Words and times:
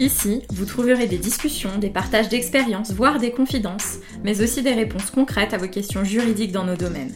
Ici, 0.00 0.42
vous 0.50 0.64
trouverez 0.64 1.06
des 1.06 1.18
discussions, 1.18 1.78
des 1.78 1.88
partages 1.88 2.28
d'expériences, 2.28 2.92
voire 2.92 3.20
des 3.20 3.30
confidences, 3.30 3.98
mais 4.24 4.42
aussi 4.42 4.60
des 4.60 4.72
réponses 4.72 5.12
concrètes 5.12 5.54
à 5.54 5.56
vos 5.56 5.68
questions 5.68 6.02
juridiques 6.02 6.50
dans 6.50 6.64
nos 6.64 6.74
domaines. 6.74 7.14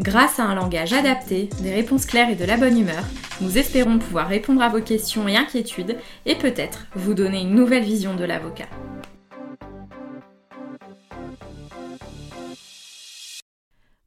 Grâce 0.00 0.40
à 0.40 0.44
un 0.44 0.56
langage 0.56 0.92
adapté, 0.92 1.48
des 1.62 1.72
réponses 1.72 2.04
claires 2.04 2.28
et 2.28 2.34
de 2.34 2.44
la 2.44 2.56
bonne 2.56 2.78
humeur, 2.78 3.04
nous 3.40 3.58
espérons 3.58 4.00
pouvoir 4.00 4.26
répondre 4.26 4.60
à 4.60 4.68
vos 4.68 4.80
questions 4.80 5.28
et 5.28 5.36
inquiétudes 5.36 5.98
et 6.24 6.34
peut-être 6.34 6.88
vous 6.96 7.14
donner 7.14 7.42
une 7.42 7.54
nouvelle 7.54 7.84
vision 7.84 8.16
de 8.16 8.24
l'avocat. 8.24 8.68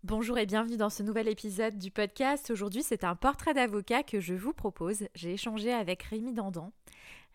Bonjour 0.04 0.40
et 0.40 0.46
bienvenue 0.46 0.76
dans 0.76 0.90
ce 0.90 1.04
nouvel 1.04 1.30
épisode 1.30 1.78
du 1.78 1.92
podcast. 1.92 2.50
Aujourd'hui, 2.50 2.84
c'est 2.84 3.04
un 3.04 3.16
portrait 3.16 3.54
d'avocat 3.54 4.04
que 4.04 4.20
je 4.20 4.34
vous 4.34 4.54
propose. 4.54 5.08
J'ai 5.16 5.34
échangé 5.34 5.72
avec 5.72 6.04
Rémi 6.04 6.34
Dandan. 6.34 6.72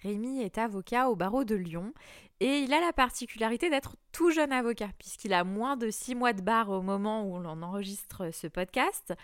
Rémi 0.04 0.42
est 0.42 0.58
avocat 0.58 1.08
au 1.08 1.16
barreau 1.16 1.44
de 1.44 1.54
Lyon 1.54 1.94
et 2.40 2.58
il 2.58 2.74
a 2.74 2.80
la 2.80 2.92
particularité 2.92 3.70
d'être 3.70 3.96
tout 4.12 4.30
jeune 4.30 4.52
avocat 4.52 4.90
puisqu'il 4.98 5.32
a 5.32 5.45
moins 5.45 5.78
de 5.78 5.88
six 5.90 6.14
mois 6.14 6.34
de 6.34 6.42
barre 6.42 6.68
au 6.68 6.82
moment 6.82 7.26
où 7.26 7.38
l'on 7.38 7.62
enregistre 7.62 8.30
ce 8.30 8.46
podcast. 8.46 9.14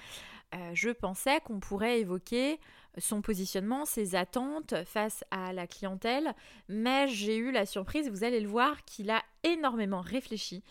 Euh, 0.55 0.71
je 0.73 0.89
pensais 0.89 1.41
qu'on 1.45 1.61
pourrait 1.61 2.01
évoquer 2.01 2.59
son 2.97 3.21
positionnement, 3.21 3.85
ses 3.85 4.15
attentes 4.15 4.75
face 4.85 5.23
à 5.31 5.53
la 5.53 5.67
clientèle, 5.67 6.35
mais 6.69 7.09
j'ai 7.09 7.37
eu 7.37 7.53
la 7.53 7.67
surprise, 7.67 8.09
vous 8.09 8.25
allez 8.25 8.41
le 8.41 8.49
voir, 8.49 8.83
qu'il 8.87 9.11
a 9.11 9.23
énormément 9.43 10.01
réfléchi 10.01 10.63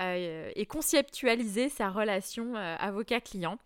euh, 0.00 0.50
et 0.54 0.66
conceptualisé 0.66 1.68
sa 1.68 1.90
relation 1.90 2.54
euh, 2.56 2.76
avocat-client. 2.78 3.58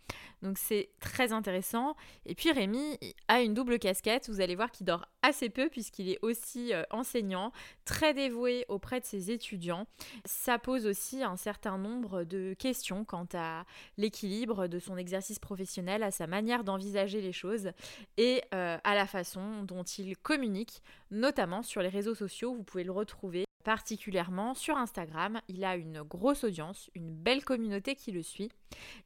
Donc 0.43 0.59
c'est 0.59 0.91
très 0.99 1.33
intéressant. 1.33 1.95
Et 2.27 2.35
puis 2.35 2.51
Rémi 2.51 2.99
a 3.29 3.43
une 3.43 3.55
double 3.55 3.79
casquette, 3.79 4.29
vous 4.29 4.41
allez 4.41 4.57
voir 4.57 4.71
qu'il 4.73 4.87
dort 4.87 5.07
assez 5.23 5.51
peu 5.51 5.69
puisqu'il 5.69 6.09
est 6.09 6.19
aussi 6.23 6.73
euh, 6.73 6.83
enseignant, 6.91 7.53
très 7.85 8.13
dévoué 8.13 8.65
auprès 8.69 8.99
de 8.99 9.05
ses 9.05 9.31
étudiants. 9.31 9.87
Ça 10.25 10.59
pose 10.59 10.87
aussi 10.87 11.23
un 11.23 11.37
certain 11.37 11.79
nombre 11.79 12.25
de 12.25 12.55
questions 12.59 13.05
quant 13.05 13.29
à 13.35 13.65
l'équilibre 13.99 14.67
de 14.67 14.79
son 14.79 14.97
exercice 14.97 15.39
professionnel, 15.39 16.03
à 16.03 16.11
sa 16.11 16.27
manière 16.27 16.65
d'envisager 16.65 17.21
les 17.21 17.33
choses 17.33 17.71
et 18.17 18.43
à 18.51 18.95
la 18.95 19.07
façon 19.07 19.63
dont 19.63 19.85
il 19.85 20.17
communique, 20.17 20.83
notamment 21.11 21.63
sur 21.63 21.83
les 21.83 21.89
réseaux 21.89 22.15
sociaux. 22.15 22.55
Vous 22.55 22.65
pouvez 22.65 22.85
le 22.85 22.93
retrouver 22.93 23.45
particulièrement 23.63 24.55
sur 24.55 24.77
Instagram. 24.77 25.41
Il 25.49 25.65
a 25.65 25.77
une 25.77 26.03
grosse 26.03 26.45
audience, 26.45 26.91
une 26.95 27.11
belle 27.11 27.45
communauté 27.45 27.95
qui 27.95 28.13
le 28.13 28.23
suit. 28.23 28.51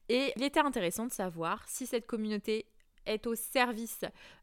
Et 0.08 0.32
il 0.36 0.42
était 0.42 0.60
intéressant 0.60 1.06
de 1.06 1.12
savoir 1.12 1.62
si 1.68 1.86
cette 1.86 2.06
communauté 2.06 2.66
est 3.06 3.26
au 3.26 3.34
service 3.34 4.00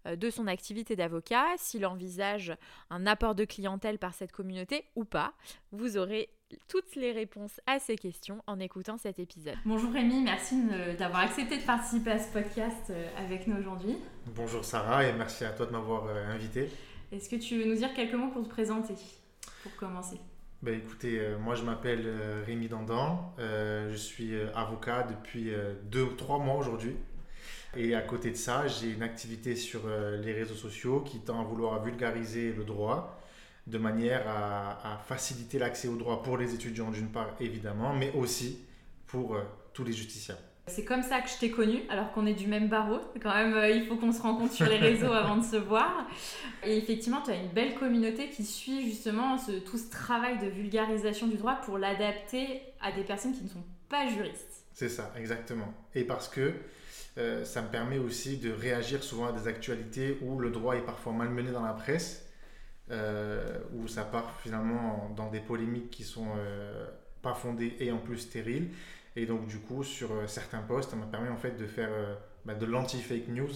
euh, 0.07 0.15
de 0.15 0.29
son 0.29 0.47
activité 0.47 0.95
d'avocat, 0.95 1.45
s'il 1.57 1.85
envisage 1.85 2.55
un 2.89 3.05
apport 3.05 3.35
de 3.35 3.45
clientèle 3.45 3.99
par 3.99 4.13
cette 4.13 4.31
communauté 4.31 4.85
ou 4.95 5.05
pas. 5.05 5.33
Vous 5.71 5.97
aurez 5.97 6.29
toutes 6.67 6.95
les 6.95 7.11
réponses 7.11 7.59
à 7.65 7.79
ces 7.79 7.95
questions 7.95 8.43
en 8.47 8.59
écoutant 8.59 8.97
cet 8.97 9.19
épisode. 9.19 9.55
Bonjour 9.65 9.91
Rémi, 9.91 10.21
merci 10.21 10.55
d'avoir 10.97 11.21
accepté 11.21 11.57
de 11.57 11.63
participer 11.63 12.11
à 12.11 12.19
ce 12.19 12.31
podcast 12.31 12.91
euh, 12.91 13.07
avec 13.17 13.47
nous 13.47 13.57
aujourd'hui. 13.57 13.97
Bonjour 14.35 14.63
Sarah 14.63 15.05
et 15.05 15.13
merci 15.13 15.45
à 15.45 15.49
toi 15.49 15.65
de 15.65 15.71
m'avoir 15.71 16.05
euh, 16.07 16.33
invité. 16.33 16.69
Est-ce 17.11 17.29
que 17.29 17.35
tu 17.35 17.57
veux 17.57 17.65
nous 17.65 17.75
dire 17.75 17.93
quelques 17.93 18.13
mots 18.13 18.29
pour 18.29 18.43
te 18.43 18.49
présenter? 18.49 18.95
Pour 19.63 19.75
commencer 19.75 20.19
ben 20.63 20.75
écoutez, 20.75 21.19
euh, 21.19 21.37
moi 21.37 21.55
je 21.55 21.63
m'appelle 21.63 22.03
euh, 22.05 22.41
Rémi 22.47 22.69
Dandan, 22.69 23.33
euh, 23.37 23.91
je 23.91 23.97
suis 23.97 24.33
avocat 24.55 25.03
depuis 25.03 25.51
2-3 25.91 26.41
mois 26.41 26.55
aujourd'hui. 26.55 26.95
Et 27.75 27.95
à 27.95 28.01
côté 28.01 28.31
de 28.31 28.37
ça, 28.37 28.65
j'ai 28.67 28.91
une 28.91 29.03
activité 29.03 29.57
sur 29.57 29.81
les 30.21 30.31
réseaux 30.31 30.55
sociaux 30.55 31.01
qui 31.01 31.19
tend 31.19 31.41
à 31.41 31.43
vouloir 31.43 31.83
vulgariser 31.83 32.53
le 32.53 32.63
droit 32.63 33.19
de 33.67 33.77
manière 33.77 34.25
à, 34.25 34.93
à 34.93 34.97
faciliter 34.99 35.59
l'accès 35.59 35.89
au 35.89 35.97
droit 35.97 36.23
pour 36.23 36.37
les 36.37 36.53
étudiants 36.53 36.91
d'une 36.91 37.09
part 37.09 37.35
évidemment, 37.41 37.93
mais 37.93 38.13
aussi 38.13 38.59
pour 39.05 39.37
tous 39.73 39.83
les 39.83 39.91
justiciables. 39.91 40.39
C'est 40.67 40.85
comme 40.85 41.03
ça 41.03 41.19
que 41.19 41.29
je 41.29 41.37
t'ai 41.37 41.51
connu, 41.51 41.81
alors 41.89 42.13
qu'on 42.13 42.25
est 42.25 42.33
du 42.33 42.47
même 42.47 42.69
barreau. 42.69 42.99
Quand 43.21 43.35
même, 43.35 43.53
euh, 43.53 43.69
il 43.69 43.85
faut 43.85 43.97
qu'on 43.97 44.13
se 44.13 44.21
rencontre 44.21 44.53
sur 44.53 44.65
les 44.65 44.77
réseaux 44.77 45.11
avant 45.11 45.35
de 45.35 45.43
se 45.43 45.57
voir. 45.57 46.07
Et 46.65 46.77
effectivement, 46.77 47.21
tu 47.21 47.31
as 47.31 47.35
une 47.35 47.49
belle 47.49 47.75
communauté 47.75 48.29
qui 48.29 48.45
suit 48.45 48.81
justement 48.83 49.37
tout 49.65 49.77
ce 49.77 49.89
travail 49.89 50.39
de 50.39 50.47
vulgarisation 50.47 51.27
du 51.27 51.35
droit 51.35 51.55
pour 51.55 51.77
l'adapter 51.77 52.61
à 52.81 52.93
des 52.93 53.03
personnes 53.03 53.33
qui 53.33 53.43
ne 53.43 53.49
sont 53.49 53.63
pas 53.89 54.07
juristes. 54.07 54.63
C'est 54.71 54.87
ça, 54.87 55.11
exactement. 55.17 55.73
Et 55.95 56.05
parce 56.05 56.29
que 56.29 56.53
euh, 57.17 57.43
ça 57.43 57.61
me 57.61 57.67
permet 57.67 57.97
aussi 57.97 58.37
de 58.37 58.49
réagir 58.49 59.03
souvent 59.03 59.27
à 59.27 59.31
des 59.33 59.49
actualités 59.49 60.17
où 60.21 60.39
le 60.39 60.49
droit 60.49 60.77
est 60.77 60.85
parfois 60.85 61.11
malmené 61.11 61.51
dans 61.51 61.63
la 61.63 61.73
presse, 61.73 62.25
euh, 62.89 63.59
où 63.73 63.89
ça 63.89 64.05
part 64.05 64.39
finalement 64.39 65.11
dans 65.17 65.29
des 65.29 65.41
polémiques 65.41 65.91
qui 65.91 66.03
sont 66.03 66.27
pas 67.21 67.33
fondées 67.33 67.75
et 67.79 67.91
en 67.91 67.97
plus 67.97 68.17
stériles. 68.17 68.69
Et 69.15 69.25
donc, 69.25 69.47
du 69.47 69.59
coup, 69.59 69.83
sur 69.83 70.11
euh, 70.11 70.27
certains 70.27 70.61
posts, 70.61 70.91
ça 70.91 70.95
m'a 70.95 71.05
permis 71.05 71.29
en 71.29 71.37
fait 71.37 71.51
de 71.51 71.65
faire 71.65 71.89
euh, 71.91 72.15
bah, 72.45 72.55
de 72.55 72.65
l'anti-fake 72.65 73.27
news, 73.27 73.51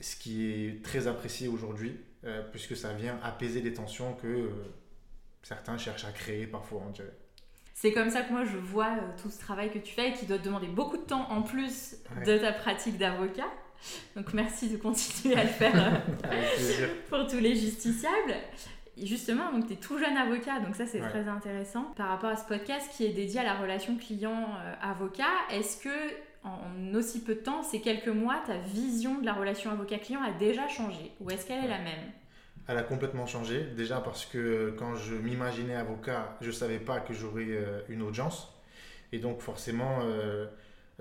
ce 0.00 0.16
qui 0.16 0.50
est 0.50 0.82
très 0.82 1.06
apprécié 1.06 1.48
aujourd'hui, 1.48 2.00
euh, 2.24 2.42
puisque 2.50 2.76
ça 2.76 2.92
vient 2.94 3.18
apaiser 3.22 3.60
les 3.60 3.74
tensions 3.74 4.14
que 4.14 4.50
certains 5.42 5.76
cherchent 5.76 6.06
à 6.06 6.12
créer 6.12 6.46
parfois, 6.46 6.82
on 6.86 6.90
dirait. 6.90 7.16
C'est 7.74 7.92
comme 7.92 8.10
ça 8.10 8.22
que 8.22 8.32
moi 8.32 8.44
je 8.44 8.56
vois 8.56 8.96
tout 9.22 9.30
ce 9.30 9.38
travail 9.38 9.70
que 9.70 9.78
tu 9.78 9.94
fais 9.94 10.08
et 10.08 10.12
qui 10.12 10.26
doit 10.26 10.38
te 10.38 10.44
demander 10.44 10.66
beaucoup 10.66 10.96
de 10.96 11.02
temps 11.02 11.30
en 11.30 11.42
plus 11.42 11.94
de 12.26 12.36
ta 12.36 12.52
pratique 12.52 12.98
d'avocat. 12.98 13.46
Donc 14.16 14.34
merci 14.34 14.68
de 14.68 14.76
continuer 14.76 15.36
à 15.36 15.44
le 15.44 15.48
faire 15.48 16.02
pour 17.08 17.28
tous 17.28 17.38
les 17.38 17.54
justiciables 17.54 18.34
justement, 19.06 19.52
donc 19.52 19.66
tu 19.66 19.74
es 19.74 19.76
tout 19.76 19.98
jeune 19.98 20.16
avocat, 20.16 20.60
donc 20.60 20.74
ça 20.74 20.86
c'est 20.86 21.00
très 21.00 21.28
intéressant. 21.28 21.84
Par 21.96 22.08
rapport 22.08 22.30
à 22.30 22.36
ce 22.36 22.46
podcast 22.46 22.90
qui 22.96 23.04
est 23.04 23.12
dédié 23.12 23.40
à 23.40 23.44
la 23.44 23.54
relation 23.54 23.96
client-avocat, 23.96 25.24
est-ce 25.50 25.82
que 25.82 25.88
en 26.44 26.94
aussi 26.94 27.22
peu 27.22 27.34
de 27.34 27.40
temps, 27.40 27.62
ces 27.62 27.80
quelques 27.80 28.08
mois, 28.08 28.42
ta 28.46 28.58
vision 28.58 29.18
de 29.18 29.26
la 29.26 29.32
relation 29.32 29.70
avocat-client 29.70 30.22
a 30.22 30.32
déjà 30.32 30.68
changé? 30.68 31.12
Ou 31.20 31.30
est-ce 31.30 31.46
qu'elle 31.46 31.64
est 31.64 31.68
la 31.68 31.78
même? 31.78 32.12
Elle 32.68 32.76
a 32.76 32.82
complètement 32.82 33.26
changé. 33.26 33.62
Déjà 33.76 34.00
parce 34.00 34.26
que 34.26 34.74
quand 34.78 34.94
je 34.94 35.14
m'imaginais 35.14 35.74
avocat, 35.74 36.36
je 36.40 36.48
ne 36.48 36.52
savais 36.52 36.78
pas 36.78 37.00
que 37.00 37.14
j'aurais 37.14 37.46
euh, 37.48 37.80
une 37.88 38.02
audience. 38.02 38.54
Et 39.10 39.18
donc 39.18 39.40
forcément, 39.40 40.00
euh, 40.02 40.46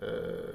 euh, 0.01 0.53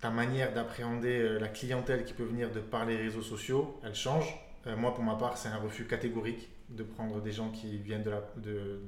ta 0.00 0.10
manière 0.10 0.52
d'appréhender 0.52 1.38
la 1.40 1.48
clientèle 1.48 2.04
qui 2.04 2.12
peut 2.12 2.24
venir 2.24 2.50
de 2.50 2.60
par 2.60 2.84
les 2.84 2.96
réseaux 2.96 3.22
sociaux, 3.22 3.80
elle 3.82 3.94
change. 3.94 4.34
moi, 4.76 4.92
pour 4.94 5.02
ma 5.02 5.14
part, 5.14 5.38
c'est 5.38 5.48
un 5.48 5.56
refus 5.56 5.86
catégorique 5.86 6.50
de 6.72 6.82
prendre 6.82 7.20
des 7.20 7.32
gens 7.32 7.50
qui 7.50 7.78
viennent 7.78 8.02
de 8.02 8.10
la, 8.10 8.22
de, 8.36 8.80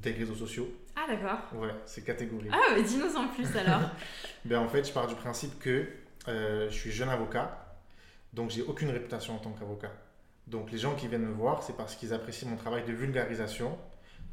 des 0.00 0.12
réseaux 0.12 0.34
sociaux. 0.34 0.68
Ah 0.96 1.06
d'accord. 1.08 1.38
Ouais, 1.54 1.74
c'est 1.86 2.04
catégorique. 2.04 2.50
Ah, 2.52 2.74
mais 2.74 2.82
dis-nous 2.82 3.16
en 3.16 3.28
plus 3.28 3.56
alors. 3.56 3.80
ben, 4.44 4.58
en 4.58 4.68
fait, 4.68 4.86
je 4.86 4.92
pars 4.92 5.06
du 5.06 5.14
principe 5.14 5.58
que 5.58 5.86
euh, 6.28 6.68
je 6.68 6.74
suis 6.74 6.90
jeune 6.90 7.08
avocat, 7.08 7.76
donc 8.32 8.50
j'ai 8.50 8.62
aucune 8.62 8.90
réputation 8.90 9.34
en 9.34 9.38
tant 9.38 9.52
qu'avocat. 9.52 9.92
Donc 10.46 10.70
les 10.70 10.78
gens 10.78 10.94
qui 10.94 11.08
viennent 11.08 11.26
me 11.26 11.32
voir, 11.32 11.62
c'est 11.62 11.76
parce 11.76 11.94
qu'ils 11.94 12.12
apprécient 12.12 12.48
mon 12.48 12.56
travail 12.56 12.84
de 12.84 12.92
vulgarisation, 12.92 13.78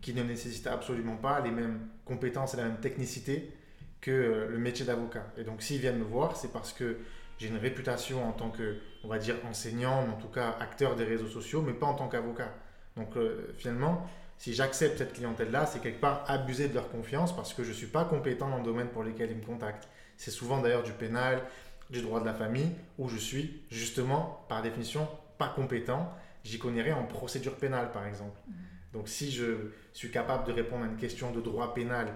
qui 0.01 0.13
ne 0.13 0.23
nécessite 0.23 0.67
absolument 0.67 1.17
pas 1.17 1.39
les 1.41 1.51
mêmes 1.51 1.87
compétences 2.05 2.53
et 2.53 2.57
la 2.57 2.63
même 2.63 2.79
technicité 2.79 3.53
que 4.01 4.11
euh, 4.11 4.47
le 4.49 4.57
métier 4.57 4.85
d'avocat. 4.85 5.25
Et 5.37 5.43
donc 5.43 5.61
s'ils 5.61 5.81
viennent 5.81 5.99
me 5.99 6.03
voir, 6.03 6.35
c'est 6.37 6.51
parce 6.51 6.73
que 6.73 6.97
j'ai 7.37 7.47
une 7.47 7.57
réputation 7.57 8.27
en 8.27 8.31
tant 8.31 8.49
que, 8.49 8.77
on 9.03 9.07
va 9.07 9.17
dire, 9.17 9.35
enseignant, 9.45 10.07
en 10.09 10.17
tout 10.19 10.27
cas 10.27 10.55
acteur 10.59 10.95
des 10.95 11.05
réseaux 11.05 11.27
sociaux, 11.27 11.61
mais 11.61 11.73
pas 11.73 11.85
en 11.85 11.93
tant 11.93 12.07
qu'avocat. 12.07 12.53
Donc 12.99 13.15
euh, 13.15 13.53
finalement, 13.57 14.05
si 14.37 14.53
j'accepte 14.53 14.97
cette 14.97 15.13
clientèle-là, 15.13 15.65
c'est 15.65 15.79
quelque 15.81 16.01
part 16.01 16.23
abuser 16.27 16.67
de 16.67 16.73
leur 16.73 16.89
confiance 16.89 17.35
parce 17.35 17.53
que 17.53 17.63
je 17.63 17.69
ne 17.69 17.73
suis 17.73 17.87
pas 17.87 18.03
compétent 18.03 18.49
dans 18.49 18.57
le 18.57 18.63
domaine 18.63 18.89
pour 18.89 19.03
lequel 19.03 19.31
ils 19.31 19.37
me 19.37 19.45
contactent. 19.45 19.87
C'est 20.17 20.31
souvent 20.31 20.61
d'ailleurs 20.61 20.83
du 20.83 20.91
pénal, 20.91 21.41
du 21.89 22.01
droit 22.01 22.19
de 22.19 22.25
la 22.25 22.33
famille, 22.33 22.71
où 22.97 23.07
je 23.07 23.17
suis 23.17 23.61
justement, 23.69 24.45
par 24.49 24.61
définition, 24.61 25.07
pas 25.37 25.47
compétent. 25.47 26.13
J'y 26.43 26.59
connais 26.59 26.81
rien 26.81 26.97
en 26.97 27.05
procédure 27.05 27.55
pénale, 27.55 27.91
par 27.91 28.05
exemple. 28.05 28.39
Mmh. 28.47 28.53
Donc 28.93 29.07
si 29.07 29.31
je 29.31 29.71
suis 29.93 30.11
capable 30.11 30.45
de 30.45 30.51
répondre 30.51 30.83
à 30.83 30.87
une 30.87 30.97
question 30.97 31.31
de 31.31 31.41
droit 31.41 31.73
pénal 31.73 32.07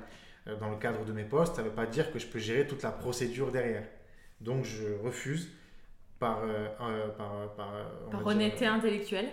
euh, 0.48 0.58
dans 0.58 0.70
le 0.70 0.78
cadre 0.78 1.06
de 1.06 1.14
mes 1.14 1.24
postes, 1.24 1.56
ça 1.56 1.62
ne 1.62 1.70
veut 1.70 1.74
pas 1.74 1.86
dire 1.86 2.12
que 2.12 2.20
je 2.20 2.28
peux 2.28 2.40
gérer 2.40 2.68
toute 2.68 2.84
la 2.84 2.92
procédure 2.92 3.52
derrière. 3.52 3.86
Donc 4.42 4.66
je 4.66 4.86
refuse 5.02 5.50
par... 6.20 6.42
Euh, 6.44 6.68
par, 7.18 7.54
par, 7.56 7.72
par 8.12 8.28
honnêteté 8.28 8.66
intellectuelle 8.66 9.30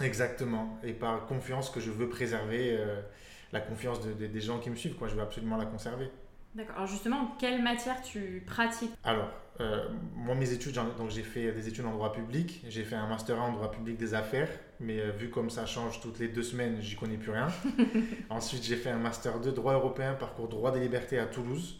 Exactement. 0.00 0.78
Et 0.82 0.92
par 0.92 1.26
confiance 1.26 1.70
que 1.70 1.80
je 1.80 1.90
veux 1.90 2.08
préserver 2.08 2.76
euh, 2.76 3.00
la 3.52 3.60
confiance 3.60 4.00
des 4.00 4.40
gens 4.40 4.58
qui 4.58 4.70
me 4.70 4.76
suivent. 4.76 4.94
Quoi. 4.94 5.08
Je 5.08 5.14
veux 5.14 5.22
absolument 5.22 5.56
la 5.56 5.66
conserver. 5.66 6.10
D'accord. 6.54 6.76
Alors 6.76 6.88
justement, 6.88 7.34
quelle 7.38 7.62
matière 7.62 8.02
tu 8.02 8.42
pratiques? 8.46 8.92
Alors, 9.04 9.30
euh, 9.60 9.88
moi, 10.14 10.34
mes 10.34 10.52
études, 10.52 10.74
donc 10.74 11.10
j'ai 11.10 11.22
fait 11.22 11.50
des 11.52 11.68
études 11.68 11.86
en 11.86 11.92
droit 11.92 12.12
public. 12.12 12.62
J'ai 12.68 12.84
fait 12.84 12.94
un 12.94 13.06
master 13.06 13.40
1 13.40 13.42
en 13.42 13.52
droit 13.52 13.70
public 13.70 13.96
des 13.96 14.14
affaires. 14.14 14.48
Mais 14.80 15.00
euh, 15.00 15.12
vu 15.12 15.30
comme 15.30 15.48
ça 15.48 15.64
change 15.64 16.00
toutes 16.00 16.18
les 16.18 16.28
deux 16.28 16.42
semaines, 16.42 16.78
j'y 16.80 16.96
connais 16.96 17.16
plus 17.16 17.30
rien. 17.30 17.48
Ensuite, 18.30 18.64
j'ai 18.64 18.76
fait 18.76 18.90
un 18.90 18.98
master 18.98 19.40
2 19.40 19.52
droit 19.52 19.74
européen, 19.74 20.14
parcours 20.14 20.48
droit 20.48 20.72
des 20.72 20.80
libertés 20.80 21.18
à 21.18 21.26
Toulouse. 21.26 21.78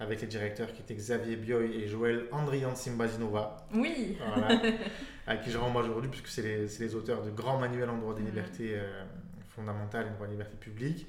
Avec 0.00 0.20
les 0.20 0.26
directeurs 0.26 0.72
qui 0.72 0.82
étaient 0.82 0.94
Xavier 0.94 1.36
Bioy 1.36 1.76
et 1.76 1.86
Joël 1.86 2.26
Andrian 2.32 2.74
Simbazinova. 2.74 3.68
Oui 3.72 4.18
voilà, 4.18 4.60
Avec 5.26 5.42
qui 5.42 5.50
je 5.50 5.58
rends 5.58 5.68
hommage 5.68 5.88
aujourd'hui, 5.88 6.10
puisque 6.10 6.28
c'est 6.28 6.42
les, 6.42 6.66
les, 6.66 6.94
auteurs 6.96 7.22
de 7.22 7.30
grands 7.30 7.58
manuels 7.58 7.88
en 7.88 7.98
droit 7.98 8.14
des 8.14 8.22
mm. 8.22 8.26
libertés 8.26 8.72
euh, 8.74 9.04
fondamentales 9.50 10.06
et 10.06 10.10
en 10.10 10.14
droit 10.14 10.26
des 10.26 10.32
libertés 10.32 10.56
publiques. 10.56 11.06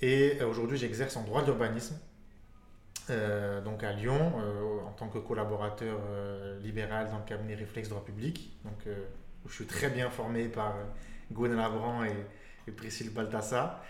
Et 0.00 0.42
aujourd'hui, 0.42 0.76
j'exerce 0.76 1.16
en 1.16 1.22
droit 1.22 1.42
de 1.42 1.46
l'urbanisme 1.46 1.98
euh, 3.08 3.60
donc 3.60 3.84
à 3.84 3.92
Lyon, 3.92 4.32
euh, 4.40 4.80
en 4.84 4.90
tant 4.92 5.08
que 5.08 5.18
collaborateur 5.18 6.00
euh, 6.08 6.58
libéral 6.60 7.08
dans 7.10 7.18
le 7.18 7.24
cabinet 7.24 7.54
Réflexe 7.54 7.88
Droit 7.88 8.04
Public, 8.04 8.56
donc, 8.64 8.84
où 9.44 9.48
je 9.48 9.54
suis 9.54 9.66
très 9.66 9.90
bien 9.90 10.10
formé 10.10 10.48
par 10.48 10.74
Gwen 11.32 11.54
Labran 11.54 12.04
et, 12.04 12.16
et 12.66 12.72
Priscille 12.72 13.10
Baltassa. 13.10 13.82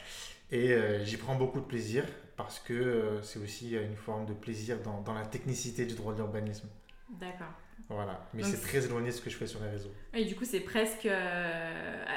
Et 0.53 0.77
j'y 1.03 1.17
prends 1.17 1.35
beaucoup 1.35 1.61
de 1.61 1.65
plaisir 1.65 2.05
parce 2.37 2.59
que 2.59 3.19
c'est 3.23 3.39
aussi 3.39 3.75
une 3.77 3.97
forme 3.97 4.27
de 4.27 4.33
plaisir 4.33 4.81
dans, 4.83 5.01
dans 5.01 5.15
la 5.15 5.27
technicité 5.27 5.87
du 5.87 5.95
droit 5.95 6.13
de 6.13 6.19
l'urbanisme. 6.19 6.69
D'accord. 7.11 7.53
Voilà, 7.89 8.27
mais 8.35 8.43
c'est 8.43 8.61
très 8.61 8.85
éloigné 8.85 9.09
de 9.09 9.15
ce 9.15 9.21
que 9.21 9.31
je 9.31 9.37
fais 9.37 9.47
sur 9.47 9.61
les 9.61 9.69
réseaux. 9.69 9.93
Et 10.13 10.25
du 10.25 10.35
coup, 10.35 10.45
c'est 10.45 10.61
presque. 10.61 11.07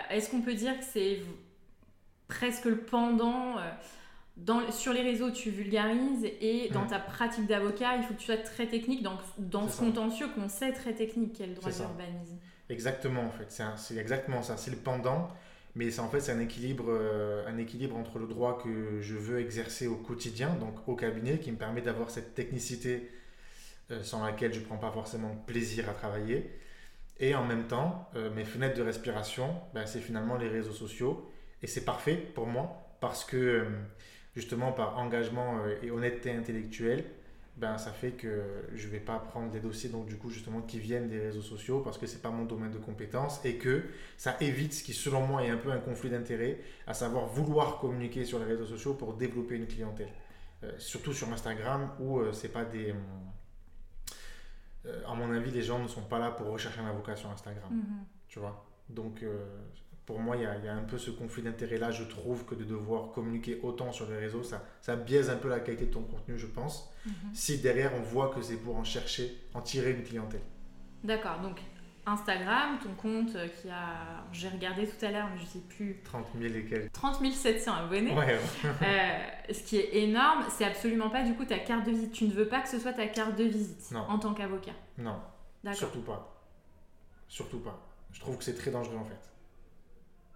Est-ce 0.10 0.32
qu'on 0.32 0.42
peut 0.42 0.56
dire 0.56 0.78
que 0.78 0.84
c'est 0.84 1.22
presque 2.28 2.66
le 2.66 2.78
pendant 2.78 3.58
sur 4.72 4.94
les 4.94 5.02
réseaux, 5.02 5.32
tu 5.32 5.50
vulgarises 5.50 6.26
et 6.42 6.70
dans 6.72 6.86
ta 6.86 7.00
pratique 7.00 7.46
d'avocat, 7.48 7.98
il 7.98 8.04
faut 8.04 8.14
que 8.14 8.20
tu 8.20 8.26
sois 8.26 8.38
très 8.38 8.68
technique 8.68 9.04
dans, 9.04 9.18
dans 9.38 9.68
ce 9.68 9.80
contentieux 9.80 10.28
qu'on 10.30 10.50
sait 10.50 10.72
très 10.72 10.94
technique 10.94 11.34
qu'est 11.34 11.48
le 11.48 11.56
droit 11.56 11.72
d'urbanisme. 11.72 12.38
Exactement, 12.70 13.24
en 13.24 13.32
fait. 13.32 13.62
C'est 13.78 13.98
exactement 13.98 14.42
ça. 14.42 14.58
C'est 14.58 14.72
le 14.72 14.78
pendant, 14.78 15.30
mais 15.76 16.00
en 16.00 16.10
fait, 16.10 16.20
c'est 16.20 16.32
un 16.32 16.40
équilibre, 16.40 16.86
euh, 16.90 17.48
un 17.48 17.58
équilibre 17.58 17.96
entre 17.96 18.20
le 18.20 18.28
droit 18.28 18.58
que 18.62 19.02
je 19.02 19.16
veux 19.16 19.40
exercer 19.40 19.88
au 19.88 19.96
quotidien, 19.96 20.56
donc 20.56 20.88
au 20.88 20.96
cabinet, 20.96 21.40
qui 21.40 21.52
me 21.52 21.58
permet 21.58 21.82
d'avoir 21.82 22.10
cette 22.10 22.34
technicité 22.34 23.10
euh, 23.92 24.02
sans 24.04 24.26
laquelle 24.26 24.54
je 24.54 24.60
ne 24.60 24.66
prends 24.66 24.78
pas 24.78 24.92
forcément 24.92 25.36
plaisir 25.48 25.90
à 25.90 25.94
travailler. 25.94 26.50
Et 27.20 27.36
en 27.36 27.46
même 27.46 27.68
temps, 27.68 28.10
euh, 28.16 28.34
mes 28.34 28.46
fenêtres 28.46 28.78
de 28.78 28.82
respiration, 28.82 29.56
ben, 29.74 29.86
c'est 29.86 30.00
finalement 30.00 30.38
les 30.38 30.48
réseaux 30.48 30.74
sociaux. 30.74 31.30
Et 31.62 31.68
c'est 31.68 31.86
parfait 31.86 32.16
pour 32.16 32.48
moi 32.48 32.96
parce 33.02 33.24
que 33.24 33.66
justement 34.36 34.72
par 34.72 34.98
engagement 34.98 35.60
et 35.82 35.92
honnêteté 35.92 36.32
intellectuelle, 36.32 37.04
ben, 37.60 37.78
ça 37.78 37.92
fait 37.92 38.12
que 38.12 38.44
je 38.74 38.88
ne 38.88 38.92
vais 38.92 39.00
pas 39.02 39.20
prendre 39.20 39.52
des 39.52 39.60
dossiers 39.60 39.90
donc 39.90 40.06
du 40.06 40.18
coup 40.18 40.30
justement 40.30 40.62
qui 40.62 40.80
viennent 40.80 41.10
des 41.10 41.20
réseaux 41.20 41.42
sociaux 41.42 41.82
parce 41.82 41.98
que 41.98 42.08
c'est 42.08 42.22
pas 42.22 42.30
mon 42.30 42.46
domaine 42.46 42.72
de 42.72 42.78
compétence 42.78 43.44
et 43.44 43.58
que 43.58 43.84
ça 44.18 44.38
évite 44.40 44.74
ce 44.74 44.82
qui 44.82 44.94
selon 44.94 45.28
moi 45.28 45.44
est 45.44 45.50
un 45.50 45.58
peu 45.58 45.70
un 45.72 45.80
conflit 45.80 46.10
d'intérêt, 46.10 46.62
à 46.88 46.94
savoir 46.94 47.26
vouloir 47.26 47.80
communiquer 47.80 48.24
sur 48.24 48.40
les 48.40 48.46
réseaux 48.46 48.66
sociaux 48.66 48.94
pour 48.94 49.14
développer 49.16 49.56
une 49.56 49.68
clientèle. 49.68 50.14
Euh, 50.64 50.72
surtout 50.78 51.14
sur 51.14 51.32
Instagram 51.34 51.92
où 52.00 52.20
euh, 52.20 52.32
c'est 52.32 52.50
pas 52.50 52.64
des 52.64 52.94
à 55.06 55.14
mon 55.14 55.32
avis 55.34 55.52
les 55.52 55.62
gens 55.62 55.80
ne 55.80 55.88
sont 55.88 56.04
pas 56.04 56.18
là 56.18 56.32
pour 56.32 56.48
rechercher 56.48 56.80
un 56.80 56.88
avocat 56.88 57.18
sur 57.18 57.30
Instagram. 57.30 57.72
Mm-hmm. 57.72 58.06
Tu 58.30 58.40
vois? 58.40 58.66
Donc 58.88 59.24
pour 60.10 60.20
moi, 60.20 60.36
il 60.38 60.42
y, 60.42 60.68
a, 60.68 60.74
un 60.74 60.82
peu 60.82 60.98
ce 60.98 61.12
conflit 61.12 61.44
d'intérêt-là. 61.44 61.92
Je 61.92 62.04
trouve 62.04 62.44
que 62.44 62.56
de 62.56 62.64
devoir 62.64 63.12
communiquer 63.12 63.60
autant 63.62 63.92
sur 63.92 64.10
les 64.10 64.18
réseaux, 64.18 64.42
ça, 64.42 64.66
ça 64.82 64.96
biaise 64.96 65.30
un 65.30 65.36
peu 65.36 65.50
la 65.50 65.60
qualité 65.60 65.86
de 65.86 65.94
ton 65.94 66.02
contenu, 66.02 66.36
je 66.36 66.48
pense. 66.48 66.92
Mhm. 67.06 67.14
Si 67.32 67.60
derrière, 67.60 67.92
on 67.94 68.02
voit 68.02 68.30
que 68.30 68.42
c'est 68.42 68.58
pour 68.58 68.76
en 68.76 68.84
chercher, 68.84 69.40
en 69.54 69.62
tirer 69.62 69.92
une 69.92 70.02
clientèle. 70.02 70.42
D'accord, 71.04 71.42
donc 71.42 71.62
Instagram, 72.08 72.80
ton 72.82 72.90
compte 73.00 73.36
euh, 73.36 73.48
qui 73.50 73.70
a, 73.70 74.26
j'ai 74.32 74.50
regardé 74.50 74.88
tout 74.88 75.06
à 75.06 75.12
l'heure, 75.12 75.28
mais 75.32 75.38
je 75.38 75.44
ne 75.44 75.48
sais 75.48 75.68
plus. 75.70 76.02
30 76.04 76.26
000 76.42 76.56
et 76.56 76.66
quelques. 76.66 76.92
30 76.92 77.32
700 77.32 77.72
abonnés. 77.72 78.12
Ouais. 78.12 78.40
euh, 78.66 79.54
ce 79.54 79.62
qui 79.62 79.78
est 79.78 79.96
énorme, 79.96 80.44
c'est 80.50 80.66
absolument 80.66 81.12
pas 81.12 81.22
du 81.22 81.36
coup 81.36 81.46
ta 81.46 81.60
carte 81.60 81.86
de 81.86 81.92
visite. 81.92 82.14
Tu 82.14 82.24
ne 82.24 82.34
veux 82.34 82.48
pas 82.48 82.62
que 82.62 82.70
ce 82.70 82.80
soit 82.80 82.94
ta 82.94 83.06
carte 83.06 83.36
de 83.36 83.44
visite 83.44 83.94
en 83.94 84.18
tant 84.18 84.34
qu'avocat. 84.34 84.74
Non. 84.98 85.20
Surtout 85.72 86.02
pas. 86.02 86.36
Surtout 87.28 87.60
pas. 87.60 87.80
Je 88.12 88.20
trouve 88.22 88.40
que 88.40 88.44
c'est 88.44 88.56
très 88.56 88.72
dangereux 88.72 88.98
en 88.98 89.06
fait. 89.06 89.30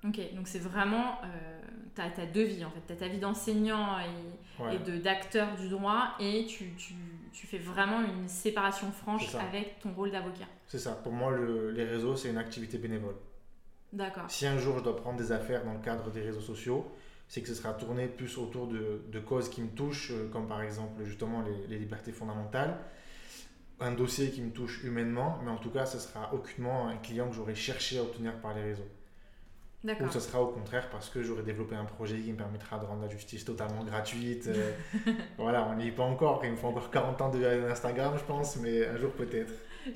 Ok, 0.05 0.19
donc 0.35 0.47
c'est 0.47 0.59
vraiment, 0.59 1.17
euh, 1.23 1.61
tu 1.95 2.01
as, 2.01 2.25
deux 2.25 2.43
vies 2.43 2.65
en 2.65 2.69
fait. 2.69 2.81
Tu 2.85 2.93
as 2.93 2.95
ta 2.95 3.07
vie 3.07 3.19
d'enseignant 3.19 3.97
et, 3.99 4.77
de 4.79 4.97
d'acteur 4.97 5.55
du 5.55 5.69
droit 5.69 6.09
et 6.19 6.45
tu, 6.45 6.73
tu, 6.77 6.93
tu, 7.31 7.47
fais 7.47 7.57
vraiment 7.57 8.01
une 8.01 8.27
séparation 8.27 8.91
franche 8.91 9.33
avec 9.35 9.79
ton 9.79 9.93
rôle 9.93 10.11
d'avocat. 10.11 10.45
C'est 10.67 10.79
ça, 10.79 10.91
pour 10.91 11.13
moi 11.13 11.31
le, 11.31 11.71
les 11.71 11.85
réseaux 11.85 12.15
c'est 12.15 12.29
une 12.29 12.37
activité 12.37 12.77
bénévole. 12.77 13.15
D'accord. 13.93 14.25
Si 14.27 14.45
un 14.45 14.57
jour 14.57 14.79
je 14.79 14.83
dois 14.83 14.95
prendre 14.95 15.17
des 15.17 15.31
affaires 15.31 15.63
dans 15.63 15.73
le 15.73 15.79
cadre 15.79 16.11
des 16.11 16.21
réseaux 16.21 16.41
sociaux, 16.41 16.91
c'est 17.29 17.41
que 17.41 17.47
ce 17.47 17.55
sera 17.55 17.73
tourné 17.73 18.07
plus 18.07 18.37
autour 18.37 18.67
de, 18.67 19.03
de 19.09 19.19
causes 19.19 19.49
qui 19.49 19.61
me 19.61 19.69
touchent, 19.69 20.11
euh, 20.11 20.27
comme 20.29 20.47
par 20.47 20.61
exemple 20.61 21.03
justement 21.05 21.41
les, 21.43 21.67
les, 21.67 21.79
libertés 21.79 22.11
fondamentales, 22.11 22.77
un 23.79 23.91
dossier 23.91 24.31
qui 24.31 24.41
me 24.41 24.51
touche 24.51 24.83
humainement, 24.83 25.39
mais 25.43 25.49
en 25.49 25.57
tout 25.57 25.69
cas 25.69 25.85
ce 25.85 25.97
sera 25.97 26.33
aucunement 26.33 26.89
un 26.89 26.97
client 26.97 27.29
que 27.29 27.35
j'aurais 27.35 27.55
cherché 27.55 27.99
à 27.99 28.01
obtenir 28.01 28.33
par 28.41 28.53
les 28.53 28.63
réseaux. 28.63 28.89
Ou 29.85 30.09
ce 30.09 30.19
sera 30.21 30.41
au 30.41 30.47
contraire 30.47 30.89
parce 30.89 31.09
que 31.09 31.21
j'aurais 31.21 31.43
développé 31.43 31.75
un 31.75 31.83
projet 31.83 32.17
qui 32.17 32.31
me 32.31 32.37
permettra 32.37 32.79
de 32.79 32.85
rendre 32.85 33.01
la 33.01 33.09
justice 33.09 33.43
totalement 33.43 33.83
gratuite. 33.83 34.47
Euh, 34.47 34.71
voilà, 35.37 35.67
on 35.69 35.75
n'y 35.75 35.87
est 35.87 35.91
pas 35.91 36.03
encore. 36.03 36.41
Il 36.45 36.51
me 36.51 36.55
faut 36.55 36.67
encore 36.67 36.89
40 36.89 37.21
ans 37.21 37.29
d'Instagram, 37.29 38.13
je 38.17 38.23
pense, 38.23 38.55
mais 38.57 38.87
un 38.87 38.95
jour 38.97 39.11
peut-être. 39.11 39.51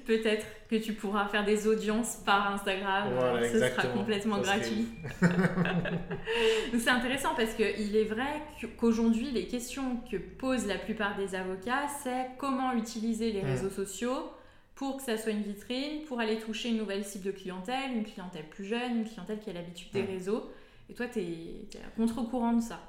Peut-être 0.05 0.45
que 0.69 0.75
tu 0.75 0.91
pourras 0.91 1.27
faire 1.27 1.45
des 1.45 1.65
audiences 1.65 2.17
par 2.25 2.51
Instagram. 2.51 3.07
Voilà, 3.13 3.49
ce 3.49 3.59
sera 3.59 3.83
complètement 3.87 4.39
gratuit. 4.39 4.89
c'est 6.77 6.89
intéressant 6.89 7.29
parce 7.37 7.53
qu'il 7.53 7.95
est 7.95 8.03
vrai 8.03 8.41
qu'aujourd'hui, 8.77 9.31
les 9.31 9.47
questions 9.47 10.01
que 10.11 10.17
posent 10.17 10.67
la 10.67 10.77
plupart 10.77 11.15
des 11.15 11.33
avocats, 11.33 11.87
c'est 12.03 12.31
comment 12.37 12.73
utiliser 12.73 13.31
les 13.31 13.41
mmh. 13.41 13.47
réseaux 13.47 13.69
sociaux 13.69 14.31
pour 14.77 14.97
que 14.97 15.03
ça 15.03 15.17
soit 15.17 15.31
une 15.31 15.41
vitrine, 15.41 16.03
pour 16.05 16.19
aller 16.19 16.37
toucher 16.37 16.69
une 16.69 16.77
nouvelle 16.77 17.03
cible 17.03 17.25
de 17.25 17.31
clientèle, 17.31 17.93
une 17.93 18.05
clientèle 18.05 18.47
plus 18.47 18.63
jeune, 18.63 18.99
une 18.99 19.05
clientèle 19.05 19.39
qui 19.39 19.49
a 19.49 19.53
l'habitude 19.53 19.91
des 19.91 20.03
réseaux. 20.03 20.51
Et 20.87 20.93
toi, 20.93 21.07
tu 21.07 21.19
es, 21.19 21.67
à 21.83 21.89
contre-courant 21.97 22.53
de 22.53 22.61
ça. 22.61 22.79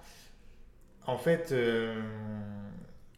En 1.06 1.17
fait, 1.17 1.50
euh, 1.50 1.99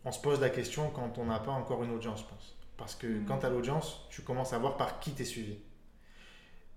on 0.05 0.13
se 0.13 0.21
pose 0.21 0.41
la 0.41 0.51
question 0.51 0.89
quand 0.91 1.19
on 1.19 1.25
n'a 1.25 1.41
pas 1.41 1.51
encore 1.51 1.83
une 1.83 1.91
audience, 1.91 2.21
je 2.21 2.27
pense. 2.27 2.57
Parce 2.77 2.95
que 2.95 3.09
mmh. 3.09 3.25
quand 3.27 3.39
tu 3.39 3.47
as 3.47 3.51
l'audience, 3.51 4.07
tu 4.09 4.23
commences 4.23 4.53
à 4.53 4.59
voir 4.59 4.77
par 4.77 5.01
qui 5.01 5.15
tu 5.15 5.23
es 5.23 5.25
suivi. 5.25 5.57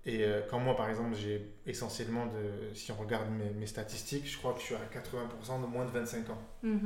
Et 0.04 0.24
euh, 0.24 0.40
quand 0.50 0.58
moi, 0.58 0.74
par 0.74 0.90
exemple, 0.90 1.14
j'ai 1.14 1.48
essentiellement, 1.64 2.26
de, 2.26 2.74
si 2.74 2.90
on 2.90 2.96
regarde 2.96 3.28
mes, 3.30 3.66
statistiques, 3.66 4.28
je 4.28 4.36
crois 4.36 4.52
que 4.54 4.58
je 4.58 4.64
suis 4.64 4.74
à 4.74 4.80
80% 4.80 5.62
de 5.62 5.66
moins 5.66 5.84
de 5.84 5.92
25 5.92 6.28
ans. 6.30 6.42
Mmh. 6.64 6.78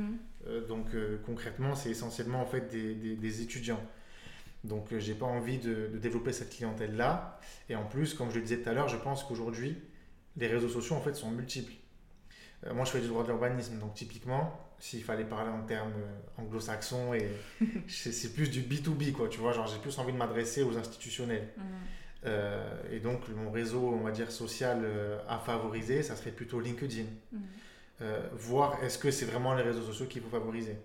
Euh, 0.45 0.67
donc 0.67 0.89
concrètement, 1.25 1.73
c'est 1.73 1.89
essentiellement 1.89 2.43
en 2.43 2.45
fait 2.45 2.67
des, 2.69 3.15
des 3.15 3.41
étudiants. 3.41 3.81
Donc, 4.63 4.91
euh, 4.91 4.99
j'ai 4.99 5.13
pas 5.13 5.25
envie 5.25 5.57
de, 5.57 5.89
développer 5.93 6.33
cette 6.33 6.49
clientèle-là. 6.49 7.39
Et 7.69 7.75
en 7.75 7.85
plus, 7.85 8.13
comme 8.13 8.29
je 8.29 8.35
le 8.35 8.41
disais 8.41 8.57
tout 8.57 8.69
à 8.69 8.73
l'heure, 8.73 8.89
je 8.89 8.97
pense 8.97 9.23
qu'aujourd'hui, 9.23 9.77
les 10.37 10.47
réseaux 10.47 10.69
sociaux 10.69 10.95
en 10.95 11.01
fait 11.01 11.13
sont 11.13 11.31
multiples. 11.31 11.73
Euh, 12.65 12.73
moi, 12.73 12.85
je 12.85 12.91
fais 12.91 12.99
du 12.99 13.07
droit 13.07 13.23
de 13.23 13.29
l'urbanisme, 13.29 13.79
donc 13.79 13.93
typiquement, 13.93 14.59
s'il 14.79 15.03
fallait 15.03 15.23
parler 15.23 15.49
en 15.49 15.61
termes 15.61 15.93
euh, 15.95 16.41
anglo-saxons, 16.41 17.13
et 17.13 17.29
c'est 17.87 18.33
plus 18.33 18.49
du 18.49 18.61
B2B, 18.61 19.13
quoi, 19.13 19.29
tu 19.29 19.39
vois, 19.39 19.53
genre 19.53 19.67
j'ai 19.67 19.79
plus 19.79 19.97
envie 19.97 20.11
de 20.11 20.17
m'adresser 20.17 20.63
aux 20.63 20.77
institutionnels. 20.77 21.47
Mmh. 21.57 22.29
et 22.91 22.99
donc, 22.99 23.29
mon 23.29 23.49
réseau, 23.49 23.79
on 23.79 24.03
va 24.03 24.11
dire, 24.11 24.29
social 24.29 24.85
à 25.29 25.39
favoriser, 25.39 26.03
ça 26.03 26.17
serait 26.17 26.31
plutôt 26.31 26.59
LinkedIn. 26.59 27.05
Mmh. 27.31 27.37
voir 28.33 28.83
est-ce 28.83 28.97
que 28.97 29.09
c'est 29.09 29.25
vraiment 29.25 29.55
les 29.55 29.63
réseaux 29.63 29.83
sociaux 29.83 30.05
qu'il 30.05 30.21
faut 30.21 30.29
favoriser. 30.29 30.75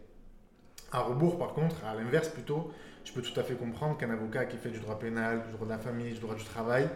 À 0.92 1.00
rebours, 1.00 1.36
par 1.36 1.54
contre, 1.54 1.84
à 1.84 1.94
l'inverse 1.96 2.28
plutôt, 2.28 2.72
je 3.04 3.12
peux 3.12 3.22
tout 3.22 3.38
à 3.38 3.42
fait 3.42 3.54
comprendre 3.54 3.96
qu'un 3.98 4.10
avocat 4.10 4.46
qui 4.46 4.56
fait 4.56 4.70
du 4.70 4.80
droit 4.80 4.98
pénal, 4.98 5.42
du 5.46 5.52
droit 5.52 5.66
de 5.66 5.72
la 5.72 5.78
famille, 5.78 6.12
du 6.12 6.20
droit 6.20 6.34
du 6.34 6.44
travail, 6.44 6.88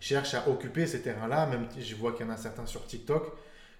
cherche 0.00 0.34
à 0.34 0.48
occuper 0.48 0.86
ces 0.86 1.02
terrains-là, 1.02 1.46
même 1.46 1.66
je 1.78 1.94
vois 1.94 2.12
qu'il 2.12 2.26
y 2.26 2.28
en 2.28 2.32
a 2.32 2.36
certains 2.36 2.66
sur 2.66 2.86
TikTok. 2.86 3.32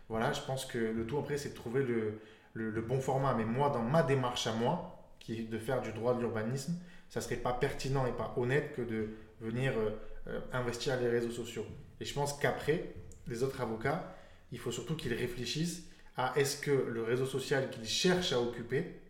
Voilà, 0.08 0.32
je 0.32 0.40
pense 0.42 0.66
que 0.66 0.78
le 0.78 1.06
tout 1.06 1.18
après, 1.18 1.38
c'est 1.38 1.50
de 1.50 1.54
trouver 1.54 1.82
le, 1.82 2.80
bon 2.80 3.00
format. 3.00 3.34
Mais 3.34 3.44
moi, 3.44 3.70
dans 3.70 3.82
ma 3.82 4.02
démarche 4.02 4.46
à 4.46 4.52
moi, 4.52 5.02
qui 5.18 5.40
est 5.40 5.42
de 5.42 5.58
faire 5.58 5.80
du 5.80 5.92
droit 5.92 6.14
de 6.14 6.20
l'urbanisme, 6.20 6.74
ça 7.08 7.20
serait 7.20 7.36
pas 7.36 7.52
pertinent 7.52 8.06
et 8.06 8.12
pas 8.12 8.34
honnête 8.36 8.74
que 8.74 8.82
de 8.82 9.10
venir 9.40 9.72
euh, 9.76 9.90
euh, 10.28 10.40
investir 10.52 10.98
les 11.00 11.08
réseaux 11.08 11.30
sociaux. 11.30 11.66
Et 12.00 12.04
je 12.04 12.14
pense 12.14 12.34
qu'après, 12.34 12.94
les 13.26 13.42
autres 13.42 13.60
avocats, 13.60 14.14
il 14.52 14.58
faut 14.58 14.72
surtout 14.72 14.96
qu'ils 14.96 15.14
réfléchissent 15.14 15.84
à 16.16 16.32
est-ce 16.36 16.60
que 16.60 16.70
le 16.70 17.02
réseau 17.02 17.26
social 17.26 17.70
qu'ils 17.70 17.86
cherchent 17.86 18.32
à 18.32 18.40
occuper 18.40 19.00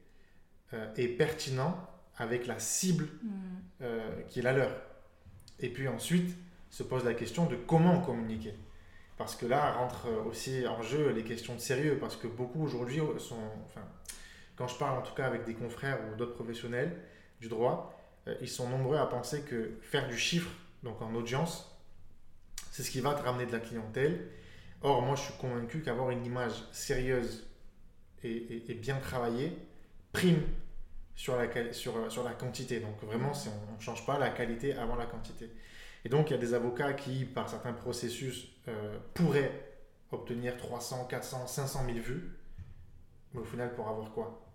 euh, 0.73 0.93
est 0.97 1.09
pertinent 1.09 1.77
avec 2.17 2.47
la 2.47 2.59
cible 2.59 3.05
mm. 3.05 3.29
euh, 3.83 4.23
qui 4.29 4.41
est 4.41 4.43
la 4.43 4.53
leur. 4.53 4.71
Et 5.61 5.69
puis 5.69 5.89
ensuite, 5.89 6.37
se 6.71 6.83
pose 6.83 7.05
la 7.05 7.15
question 7.15 7.47
de 7.47 7.57
comment 7.57 8.01
communiquer. 8.01 8.55
Parce 9.17 9.37
que 9.37 9.47
là 9.47 9.73
rentre 9.73 10.09
aussi 10.27 10.67
en 10.67 10.83
jeu 10.83 11.13
les 11.13 11.23
questions 11.23 11.55
de 11.55 11.61
sérieux, 11.61 11.99
parce 12.01 12.17
que 12.17 12.27
beaucoup 12.27 12.65
aujourd'hui 12.65 13.01
sont... 13.19 13.39
Enfin, 13.67 13.87
quand 14.57 14.67
je 14.69 14.77
parle 14.77 14.99
en 14.99 15.03
tout 15.03 15.15
cas 15.15 15.27
avec 15.27 15.45
des 15.45 15.55
confrères 15.55 15.99
ou 16.07 16.17
d'autres 16.17 16.35
professionnels 16.35 16.97
du 17.41 17.49
droit, 17.49 17.95
euh, 18.27 18.35
ils 18.41 18.49
sont 18.49 18.69
nombreux 18.69 18.97
à 18.97 19.07
penser 19.07 19.43
que 19.43 19.79
faire 19.83 20.09
du 20.09 20.17
chiffre, 20.17 20.51
donc 20.83 21.01
en 21.03 21.15
audience, 21.15 21.71
c'est 22.71 22.83
ce 22.83 22.91
qui 22.91 23.01
va 23.01 23.15
te 23.15 23.23
ramener 23.23 23.47
de 23.47 23.53
la 23.53 23.61
clientèle. 23.61 24.29
Or, 24.83 25.03
moi, 25.03 25.17
je 25.17 25.23
suis 25.23 25.35
convaincu 25.35 25.81
qu'avoir 25.83 26.11
une 26.11 26.25
image 26.25 26.65
sérieuse 26.73 27.47
et, 28.23 28.71
et, 28.71 28.75
bien 28.75 28.97
travaillée 28.97 29.57
prime 30.13 30.43
sur 31.17 31.37
la, 31.37 31.73
sur, 31.73 32.11
sur 32.11 32.25
la 32.25 32.33
quantité. 32.33 32.81
Donc, 32.81 33.03
vraiment, 33.03 33.33
on 33.33 33.77
ne 33.77 33.81
change 33.81 34.05
pas 34.07 34.19
la 34.19 34.31
qualité 34.31 34.75
avant 34.75 34.97
la 34.97 35.07
quantité. 35.07 35.51
Et 36.05 36.09
donc, 36.09 36.31
il 36.31 36.33
y 36.35 36.37
a 36.37 36.39
des 36.39 36.55
avocats 36.55 36.93
qui, 36.93 37.25
par 37.25 37.49
certains 37.49 37.73
processus, 37.73 38.49
euh, 38.69 38.99
pourraient 39.15 39.79
obtenir 40.13 40.57
300, 40.57 41.07
400, 41.07 41.47
500 41.47 41.85
000 41.87 41.99
vues, 41.99 42.31
mais 43.33 43.41
au 43.41 43.45
final, 43.45 43.75
pour 43.75 43.89
avoir 43.89 44.13
quoi? 44.13 44.47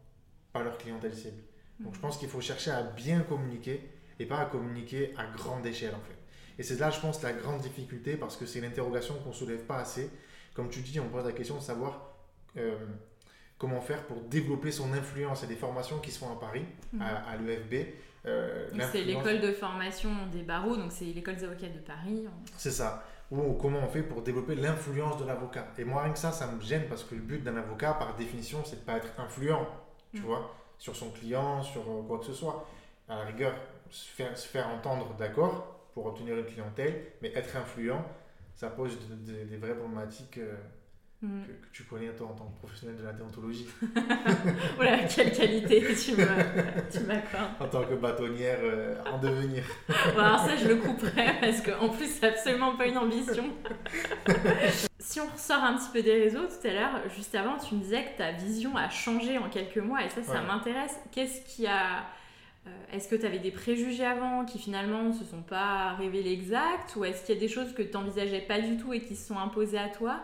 Pas 0.54 0.63
leur 0.63 0.78
clientèle 0.78 1.16
cible. 1.16 1.42
Donc, 1.80 1.96
je 1.96 2.00
pense 2.00 2.18
qu'il 2.18 2.30
faut 2.30 2.42
chercher 2.42 2.72
à 2.72 2.84
bien 2.84 3.22
communiquer 3.22 3.89
et 4.20 4.25
pas 4.25 4.39
à 4.39 4.46
communiquer 4.46 5.13
à 5.18 5.25
grande 5.25 5.66
échelle, 5.66 5.96
en 5.96 6.01
fait. 6.01 6.18
Et 6.60 6.63
c'est 6.63 6.78
là, 6.78 6.92
je 6.92 7.00
pense, 7.00 7.22
la 7.24 7.32
grande 7.32 7.62
difficulté 7.62 8.18
parce 8.18 8.36
que 8.36 8.46
c'est 8.46 8.60
l'interrogation 8.60 9.16
qu'on 9.24 9.30
ne 9.30 9.34
soulève 9.34 9.63
pas 9.63 9.78
assez. 9.78 10.10
Comme 10.54 10.70
tu 10.70 10.82
dis, 10.82 11.00
on 11.00 11.08
pose 11.08 11.25
la 11.25 11.32
question 11.32 11.56
de 11.56 11.62
savoir 11.62 12.16
euh, 12.58 12.75
comment 13.60 13.82
faire 13.82 14.04
pour 14.08 14.22
développer 14.22 14.72
son 14.72 14.92
influence. 14.94 15.42
Il 15.42 15.44
y 15.44 15.51
a 15.51 15.54
des 15.54 15.60
formations 15.60 16.00
qui 16.00 16.10
se 16.10 16.18
font 16.18 16.32
à 16.32 16.39
Paris, 16.39 16.66
à, 16.94 16.96
mhm. 16.96 17.04
à 17.04 17.38
l'UFB. 17.38 17.74
Euh, 18.25 18.68
c'est 18.92 19.04
l'école 19.04 19.39
de 19.39 19.51
formation 19.51 20.10
des 20.32 20.42
barreaux, 20.42 20.75
donc 20.75 20.92
c'est 20.92 21.06
l'école 21.06 21.36
des 21.36 21.44
avocats 21.44 21.70
de 21.70 21.80
Paris. 21.80 22.25
C'est 22.58 22.72
ça. 22.72 23.06
Ou 23.32 23.54
comment 23.54 23.80
on 23.80 23.88
fait 23.88 24.01
pour 24.01 24.24
développer 24.24 24.56
l'influence 24.56 25.18
de 25.18 25.25
l'avocat. 25.25 25.68
Et 25.78 25.84
moi, 25.84 26.01
rien 26.04 26.13
que 26.13 26.20
ça, 26.20 26.32
ça 26.32 26.48
me 26.48 26.60
gêne 26.62 26.88
parce 26.89 27.04
que 27.04 27.13
le 27.13 27.22
but 27.22 27.44
d'un 27.44 27.56
avocat, 27.58 27.94
par 27.94 28.16
définition, 28.16 28.63
c'est 28.66 28.78
de 28.78 28.82
pas 28.82 28.98
être 28.98 29.20
influent, 29.20 29.68
tu 30.13 30.22
mhm. 30.22 30.25
vois, 30.25 30.56
sur 30.78 30.96
son 30.96 31.12
client, 31.12 31.62
sur 31.62 31.82
euh, 31.82 32.01
quoi 32.08 32.18
que 32.20 32.25
ce 32.25 32.34
soit. 32.34 32.66
À 33.08 33.18
la 33.18 33.25
rigueur, 33.25 33.54
se 33.89 34.10
faire, 34.10 34.38
se 34.38 34.48
faire 34.48 34.68
entendre, 34.70 35.16
d'accord, 35.18 35.80
pour 35.94 36.06
obtenir 36.06 36.38
une 36.38 36.46
clientèle, 36.46 37.08
mais 37.22 37.32
être 37.36 37.56
influent, 37.56 38.04
ça 38.56 38.70
pose 38.70 38.98
des 39.10 39.58
vraies 39.58 39.75
problématiques 39.75 40.38
euh, 40.38 40.56
mm. 41.21 41.43
que, 41.43 41.67
tu 41.73 41.83
connais 41.83 42.09
toi 42.09 42.27
en 42.27 42.33
tant 42.33 42.45
que 42.45 42.57
professionnel 42.59 42.97
de 42.97 43.03
la 43.03 43.13
déontologie. 43.13 43.67
voilà, 44.75 44.99
quelle 45.03 45.31
qualité 45.31 45.83
tu 45.95 46.15
m'accordes. 46.15 47.51
en 47.59 47.67
tant 47.67 47.83
que 47.83 47.95
bâtonnière 47.95 48.59
euh, 48.61 48.95
en 49.11 49.17
devenir. 49.17 49.63
alors 50.17 50.39
ça, 50.39 50.55
je 50.55 50.67
le 50.67 50.75
couperai 50.77 51.39
parce 51.41 51.61
qu'en 51.61 51.89
plus, 51.89 52.07
c'est 52.07 52.27
absolument 52.27 52.75
pas 52.75 52.88
une 52.88 52.97
ambition. 52.97 53.45
si 54.99 55.19
on 55.19 55.27
ressort 55.27 55.63
un 55.63 55.77
petit 55.77 55.89
peu 55.91 56.01
des 56.01 56.23
réseaux, 56.23 56.47
tout 56.47 56.67
à 56.67 56.73
l'heure, 56.73 57.09
juste 57.15 57.35
avant, 57.35 57.57
tu 57.57 57.75
me 57.75 57.81
disais 57.81 58.03
que 58.03 58.17
ta 58.17 58.31
vision 58.31 58.75
a 58.75 58.89
changé 58.89 59.38
en 59.38 59.49
quelques 59.49 59.77
mois 59.77 60.03
et 60.03 60.09
ça, 60.09 60.23
ça 60.23 60.41
m'intéresse. 60.41 60.97
Qu'est-ce 61.11 61.41
qui 61.41 61.67
a 61.67 62.05
euh, 62.67 62.95
est-ce 62.95 63.07
que 63.07 63.15
tu 63.15 63.25
avais 63.25 63.39
des 63.39 63.51
préjugés 63.51 64.05
avant 64.05 64.45
qui 64.45 64.59
finalement 64.59 65.03
ne 65.03 65.13
se 65.13 65.23
sont 65.23 65.41
pas 65.41 65.93
révélés 65.93 66.31
exacts 66.31 66.95
Ou 66.95 67.05
est-ce 67.05 67.25
qu'il 67.25 67.35
y 67.35 67.38
a 67.38 67.41
des 67.41 67.47
choses 67.47 67.73
que 67.73 67.81
tu 67.81 67.93
n'envisageais 67.93 68.41
pas 68.41 68.59
du 68.59 68.77
tout 68.77 68.93
et 68.93 69.01
qui 69.01 69.15
se 69.15 69.27
sont 69.27 69.38
imposées 69.38 69.77
à 69.77 69.89
toi? 69.89 70.21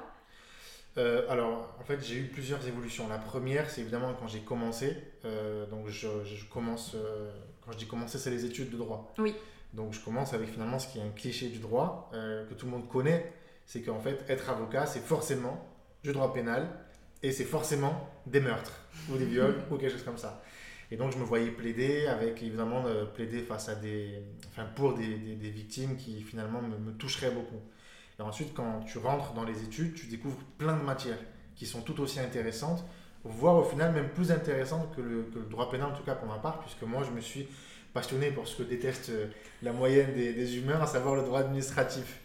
Euh, 0.97 1.29
alors, 1.29 1.75
en 1.79 1.83
fait, 1.83 2.03
j'ai 2.03 2.17
eu 2.17 2.27
plusieurs 2.27 2.65
évolutions. 2.67 3.07
La 3.07 3.17
première, 3.17 3.69
c'est 3.69 3.81
évidemment 3.81 4.13
quand 4.19 4.27
j'ai 4.27 4.39
commencé. 4.39 4.95
Euh, 5.25 5.65
donc, 5.67 5.87
je, 5.87 6.07
commence. 6.51 6.95
quand 7.61 7.71
je 7.71 7.77
dis 7.77 7.85
commencer, 7.85 8.17
c'est 8.17 8.31
les 8.31 8.45
études 8.45 8.69
de 8.69 8.77
droit. 8.77 9.13
Oui. 9.17 9.35
Donc, 9.73 9.93
je 9.93 9.99
commence 9.99 10.33
avec 10.33 10.49
finalement 10.49 10.79
ce 10.79 10.87
qui 10.87 10.99
est 10.99 11.03
un 11.03 11.09
cliché 11.09 11.49
du 11.49 11.59
droit 11.59 12.09
que 12.13 12.53
tout 12.53 12.65
le 12.65 12.71
monde 12.71 12.87
connaît. 12.87 13.33
C'est 13.65 13.81
qu'en 13.81 13.99
fait, 13.99 14.23
être 14.29 14.49
avocat, 14.49 14.85
c'est 14.85 14.99
forcément 14.99 15.67
du 16.03 16.13
droit 16.13 16.33
pénal 16.33 16.69
et 17.23 17.31
c'est 17.31 17.45
forcément 17.45 18.09
des 18.27 18.39
meurtres 18.39 18.79
ou 19.09 19.17
des 19.17 19.25
viols 19.25 19.55
ou 19.71 19.77
quelque 19.77 19.91
chose 19.91 20.03
comme 20.03 20.17
ça. 20.17 20.43
Et 20.91 20.97
donc, 20.97 21.11
je 21.11 21.17
me 21.17 21.23
voyais 21.23 21.49
plaider, 21.49 22.05
avec 22.05 22.43
évidemment 22.43 22.85
euh, 22.85 23.05
plaider 23.05 23.41
face 23.41 23.69
à 23.69 23.75
des, 23.75 24.21
enfin, 24.49 24.65
pour 24.75 24.93
des, 24.93 25.17
des, 25.17 25.49
victimes 25.49 25.97
qui 25.97 26.21
finalement 26.21 26.61
me, 26.61 26.77
me, 26.77 26.91
toucheraient 26.91 27.31
beaucoup. 27.31 27.59
Et 28.19 28.21
ensuite, 28.21 28.53
quand 28.53 28.81
tu 28.81 28.97
rentres 28.97 29.33
dans 29.33 29.43
les 29.43 29.63
études, 29.63 29.93
tu 29.93 30.07
découvres 30.07 30.41
plein 30.57 30.77
de 30.77 30.83
matières 30.83 31.19
qui 31.55 31.65
sont 31.65 31.81
tout 31.81 31.99
aussi 32.01 32.19
intéressantes, 32.19 32.83
voire 33.23 33.55
au 33.55 33.63
final 33.63 33.93
même 33.93 34.09
plus 34.09 34.31
intéressantes 34.31 34.95
que 34.95 35.01
le, 35.01 35.25
droit 35.49 35.69
pénal, 35.69 35.89
en 35.89 35.95
tout 35.95 36.03
cas 36.03 36.15
pour 36.15 36.27
ma 36.27 36.37
part, 36.37 36.59
puisque 36.59 36.83
moi, 36.83 37.03
je 37.03 37.11
me 37.11 37.21
suis 37.21 37.47
passionné 37.93 38.31
pour 38.31 38.47
ce 38.47 38.57
que 38.57 38.63
déteste 38.63 39.09
euh, 39.09 39.27
la 39.61 39.71
moyenne 39.71 40.13
des, 40.13 40.57
humains, 40.57 40.79
à 40.81 40.85
savoir 40.85 41.15
le 41.15 41.23
droit 41.23 41.39
administratif. 41.39 42.19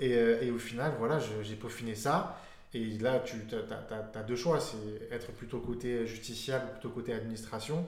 Et, 0.00 0.14
euh, 0.14 0.54
au 0.54 0.58
final, 0.58 0.94
voilà, 0.98 1.18
j'ai 1.18 1.54
peaufiné 1.54 1.94
ça. 1.94 2.40
Et 2.74 2.98
là, 2.98 3.20
tu 3.20 3.36
as, 4.14 4.22
deux 4.22 4.36
choix, 4.36 4.60
c'est 4.60 5.14
être 5.14 5.32
plutôt 5.32 5.60
côté 5.60 6.06
justiciable 6.06 6.66
ou 6.66 6.72
plutôt 6.72 6.90
côté 6.90 7.12
administration. 7.12 7.86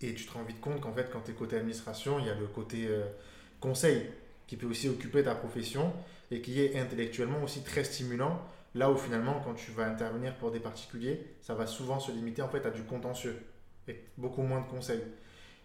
Et 0.00 0.14
tu 0.14 0.26
te 0.26 0.32
rends 0.32 0.42
vite 0.42 0.60
compte 0.60 0.80
qu'en 0.80 0.92
fait, 0.92 1.10
quand 1.12 1.20
tu 1.20 1.30
es 1.30 1.34
côté 1.34 1.56
administration, 1.56 2.18
il 2.18 2.26
y 2.26 2.30
a 2.30 2.34
le 2.34 2.46
côté 2.46 2.86
euh, 2.88 3.04
conseil 3.60 4.06
qui 4.52 4.58
peut 4.58 4.66
aussi 4.66 4.86
occuper 4.86 5.22
ta 5.22 5.34
profession 5.34 5.94
et 6.30 6.42
qui 6.42 6.60
est 6.60 6.78
intellectuellement 6.78 7.42
aussi 7.42 7.62
très 7.62 7.84
stimulant. 7.84 8.38
Là 8.74 8.90
où 8.90 8.98
finalement, 8.98 9.40
quand 9.42 9.54
tu 9.54 9.70
vas 9.70 9.86
intervenir 9.86 10.36
pour 10.36 10.50
des 10.50 10.60
particuliers, 10.60 11.24
ça 11.40 11.54
va 11.54 11.66
souvent 11.66 11.98
se 11.98 12.12
limiter 12.12 12.42
en 12.42 12.50
fait 12.50 12.66
à 12.66 12.70
du 12.70 12.82
contentieux 12.82 13.34
et 13.88 14.04
beaucoup 14.18 14.42
moins 14.42 14.60
de 14.60 14.66
conseils. 14.66 15.00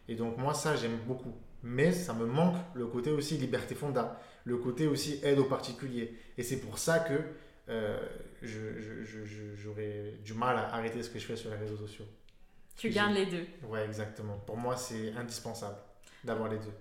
Et 0.08 0.16
donc 0.16 0.38
moi, 0.38 0.54
ça, 0.54 0.78
j'aime 0.78 0.96
beaucoup. 1.06 1.36
Mais 1.64 1.92
ça 1.92 2.14
me 2.14 2.26
manque 2.26 2.56
le 2.76 2.88
côté 2.88 3.12
aussi 3.12 3.38
liberté 3.38 3.76
fonda, 3.76 4.22
le 4.46 4.56
côté 4.56 4.88
aussi 4.88 5.20
aide 5.22 5.40
aux 5.40 5.50
particuliers. 5.50 6.18
Et 6.38 6.44
c'est 6.44 6.62
pour 6.62 6.78
ça 6.78 7.00
que 7.00 7.20
euh, 7.68 8.00
j'aurais 8.42 10.14
du 10.24 10.34
mal 10.34 10.56
à 10.56 10.74
arrêter 10.74 11.04
ce 11.04 11.10
que 11.10 11.20
je 11.20 11.26
fais 11.26 11.36
sur 11.36 11.50
les 11.50 11.58
réseaux 11.58 11.76
sociaux. 11.76 12.06
Tu 12.78 12.90
gardes 12.90 13.16
les 13.16 13.26
deux. 13.26 13.48
Ouais, 13.68 13.84
exactement. 13.84 14.38
Pour 14.46 14.56
moi, 14.56 14.78
c'est 14.78 15.12
indispensable 15.12 15.76
d'avoir 16.24 16.48
les 16.48 16.60
deux. 16.60 16.74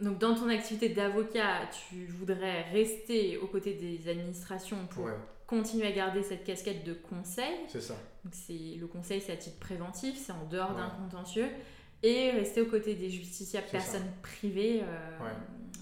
Donc, 0.00 0.18
dans 0.18 0.34
ton 0.34 0.48
activité 0.48 0.90
d'avocat, 0.90 1.68
tu 1.88 2.06
voudrais 2.06 2.62
rester 2.70 3.38
aux 3.38 3.46
côtés 3.46 3.74
des 3.74 4.08
administrations 4.10 4.86
pour 4.90 5.08
continuer 5.46 5.86
à 5.86 5.92
garder 5.92 6.22
cette 6.22 6.44
casquette 6.44 6.84
de 6.84 6.92
conseil. 6.92 7.54
C'est 7.68 7.80
ça. 7.80 7.94
Donc, 8.24 8.34
c'est 8.34 8.76
le 8.78 8.86
conseil, 8.86 9.20
c'est 9.20 9.32
à 9.32 9.36
titre 9.36 9.58
préventif, 9.58 10.16
c'est 10.18 10.32
en 10.32 10.44
dehors 10.44 10.74
d'un 10.74 10.90
contentieux. 10.90 11.48
Et 12.02 12.30
rester 12.30 12.60
aux 12.60 12.66
côtés 12.66 12.94
des 12.94 13.08
justiciables, 13.08 13.68
personnes 13.70 14.10
privées. 14.22 14.82
Euh, 14.82 15.18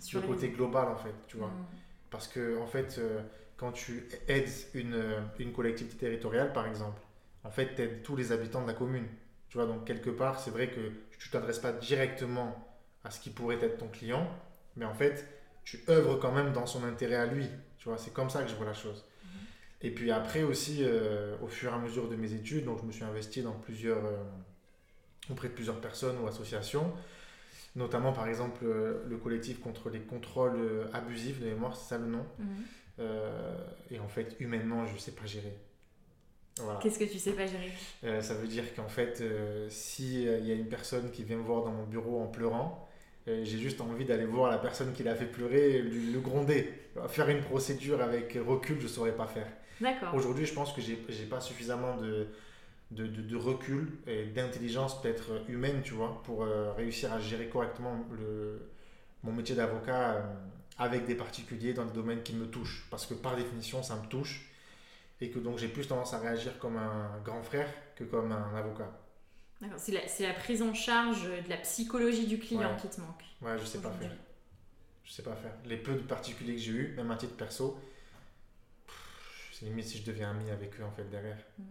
sur 0.01 0.21
le 0.21 0.29
côté 0.29 0.49
global, 0.51 0.89
en 0.89 0.97
fait, 0.97 1.15
tu 1.27 1.37
vois. 1.37 1.49
Mm. 1.49 1.67
Parce 2.11 2.29
que, 2.29 2.59
en 2.59 2.67
fait. 2.67 2.97
Euh, 2.99 3.21
quand 3.57 3.73
tu 3.73 4.09
aides 4.29 4.51
une, 4.75 5.03
une 5.39 5.53
collectivité 5.53 5.97
territoriale, 6.07 6.53
par 6.53 6.67
exemple, 6.67 7.01
en 7.45 7.51
fait, 7.51 7.75
tu 7.75 7.83
aides 7.83 8.03
tous 8.03 8.17
les 8.17 8.33
habitants 8.33 8.63
de 8.63 8.67
la 8.67 8.75
commune. 8.75 9.07
Tu 9.49 9.59
vois, 9.59 9.67
donc 9.67 9.85
quelque 9.85 10.11
part, 10.11 10.41
c'est 10.41 10.51
vrai 10.51 10.69
que 10.69 10.81
tu 11.19 11.29
ne 11.29 11.33
t'adresses 11.33 11.61
pas 11.61 11.73
directement 11.73 12.74
à 13.05 13.11
ce 13.11 13.21
qui 13.21 13.31
pourrait 13.31 13.63
être 13.63 13.79
ton 13.79 13.89
client, 13.89 14.27
mais 14.77 14.87
en 14.87 14.95
fait, 14.95 15.27
tu 15.65 15.83
œuvres 15.89 16.17
quand 16.17 16.33
même 16.33 16.53
dans 16.53 16.67
son 16.67 16.85
intérêt 16.85 17.17
à 17.17 17.27
lui. 17.27 17.47
Tu 17.79 17.89
vois, 17.89 17.99
c'est 17.99 18.13
comme 18.13 18.31
ça 18.31 18.43
que 18.43 18.49
je 18.49 18.55
vois 18.55 18.67
la 18.67 18.75
chose. 18.75 19.05
Mhm. 19.25 19.31
Et 19.83 19.91
puis 19.91 20.11
après 20.11 20.43
aussi, 20.43 20.79
euh, 20.81 21.37
au 21.43 21.49
fur 21.49 21.71
et 21.71 21.75
à 21.75 21.79
mesure 21.79 22.09
de 22.09 22.17
mes 22.17 22.33
études, 22.33 22.65
donc 22.65 22.81
je 22.81 22.87
me 22.87 22.93
suis 22.93 23.05
investi 23.05 23.43
dans 23.43 23.53
plusieurs, 23.53 24.05
euh, 24.05 24.23
auprès 25.31 25.49
de 25.49 25.53
plusieurs 25.53 25.81
personnes 25.81 26.19
ou 26.19 26.27
associations, 26.27 26.93
notamment 27.77 28.13
par 28.13 28.27
exemple 28.29 28.65
euh, 28.65 29.05
le 29.07 29.17
collectif 29.17 29.61
contre 29.61 29.91
les 29.91 30.01
contrôles 30.01 30.89
abusifs 30.93 31.41
de 31.41 31.47
mémoire, 31.47 31.77
c'est 31.77 31.91
ça 31.91 31.99
le 31.99 32.07
nom? 32.07 32.27
Mhm. 32.39 32.65
Et 33.91 33.99
en 33.99 34.07
fait, 34.07 34.37
humainement, 34.39 34.87
je 34.87 34.95
ne 34.95 34.99
sais 34.99 35.13
pas 35.13 35.27
gérer. 35.27 35.59
Qu'est-ce 36.81 37.01
que 37.01 37.05
tu 37.05 37.19
sais 37.19 37.33
pas 37.33 37.45
gérer? 37.45 38.23
Ça 38.23 38.35
veut 38.35 38.47
dire 38.47 38.73
qu'en 38.77 38.89
fait, 38.89 39.21
s'il 39.69 40.23
y 40.23 40.53
a 40.53 40.55
une 40.55 40.69
personne 40.69 41.11
qui 41.11 41.25
vient 41.25 41.37
me 41.37 41.43
voir 41.43 41.65
dans 41.65 41.73
mon 41.73 41.83
bureau 41.85 42.23
en 42.23 42.29
pleurant, 42.29 42.89
j'ai 43.27 43.59
juste 43.59 43.81
envie 43.81 44.05
d'aller 44.05 44.27
voir 44.27 44.51
la 44.51 44.59
personne 44.59 44.93
qui 44.93 45.03
l'a 45.03 45.15
fait 45.15 45.27
pleurer, 45.27 45.81
lui, 45.81 46.13
le 46.13 46.21
gronder. 46.21 46.73
Faire 47.09 47.29
une 47.29 47.41
procédure 47.41 48.01
avec 48.03 48.39
recul, 48.47 48.77
je 48.79 48.85
ne 48.85 48.89
saurais 48.89 49.17
pas 49.17 49.27
faire. 49.27 49.49
D'accord. 49.81 50.15
Aujourd'hui, 50.15 50.47
je 50.47 50.55
pense 50.55 50.73
que 50.73 50.81
j'ai 50.81 50.97
n'ai 50.97 51.27
pas 51.29 51.41
suffisamment 51.41 51.97
de, 51.97 52.29
de, 52.91 53.07
de, 53.07 53.37
recul 53.37 53.89
et 54.07 54.27
d'intelligence 54.27 55.01
peut-être 55.01 55.43
humaine, 55.49 55.81
tu 55.83 55.95
vois, 55.95 56.23
pour 56.25 56.47
réussir 56.77 57.13
à 57.13 57.19
gérer 57.19 57.49
correctement 57.49 58.05
le, 58.13 58.71
mon 59.25 59.33
métier 59.33 59.57
d'avocat 59.57 60.23
avec 60.79 61.07
des 61.07 61.15
particuliers 61.15 61.73
dans 61.73 61.85
des 61.85 61.93
domaines 61.93 62.23
qui 62.23 62.35
me 62.35 62.47
touchent. 62.47 62.87
Parce 62.91 63.07
que 63.07 63.15
par 63.15 63.37
définition, 63.37 63.83
ça 63.83 63.97
me 63.97 64.07
touche. 64.09 64.51
Et 65.21 65.31
que 65.31 65.39
donc 65.39 65.59
j'ai 65.59 65.69
plus 65.69 65.87
tendance 65.87 66.13
à 66.13 66.19
réagir 66.19 66.59
comme 66.59 66.77
un 66.77 67.19
grand 67.25 67.43
frère 67.43 67.69
que 67.95 68.05
comme 68.05 68.33
un 68.33 68.55
avocat. 68.57 68.91
D'accord. 69.65 69.79
C'est 69.79 69.93
la, 69.93 70.29
la, 70.29 70.35
prise 70.35 70.61
en 70.61 70.75
charge 70.75 71.25
de 71.25 71.49
la 71.49 71.57
psychologie 71.57 72.27
du 72.27 72.39
client 72.39 72.77
qui 72.77 72.89
te 72.89 73.01
manque. 73.01 73.25
Ouais, 73.41 73.59
je 73.59 73.65
sais 73.65 73.81
pas 73.81 73.91
faire. 73.93 74.13
Je 75.05 75.13
sais 75.13 75.23
pas 75.23 75.35
faire. 75.35 75.53
Les 75.65 75.79
peu 75.79 75.95
de 75.95 76.01
particuliers 76.01 76.55
que 76.55 76.61
j'ai 76.61 76.73
eu, 76.73 76.95
même 76.97 77.11
à 77.11 77.17
titre 77.17 77.35
perso, 77.35 77.79
c'est 79.53 79.65
limite 79.65 79.87
si 79.87 79.99
je 79.99 80.05
deviens 80.05 80.31
ami 80.31 80.51
avec 80.51 80.79
eux 80.79 80.85
en 80.85 80.91
fait 80.91 81.05
derrière. 81.05 81.39
Mm. 81.59 81.63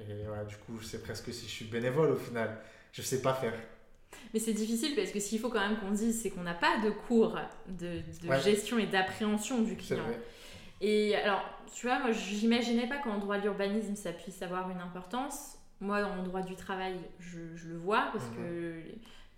Et 0.00 0.24
voilà, 0.26 0.44
du 0.44 0.56
coup, 0.56 0.80
c'est 0.82 1.02
presque 1.02 1.32
si 1.32 1.46
je 1.46 1.50
suis 1.50 1.64
bénévole 1.64 2.10
au 2.10 2.16
final. 2.16 2.58
Je 2.92 3.02
sais 3.02 3.22
pas 3.22 3.34
faire. 3.34 3.54
Mais 4.34 4.40
c'est 4.40 4.52
difficile 4.52 4.94
parce 4.96 5.10
que 5.10 5.20
s'il 5.20 5.38
faut 5.38 5.50
quand 5.50 5.66
même 5.66 5.78
qu'on 5.78 5.92
dise, 5.92 6.20
c'est 6.20 6.30
qu'on 6.30 6.42
n'a 6.42 6.54
pas 6.54 6.78
de 6.78 6.90
cours 6.90 7.38
de, 7.68 8.02
gestion 8.42 8.78
et 8.78 8.86
d'appréhension 8.86 9.62
du 9.62 9.76
client. 9.76 10.04
Et 10.80 11.14
alors, 11.16 11.42
tu 11.74 11.86
vois, 11.86 11.98
moi, 12.00 12.12
j'imaginais 12.12 12.88
pas 12.88 12.98
qu'en 12.98 13.18
droit 13.18 13.38
de 13.38 13.42
l'urbanisme, 13.42 13.96
ça 13.96 14.12
puisse 14.12 14.42
avoir 14.42 14.70
une 14.70 14.80
importance. 14.80 15.55
Moi, 15.80 16.04
en 16.04 16.22
droit 16.22 16.42
du 16.42 16.56
travail, 16.56 16.94
je, 17.18 17.38
je 17.54 17.68
le 17.68 17.76
vois 17.76 18.08
parce 18.12 18.26
que 18.30 18.80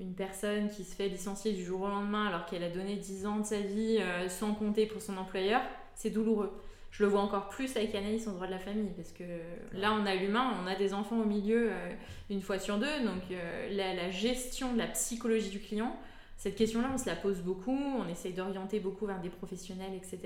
une 0.01 0.15
personne 0.15 0.71
qui 0.71 0.85
se 0.85 0.95
fait 0.95 1.09
licencier 1.09 1.53
du 1.53 1.65
jour 1.65 1.83
au 1.83 1.89
lendemain 1.89 2.27
alors 2.27 2.47
qu'elle 2.47 2.63
a 2.63 2.71
donné 2.71 2.97
10 2.97 3.27
ans 3.27 3.39
de 3.39 3.45
sa 3.45 3.59
vie 3.59 3.99
euh, 4.01 4.29
sans 4.29 4.55
compter 4.55 4.87
pour 4.87 5.03
son 5.03 5.17
employeur, 5.17 5.61
c'est 5.95 6.11
douloureux. 6.11 6.53
Je 6.91 7.03
le 7.03 7.11
vois 7.11 7.21
encore 7.21 7.49
plus 7.49 7.77
avec 7.77 7.95
Anaïs 7.95 8.27
en 8.29 8.33
droit 8.33 8.47
de 8.47 8.53
la 8.53 8.59
famille 8.59 8.91
parce 8.97 9.13
que 9.13 9.25
là 9.73 9.93
on 9.93 10.07
a 10.07 10.15
l'humain, 10.15 10.55
on 10.63 10.67
a 10.67 10.75
des 10.77 10.95
enfants 10.95 11.21
au 11.21 11.25
milieu 11.25 11.71
euh, 11.71 11.91
une 12.31 12.41
fois 12.41 12.59
sur 12.59 12.79
deux, 12.79 13.05
donc 13.05 13.23
euh, 13.31 13.69
la, 13.73 13.95
la, 13.95 14.11
gestion 14.11 14.73
de 14.73 14.79
la 14.79 14.87
psychologie 14.87 15.51
du 15.51 15.61
client, 15.61 15.97
cette 16.37 16.55
question-là 16.55 16.89
on 16.95 16.99
se 16.99 17.07
la 17.07 17.17
pose 17.17 17.41
beaucoup, 17.43 17.77
on 17.77 18.09
essaye 18.09 18.33
d'orienter 18.33 18.81
beaucoup 18.81 19.05
vers 19.05 19.21
des 19.21 19.29
professionnels, 19.29 19.95
etc. 19.95 20.21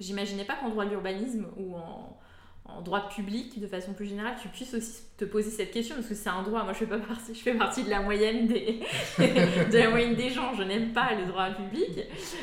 J'imaginais 0.00 0.44
pas 0.44 0.56
qu'en 0.56 0.68
droit 0.68 0.84
de 0.84 0.90
l'urbanisme 0.90 1.46
ou 1.56 1.76
en, 1.76 2.18
en 2.64 2.80
droit 2.80 3.08
public, 3.08 3.60
de 3.60 3.66
façon 3.66 3.92
plus 3.92 4.06
générale, 4.06 4.36
tu 4.40 4.48
puisses 4.48 4.74
aussi 4.74 5.02
te 5.16 5.24
poser 5.24 5.50
cette 5.50 5.72
question, 5.72 5.96
parce 5.96 6.06
que 6.06 6.14
c'est 6.14 6.28
un 6.28 6.42
droit, 6.42 6.62
moi 6.62 6.72
je 6.72 6.78
fais, 6.78 6.86
pas 6.86 6.98
partie, 6.98 7.34
je 7.34 7.40
fais 7.40 7.54
partie 7.54 7.82
de 7.84 7.90
la 7.90 8.00
moyenne 8.00 8.46
des, 8.46 8.80
de 9.18 9.78
la 9.78 9.90
moyenne 9.90 10.14
des 10.14 10.30
gens, 10.30 10.54
je 10.54 10.62
n'aime 10.62 10.92
pas 10.92 11.14
le 11.14 11.26
droit 11.26 11.50
public, 11.50 12.00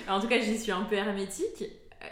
en 0.08 0.20
tout 0.20 0.28
cas 0.28 0.40
j'y 0.40 0.58
suis 0.58 0.72
un 0.72 0.84
peu 0.84 0.96
hermétique, 0.96 1.64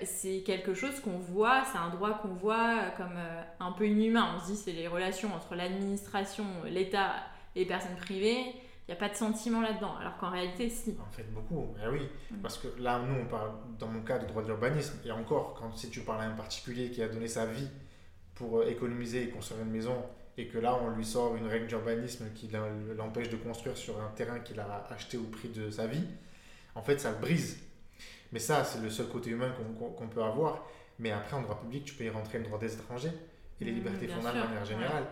c'est 0.04 0.42
quelque 0.42 0.74
chose 0.74 1.00
qu'on 1.02 1.18
voit, 1.18 1.64
c'est 1.72 1.78
un 1.78 1.90
droit 1.90 2.18
qu'on 2.22 2.34
voit 2.34 2.92
comme 2.98 3.16
euh, 3.18 3.42
un 3.60 3.72
peu 3.72 3.88
inhumain, 3.88 4.36
on 4.36 4.40
se 4.40 4.52
dit 4.52 4.58
c'est 4.58 4.74
les 4.74 4.88
relations 4.88 5.34
entre 5.36 5.56
l'administration, 5.56 6.46
l'État 6.66 7.14
et 7.56 7.62
les 7.62 7.66
personnes 7.66 7.96
privées, 7.98 8.54
il 8.88 8.92
n'y 8.92 8.98
a 8.98 9.00
pas 9.00 9.10
de 9.10 9.16
sentiment 9.16 9.60
là-dedans, 9.60 9.98
alors 10.00 10.16
qu'en 10.16 10.30
réalité, 10.30 10.70
si. 10.70 10.96
En 11.06 11.12
fait, 11.12 11.30
beaucoup, 11.34 11.76
eh 11.84 11.90
oui. 11.90 12.08
Mm. 12.32 12.38
Parce 12.38 12.58
que 12.58 12.68
là, 12.80 13.00
nous, 13.00 13.22
on 13.22 13.26
parle, 13.26 13.52
dans 13.78 13.88
mon 13.88 14.02
cas, 14.02 14.18
de 14.18 14.26
droit 14.26 14.42
de 14.42 14.48
l'urbanisme, 14.48 14.98
et 15.04 15.12
encore, 15.12 15.56
quand 15.56 15.76
si 15.76 15.90
tu 15.90 16.00
parles 16.02 16.22
à 16.22 16.24
un 16.24 16.36
particulier 16.36 16.90
qui 16.90 17.04
a 17.04 17.10
donné 17.10 17.28
sa 17.28 17.46
vie 17.46 17.68
pour 18.38 18.60
euh, 18.60 18.70
économiser 18.70 19.24
et 19.24 19.30
construire 19.30 19.62
une 19.62 19.72
maison 19.72 19.96
et 20.38 20.48
que 20.48 20.60
là 20.60 20.78
on 20.82 20.90
lui 20.90 21.06
sort 21.06 21.36
une 21.36 21.48
règle 21.48 21.68
d'urbanisme 21.68 22.28
qui 22.36 22.50
l'empêche 22.96 23.30
de 23.30 23.38
construire 23.38 23.76
sur 23.76 24.00
un 24.00 24.10
terrain 24.10 24.40
qu'il 24.40 24.60
a 24.60 24.88
acheté 24.92 25.18
au 25.18 25.24
prix 25.24 25.50
de 25.50 25.72
sa 25.72 25.88
vie, 25.88 26.04
en 26.76 26.82
fait 26.82 27.00
ça 27.00 27.12
le 27.12 27.18
brise. 27.18 27.60
Mais 28.32 28.40
ça 28.40 28.64
c'est 28.64 28.82
le 28.82 28.90
seul 28.90 29.08
côté 29.08 29.32
humain 29.32 29.52
qu'on 29.98 30.08
peut 30.08 30.22
avoir. 30.22 30.64
Mais 31.00 31.12
après 31.12 31.36
en 31.36 31.42
droit 31.42 31.60
public 31.60 31.86
tu 31.86 31.96
peux 31.96 32.04
y 32.04 32.10
rentrer 32.10 32.38
le 32.38 32.44
droit 32.44 32.60
des 32.60 32.74
étrangers 32.74 33.12
et 33.60 33.66
les 33.66 33.72
mmh, 33.72 33.76
libertés 33.76 34.08
fondamentales 34.08 34.44
de 34.44 34.48
manière 34.48 34.66
générale. 34.66 35.04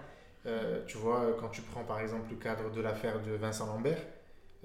Euh, 0.45 0.85
tu 0.85 0.97
vois, 0.97 1.35
quand 1.39 1.49
tu 1.49 1.61
prends 1.61 1.83
par 1.83 1.99
exemple 2.01 2.29
le 2.29 2.35
cadre 2.35 2.69
de 2.69 2.81
l'affaire 2.81 3.19
de 3.23 3.31
Vincent 3.31 3.65
Lambert, 3.65 3.97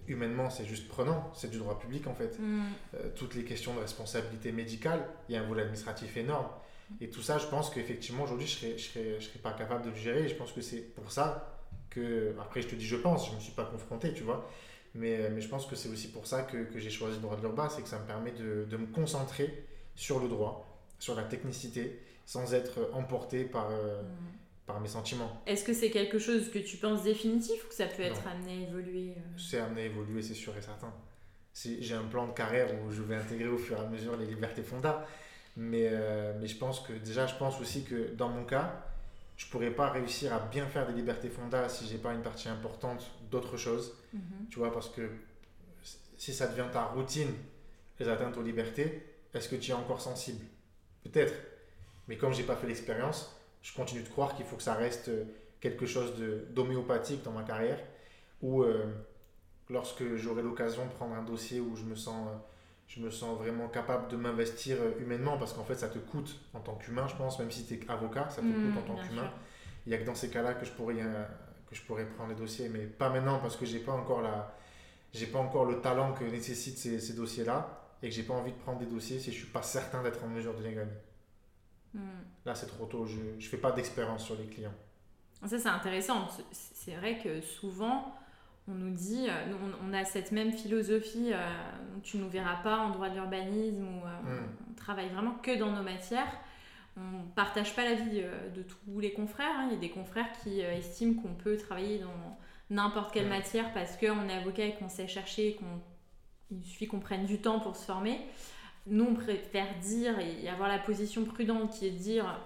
humainement 0.06 0.50
c'est 0.50 0.66
juste 0.66 0.88
prenant, 0.88 1.30
c'est 1.34 1.50
du 1.50 1.56
droit 1.56 1.78
public 1.78 2.06
en 2.06 2.14
fait. 2.14 2.38
Mmh. 2.38 2.62
Euh, 2.94 3.08
toutes 3.16 3.34
les 3.34 3.44
questions 3.44 3.72
de 3.74 3.80
responsabilité 3.80 4.52
médicale, 4.52 5.06
il 5.28 5.34
y 5.34 5.38
a 5.38 5.40
un 5.40 5.46
volet 5.46 5.62
administratif 5.62 6.18
énorme. 6.18 6.48
Et 7.00 7.08
tout 7.08 7.22
ça, 7.22 7.38
je 7.38 7.46
pense 7.46 7.70
qu'effectivement, 7.70 8.24
aujourd'hui, 8.24 8.46
je 8.46 8.66
ne 8.66 8.72
serais, 8.72 8.78
je 8.78 8.84
serais, 8.84 9.20
je 9.20 9.26
serais, 9.26 9.38
pas 9.38 9.52
capable 9.52 9.84
de 9.84 9.90
le 9.90 9.96
gérer. 9.96 10.24
Et 10.24 10.28
je 10.28 10.34
pense 10.34 10.52
que 10.52 10.60
c'est 10.60 10.80
pour 10.94 11.10
ça 11.10 11.58
que, 11.88 12.34
après, 12.40 12.62
je 12.62 12.68
te 12.68 12.74
dis, 12.74 12.86
je 12.86 12.96
pense, 12.96 13.26
je 13.26 13.30
ne 13.32 13.36
me 13.36 13.40
suis 13.40 13.52
pas 13.52 13.64
confronté, 13.64 14.12
tu 14.12 14.22
vois. 14.22 14.48
Mais, 14.94 15.30
mais 15.30 15.40
je 15.40 15.48
pense 15.48 15.66
que 15.66 15.76
c'est 15.76 15.88
aussi 15.88 16.08
pour 16.08 16.26
ça 16.26 16.42
que, 16.42 16.64
que 16.64 16.78
j'ai 16.78 16.90
choisi 16.90 17.16
le 17.16 17.22
droit 17.22 17.36
de 17.36 17.42
l'urbain, 17.42 17.68
c'est 17.68 17.82
que 17.82 17.88
ça 17.88 17.98
me 17.98 18.06
permet 18.06 18.32
de, 18.32 18.66
de, 18.68 18.76
me 18.76 18.86
concentrer 18.86 19.66
sur 19.94 20.18
le 20.18 20.28
droit, 20.28 20.66
sur 20.98 21.14
la 21.14 21.22
technicité, 21.22 22.00
sans 22.26 22.54
être 22.54 22.90
emporté 22.92 23.44
par, 23.44 23.70
euh, 23.70 24.02
mmh. 24.02 24.06
par 24.66 24.80
mes 24.80 24.88
sentiments. 24.88 25.42
Est-ce 25.46 25.64
que 25.64 25.74
c'est 25.74 25.90
quelque 25.90 26.18
chose 26.18 26.50
que 26.50 26.58
tu 26.58 26.76
penses 26.76 27.04
définitif 27.04 27.64
ou 27.64 27.68
que 27.68 27.74
ça 27.74 27.86
peut 27.86 28.02
être 28.02 28.26
amené 28.26 28.64
à 28.64 28.68
évoluer 28.68 29.14
euh 29.16 29.38
C'est 29.38 29.60
amené 29.60 29.82
à 29.82 29.84
évoluer, 29.86 30.22
c'est 30.22 30.34
sûr 30.34 30.56
et 30.56 30.62
certain. 30.62 30.92
J'ai 31.54 31.94
un 31.94 32.04
plan 32.04 32.26
de 32.26 32.32
carrière 32.32 32.68
où 32.82 32.90
je 32.90 33.02
vais 33.02 33.16
intégrer 33.16 33.48
au 33.48 33.58
fur 33.58 33.76
et 33.76 33.80
à 33.80 33.88
mesure 33.88 34.16
les 34.16 34.26
libertés 34.26 34.62
fondamentales. 34.62 35.06
Mais, 35.56 35.88
euh, 35.90 36.32
mais 36.40 36.46
je 36.46 36.56
pense 36.56 36.80
que 36.80 36.92
déjà, 36.92 37.26
je 37.26 37.34
pense 37.34 37.60
aussi 37.60 37.84
que 37.84 38.14
dans 38.14 38.28
mon 38.28 38.44
cas, 38.44 38.84
je 39.36 39.46
ne 39.46 39.50
pourrais 39.50 39.70
pas 39.70 39.90
réussir 39.90 40.32
à 40.32 40.38
bien 40.38 40.66
faire 40.66 40.86
des 40.86 40.92
libertés 40.92 41.28
fondamentales 41.28 41.70
si 41.70 41.86
j'ai 41.86 41.98
pas 41.98 42.12
une 42.12 42.22
partie 42.22 42.48
importante 42.48 43.10
d'autre 43.30 43.56
chose. 43.56 43.94
Mhm. 44.12 44.20
Tu 44.50 44.58
vois, 44.58 44.72
parce 44.72 44.88
que 44.88 45.10
si 46.16 46.32
ça 46.32 46.46
devient 46.46 46.68
ta 46.72 46.84
routine, 46.84 47.32
les 47.98 48.08
atteintes 48.08 48.36
aux 48.36 48.42
libertés, 48.42 49.06
est-ce 49.34 49.48
que 49.48 49.56
tu 49.56 49.70
es 49.70 49.74
encore 49.74 50.00
sensible? 50.00 50.44
Peut-être. 51.04 51.34
Mais 52.08 52.16
comme 52.16 52.34
j'ai 52.34 52.42
pas 52.42 52.56
fait 52.56 52.66
l'expérience, 52.66 53.34
je 53.62 53.74
continue 53.74 54.02
de 54.02 54.08
croire 54.08 54.34
qu'il 54.34 54.46
faut 54.46 54.56
que 54.56 54.62
ça 54.62 54.74
reste 54.74 55.10
quelque 55.60 55.86
chose 55.86 56.14
d'homéopathique 56.50 57.22
dans 57.22 57.32
ma 57.32 57.42
carrière, 57.42 57.78
où 58.42 58.62
euh, 58.62 58.86
lorsque 59.68 60.16
j'aurai 60.16 60.42
l'occasion 60.42 60.86
de 60.86 60.90
prendre 60.90 61.14
un 61.14 61.22
dossier 61.22 61.60
où 61.60 61.76
je 61.76 61.84
me 61.84 61.94
sens 61.94 62.28
euh, 62.28 62.36
je 62.90 63.00
me 63.00 63.08
sens 63.08 63.38
vraiment 63.38 63.68
capable 63.68 64.08
de 64.08 64.16
m'investir 64.16 64.76
euh, 64.80 65.00
humainement 65.00 65.38
parce 65.38 65.52
qu'en 65.52 65.64
fait 65.64 65.76
ça 65.76 65.88
te 65.88 65.98
coûte 65.98 66.36
en 66.54 66.60
tant 66.60 66.74
qu'humain 66.74 67.06
je 67.06 67.14
pense 67.14 67.38
même 67.38 67.50
si 67.50 67.64
tu 67.64 67.74
es 67.74 67.90
avocat 67.90 68.28
ça 68.30 68.42
te 68.42 68.46
mmh, 68.46 68.72
coûte 68.72 68.82
en 68.82 68.94
tant 68.94 69.02
qu'humain. 69.02 69.32
il 69.86 69.90
n'y 69.90 69.94
a 69.94 69.98
que 69.98 70.04
dans 70.04 70.16
ces 70.16 70.28
cas 70.28 70.42
là 70.42 70.54
que 70.54 70.66
je 70.66 70.72
pourrais 70.72 71.00
euh, 71.00 71.24
que 71.68 71.76
je 71.76 71.82
pourrais 71.82 72.04
prendre 72.04 72.30
les 72.30 72.34
dossiers 72.36 72.68
mais 72.68 72.86
pas 72.86 73.08
maintenant 73.08 73.38
parce 73.38 73.56
que 73.56 73.64
j'ai 73.64 73.78
pas 73.78 73.92
encore 73.92 74.22
la 74.22 74.52
j'ai 75.12 75.26
pas 75.26 75.38
encore 75.38 75.66
le 75.66 75.80
talent 75.80 76.12
que 76.14 76.24
nécessitent 76.24 76.78
ces, 76.78 76.98
ces 76.98 77.12
dossiers 77.14 77.44
là 77.44 77.86
et 78.02 78.08
que 78.08 78.14
j'ai 78.14 78.24
pas 78.24 78.34
envie 78.34 78.52
de 78.52 78.58
prendre 78.58 78.80
des 78.80 78.86
dossiers 78.86 79.20
si 79.20 79.30
je 79.30 79.36
suis 79.36 79.46
pas 79.46 79.62
certain 79.62 80.02
d'être 80.02 80.24
en 80.24 80.28
mesure 80.28 80.56
de 80.56 80.62
les 80.64 80.74
gagner. 80.74 80.90
Mmh. 81.94 82.00
là 82.44 82.54
c'est 82.56 82.66
trop 82.66 82.86
tôt 82.86 83.06
je 83.06 83.18
ne 83.18 83.40
fais 83.40 83.56
pas 83.56 83.70
d'expérience 83.70 84.24
sur 84.24 84.34
les 84.34 84.46
clients. 84.46 84.74
Ça 85.46 85.58
c'est 85.58 85.68
intéressant. 85.68 86.28
C'est 86.50 86.96
vrai 86.96 87.18
que 87.22 87.40
souvent 87.40 88.14
on 88.70 88.74
nous 88.74 88.90
dit, 88.90 89.26
euh, 89.28 89.54
on, 89.84 89.92
a 89.92 90.04
cette 90.04 90.32
même 90.32 90.52
philosophie, 90.52 91.32
euh, 91.32 91.36
tu 92.02 92.18
ne 92.18 92.22
nous 92.22 92.30
verras 92.30 92.56
pas 92.62 92.78
en 92.78 92.90
droit 92.90 93.08
de 93.08 93.14
l'urbanisme, 93.14 93.82
où 93.82 94.06
euh, 94.06 94.40
mm. 94.40 94.48
on, 94.70 94.74
travaille 94.74 95.08
vraiment 95.08 95.34
que 95.42 95.58
dans 95.58 95.72
nos 95.72 95.82
matières. 95.82 96.32
On 96.96 97.24
partage 97.34 97.74
pas 97.74 97.84
la 97.84 97.94
vie 97.94 98.22
de 98.54 98.62
tous 98.62 99.00
les 99.00 99.12
confrères. 99.12 99.52
Hein. 99.56 99.68
Il 99.68 99.74
y 99.74 99.76
a 99.76 99.80
des 99.80 99.90
confrères 99.90 100.30
qui 100.42 100.60
estiment 100.60 101.20
qu'on 101.22 101.34
peut 101.34 101.56
travailler 101.56 101.98
dans 101.98 102.38
n'importe 102.68 103.12
quelle 103.12 103.26
mm. 103.26 103.30
matière 103.30 103.72
parce 103.72 103.96
qu'on 103.96 104.28
est 104.28 104.34
avocat 104.34 104.66
et 104.66 104.74
qu'on 104.74 104.88
sait 104.88 105.08
chercher, 105.08 105.58
qu'il 106.48 106.64
suffit 106.64 106.86
qu'on 106.86 107.00
prenne 107.00 107.26
du 107.26 107.38
temps 107.40 107.60
pour 107.60 107.76
se 107.76 107.84
former. 107.84 108.20
Nous, 108.86 109.04
on 109.04 109.14
préfère 109.14 109.78
dire 109.80 110.18
et 110.18 110.48
avoir 110.48 110.68
la 110.68 110.78
position 110.78 111.24
prudente 111.24 111.70
qui 111.70 111.86
est 111.86 111.90
de 111.90 111.98
dire 111.98 112.40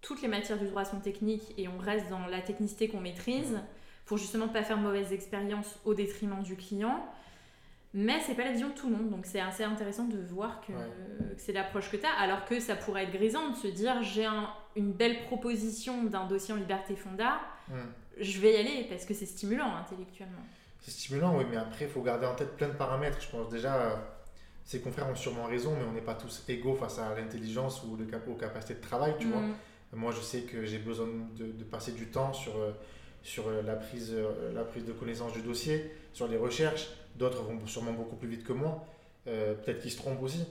toutes 0.00 0.22
les 0.22 0.28
matières 0.28 0.58
du 0.58 0.66
droit 0.66 0.84
sont 0.84 1.00
techniques 1.00 1.52
et 1.58 1.68
on 1.68 1.78
reste 1.78 2.08
dans 2.08 2.26
la 2.26 2.40
technicité 2.40 2.88
qu'on 2.88 3.00
maîtrise. 3.00 3.52
Mm 3.52 3.64
pour 4.06 4.16
justement 4.18 4.48
pas 4.48 4.62
faire 4.62 4.78
mauvaise 4.78 5.12
expérience 5.12 5.78
au 5.84 5.92
détriment 5.92 6.42
du 6.42 6.56
client. 6.56 7.04
Mais 7.92 8.20
c'est 8.20 8.34
pas 8.34 8.44
la 8.44 8.52
vision 8.52 8.68
de 8.68 8.74
tout 8.74 8.90
le 8.90 8.96
monde, 8.96 9.10
donc 9.10 9.24
c'est 9.24 9.40
assez 9.40 9.64
intéressant 9.64 10.04
de 10.04 10.18
voir 10.18 10.60
que, 10.60 10.72
c'est 11.38 11.52
l'approche 11.52 11.90
que 11.90 11.96
tu 11.96 12.04
as, 12.04 12.12
alors 12.20 12.44
que 12.44 12.60
ça 12.60 12.76
pourrait 12.76 13.04
être 13.04 13.12
grisant 13.12 13.50
de 13.50 13.56
se 13.56 13.68
dire 13.68 14.02
j'ai 14.02 14.28
une 14.76 14.92
belle 14.92 15.22
proposition 15.22 16.04
d'un 16.04 16.26
dossier 16.26 16.52
en 16.52 16.58
liberté 16.58 16.94
fonda, 16.94 17.40
hmm. 17.68 17.74
je 18.20 18.40
vais 18.40 18.52
y 18.52 18.56
aller 18.56 18.86
parce 18.90 19.06
que 19.06 19.14
c'est 19.14 19.26
stimulant 19.26 19.74
intellectuellement. 19.76 20.44
C'est 20.82 20.90
stimulant, 20.90 21.38
oui, 21.38 21.44
mais 21.50 21.56
après 21.56 21.86
il 21.86 21.90
faut 21.90 22.02
garder 22.02 22.26
en 22.26 22.34
tête 22.34 22.54
plein 22.56 22.68
de 22.68 22.74
paramètres. 22.74 23.18
Je 23.20 23.30
pense 23.30 23.48
déjà, 23.48 23.74
euh, 23.74 23.96
ces 24.64 24.82
confrères 24.82 25.08
ont 25.08 25.14
sûrement 25.14 25.46
raison, 25.46 25.74
mais 25.78 25.86
on 25.88 25.92
n'est 25.92 26.02
pas 26.02 26.14
tous 26.14 26.44
égaux 26.48 26.74
face 26.74 26.98
à 26.98 27.14
l'intelligence 27.14 27.82
ou 27.84 27.96
le, 27.96 28.06
aux 28.30 28.34
capacités 28.34 28.74
de 28.74 28.80
travail, 28.82 29.14
tu 29.18 29.26
hmm. 29.26 29.30
vois. 29.30 29.42
Moi 29.94 30.12
je 30.12 30.20
sais 30.20 30.42
que 30.42 30.66
j'ai 30.66 30.78
besoin 30.78 31.06
de, 31.34 31.46
de, 31.46 31.64
passer 31.64 31.92
du 31.92 32.08
temps 32.08 32.34
sur. 32.34 32.56
Euh, 32.56 32.72
sur 33.26 33.48
euh, 33.48 33.60
la 33.62 33.74
prise, 33.74 34.12
euh, 34.14 34.52
la 34.54 34.62
prise 34.62 34.84
de 34.84 34.92
connaissance 34.92 35.32
du 35.32 35.42
dossier, 35.42 35.90
sur 36.12 36.28
les 36.28 36.36
recherches. 36.36 36.88
D'autres 37.16 37.42
vont 37.42 37.66
sûrement 37.66 37.92
beaucoup 37.92 38.16
plus 38.16 38.28
vite 38.28 38.44
que 38.44 38.52
moi. 38.52 38.84
Euh, 39.26 39.54
peut-être 39.54 39.80
qu'ils 39.80 39.90
se 39.90 39.96
trompent 39.96 40.22
aussi. 40.22 40.46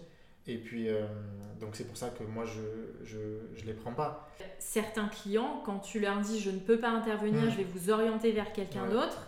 Et 0.48 0.58
puis, 0.58 0.90
donc 1.60 1.76
c'est 1.76 1.86
pour 1.86 1.98
ça 1.98 2.10
que 2.10 2.24
moi, 2.24 2.46
je 2.46 2.60
ne 2.60 3.04
je, 3.04 3.18
je 3.56 3.66
les 3.66 3.74
prends 3.74 3.94
pas. 3.94 4.30
Certains 4.60 5.08
clients, 5.08 5.64
quand 5.66 5.80
tu 5.80 6.00
leur 6.00 6.20
dis 6.20 6.40
je 6.40 6.52
ne 6.52 6.60
peux 6.60 6.78
pas 6.78 6.90
intervenir, 6.90 7.42
hmm. 7.42 7.50
je 7.50 7.58
vais 7.58 7.64
vous 7.64 7.90
orienter 7.90 8.32
vers 8.32 8.54
quelqu'un 8.54 8.88
d'autre, 8.88 9.28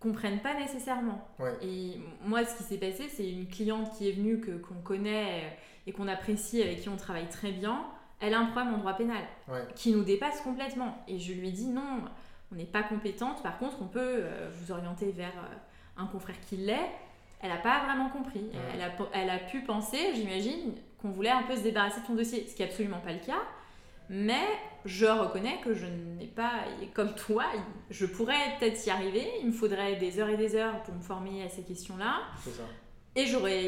comprennent 0.00 0.40
pas 0.40 0.58
nécessairement. 0.58 1.28
Et 1.62 2.00
moi, 2.24 2.44
ce 2.44 2.56
qui 2.56 2.64
s'est 2.64 2.78
passé, 2.78 3.08
c'est 3.08 3.30
une 3.30 3.46
cliente 3.46 3.96
qui 3.96 4.08
est 4.08 4.12
venue, 4.12 4.40
que, 4.40 4.50
qu'on 4.50 4.80
connaît 4.82 5.56
et 5.86 5.92
qu'on 5.92 6.08
apprécie, 6.08 6.60
avec 6.60 6.80
qui 6.80 6.88
on 6.88 6.96
travaille 6.96 7.28
très 7.28 7.52
bien. 7.52 7.86
Elle 8.18 8.34
a 8.34 8.40
un 8.40 8.46
problème 8.46 8.74
en 8.74 8.78
droit 8.78 8.94
pénal 8.94 9.22
qui 9.76 9.92
nous 9.92 10.02
dépasse 10.02 10.40
complètement. 10.40 11.04
Et 11.06 11.20
je 11.20 11.34
lui 11.34 11.50
ai 11.50 11.52
dit 11.52 11.68
non, 11.68 12.02
on 12.52 12.56
n'est 12.56 12.64
pas 12.64 12.82
compétente. 12.82 13.42
Par 13.42 13.58
contre, 13.58 13.76
on 13.80 13.86
peut 13.86 14.00
euh, 14.00 14.50
vous 14.52 14.72
orienter 14.72 15.10
vers 15.12 15.36
euh, 15.36 16.02
un 16.02 16.06
confrère 16.06 16.40
qui 16.48 16.56
l'est. 16.56 16.90
Elle 17.40 17.50
n'a 17.50 17.58
pas 17.58 17.84
vraiment 17.84 18.08
compris. 18.08 18.50
Elle, 18.74 18.80
a, 18.80 18.90
elle, 19.12 19.30
a, 19.30 19.38
pu 19.38 19.60
penser, 19.60 19.98
j'imagine, 20.14 20.74
qu'on 21.00 21.10
voulait 21.10 21.30
un 21.30 21.44
peu 21.44 21.54
se 21.54 21.62
débarrasser 21.62 22.00
de 22.00 22.06
son 22.06 22.14
dossier, 22.14 22.46
ce 22.48 22.54
qui 22.54 22.62
n'est 22.62 22.68
absolument 22.68 22.98
pas 22.98 23.12
le 23.12 23.20
cas. 23.20 23.42
Mais 24.10 24.44
je 24.84 25.06
reconnais 25.06 25.60
que 25.62 25.74
je 25.74 25.86
n'ai 25.86 26.26
pas, 26.26 26.64
comme 26.94 27.14
toi, 27.14 27.44
je 27.90 28.06
pourrais 28.06 28.56
peut-être 28.58 28.84
y 28.86 28.90
arriver. 28.90 29.28
Il 29.40 29.48
me 29.48 29.52
faudrait 29.52 29.96
des 29.96 30.18
heures 30.18 30.30
et 30.30 30.36
des 30.36 30.56
heures 30.56 30.82
pour 30.82 30.94
me 30.94 31.02
former 31.02 31.44
à 31.44 31.48
ces 31.48 31.62
questions-là. 31.62 32.22
C'est 32.42 32.50
ça. 32.50 32.64
Et, 33.14 33.22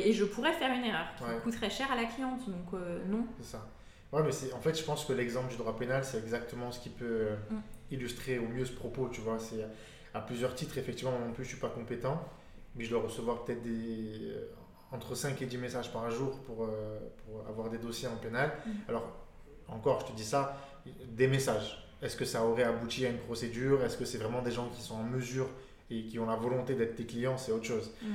et 0.09 0.13
je 0.13 0.25
pourrais 0.25 0.53
faire 0.53 0.73
une 0.73 0.85
erreur 0.85 1.07
qui 1.17 1.25
coûterait 1.43 1.71
cher 1.71 1.93
à 1.93 1.97
la 1.97 2.05
cliente. 2.05 2.49
Donc 2.49 2.75
euh, 2.75 3.05
non. 3.07 3.27
C'est 3.39 3.53
ça. 3.53 3.69
Ouais, 4.13 4.23
mais 4.25 4.53
en 4.53 4.61
fait, 4.61 4.77
je 4.77 4.83
pense 4.83 5.05
que 5.05 5.13
l'exemple 5.13 5.51
du 5.51 5.57
droit 5.57 5.77
pénal, 5.77 6.05
c'est 6.05 6.19
exactement 6.19 6.73
ce 6.73 6.81
qui 6.81 6.89
peut 6.89 7.29
mm 7.51 7.59
illustrer 7.91 8.39
au 8.39 8.47
mieux 8.49 8.65
ce 8.65 8.73
propos, 8.73 9.09
tu 9.09 9.21
vois. 9.21 9.39
C'est 9.39 9.65
à 10.15 10.21
plusieurs 10.21 10.55
titres, 10.55 10.79
effectivement, 10.79 11.13
non 11.19 11.33
plus, 11.33 11.45
je 11.45 11.51
suis 11.51 11.59
pas 11.59 11.69
compétent, 11.69 12.23
mais 12.77 12.85
je 12.85 12.91
dois 12.91 13.03
recevoir 13.03 13.45
peut-être 13.45 13.63
des 13.63 14.31
euh, 14.31 14.51
entre 14.93 15.15
5 15.15 15.41
et 15.43 15.47
10 15.47 15.59
messages 15.59 15.93
par 15.93 16.11
jour 16.11 16.41
pour, 16.41 16.65
euh, 16.65 16.99
pour 17.25 17.47
avoir 17.49 17.71
des 17.71 17.79
dossiers 17.79 18.09
en 18.09 18.17
pénal. 18.17 18.53
Mm. 18.67 18.71
Alors, 18.89 19.09
encore, 19.69 20.01
je 20.01 20.13
te 20.13 20.17
dis 20.17 20.25
ça, 20.25 20.57
des 21.07 21.29
messages. 21.29 21.87
est-ce 22.03 22.17
que 22.17 22.25
ça 22.25 22.45
aurait 22.45 22.65
abouti 22.65 23.07
à 23.07 23.11
une 23.11 23.19
procédure? 23.19 23.85
Est-ce 23.85 23.97
que 23.97 24.05
c'est 24.05 24.19
vraiment 24.19 24.43
des 24.43 24.51
gens 24.51 24.69
qui 24.69 24.81
sont 24.81 24.97
en 24.97 25.05
mesure 25.05 25.49
et 25.91 26.05
qui 26.05 26.19
ont 26.19 26.27
la 26.27 26.37
volonté 26.37 26.75
d'être 26.75 26.97
tes 26.97 27.07
clients? 27.07 27.37
C'est 27.37 27.53
autre 27.53 27.67
chose. 27.67 27.93
Mm. 28.03 28.07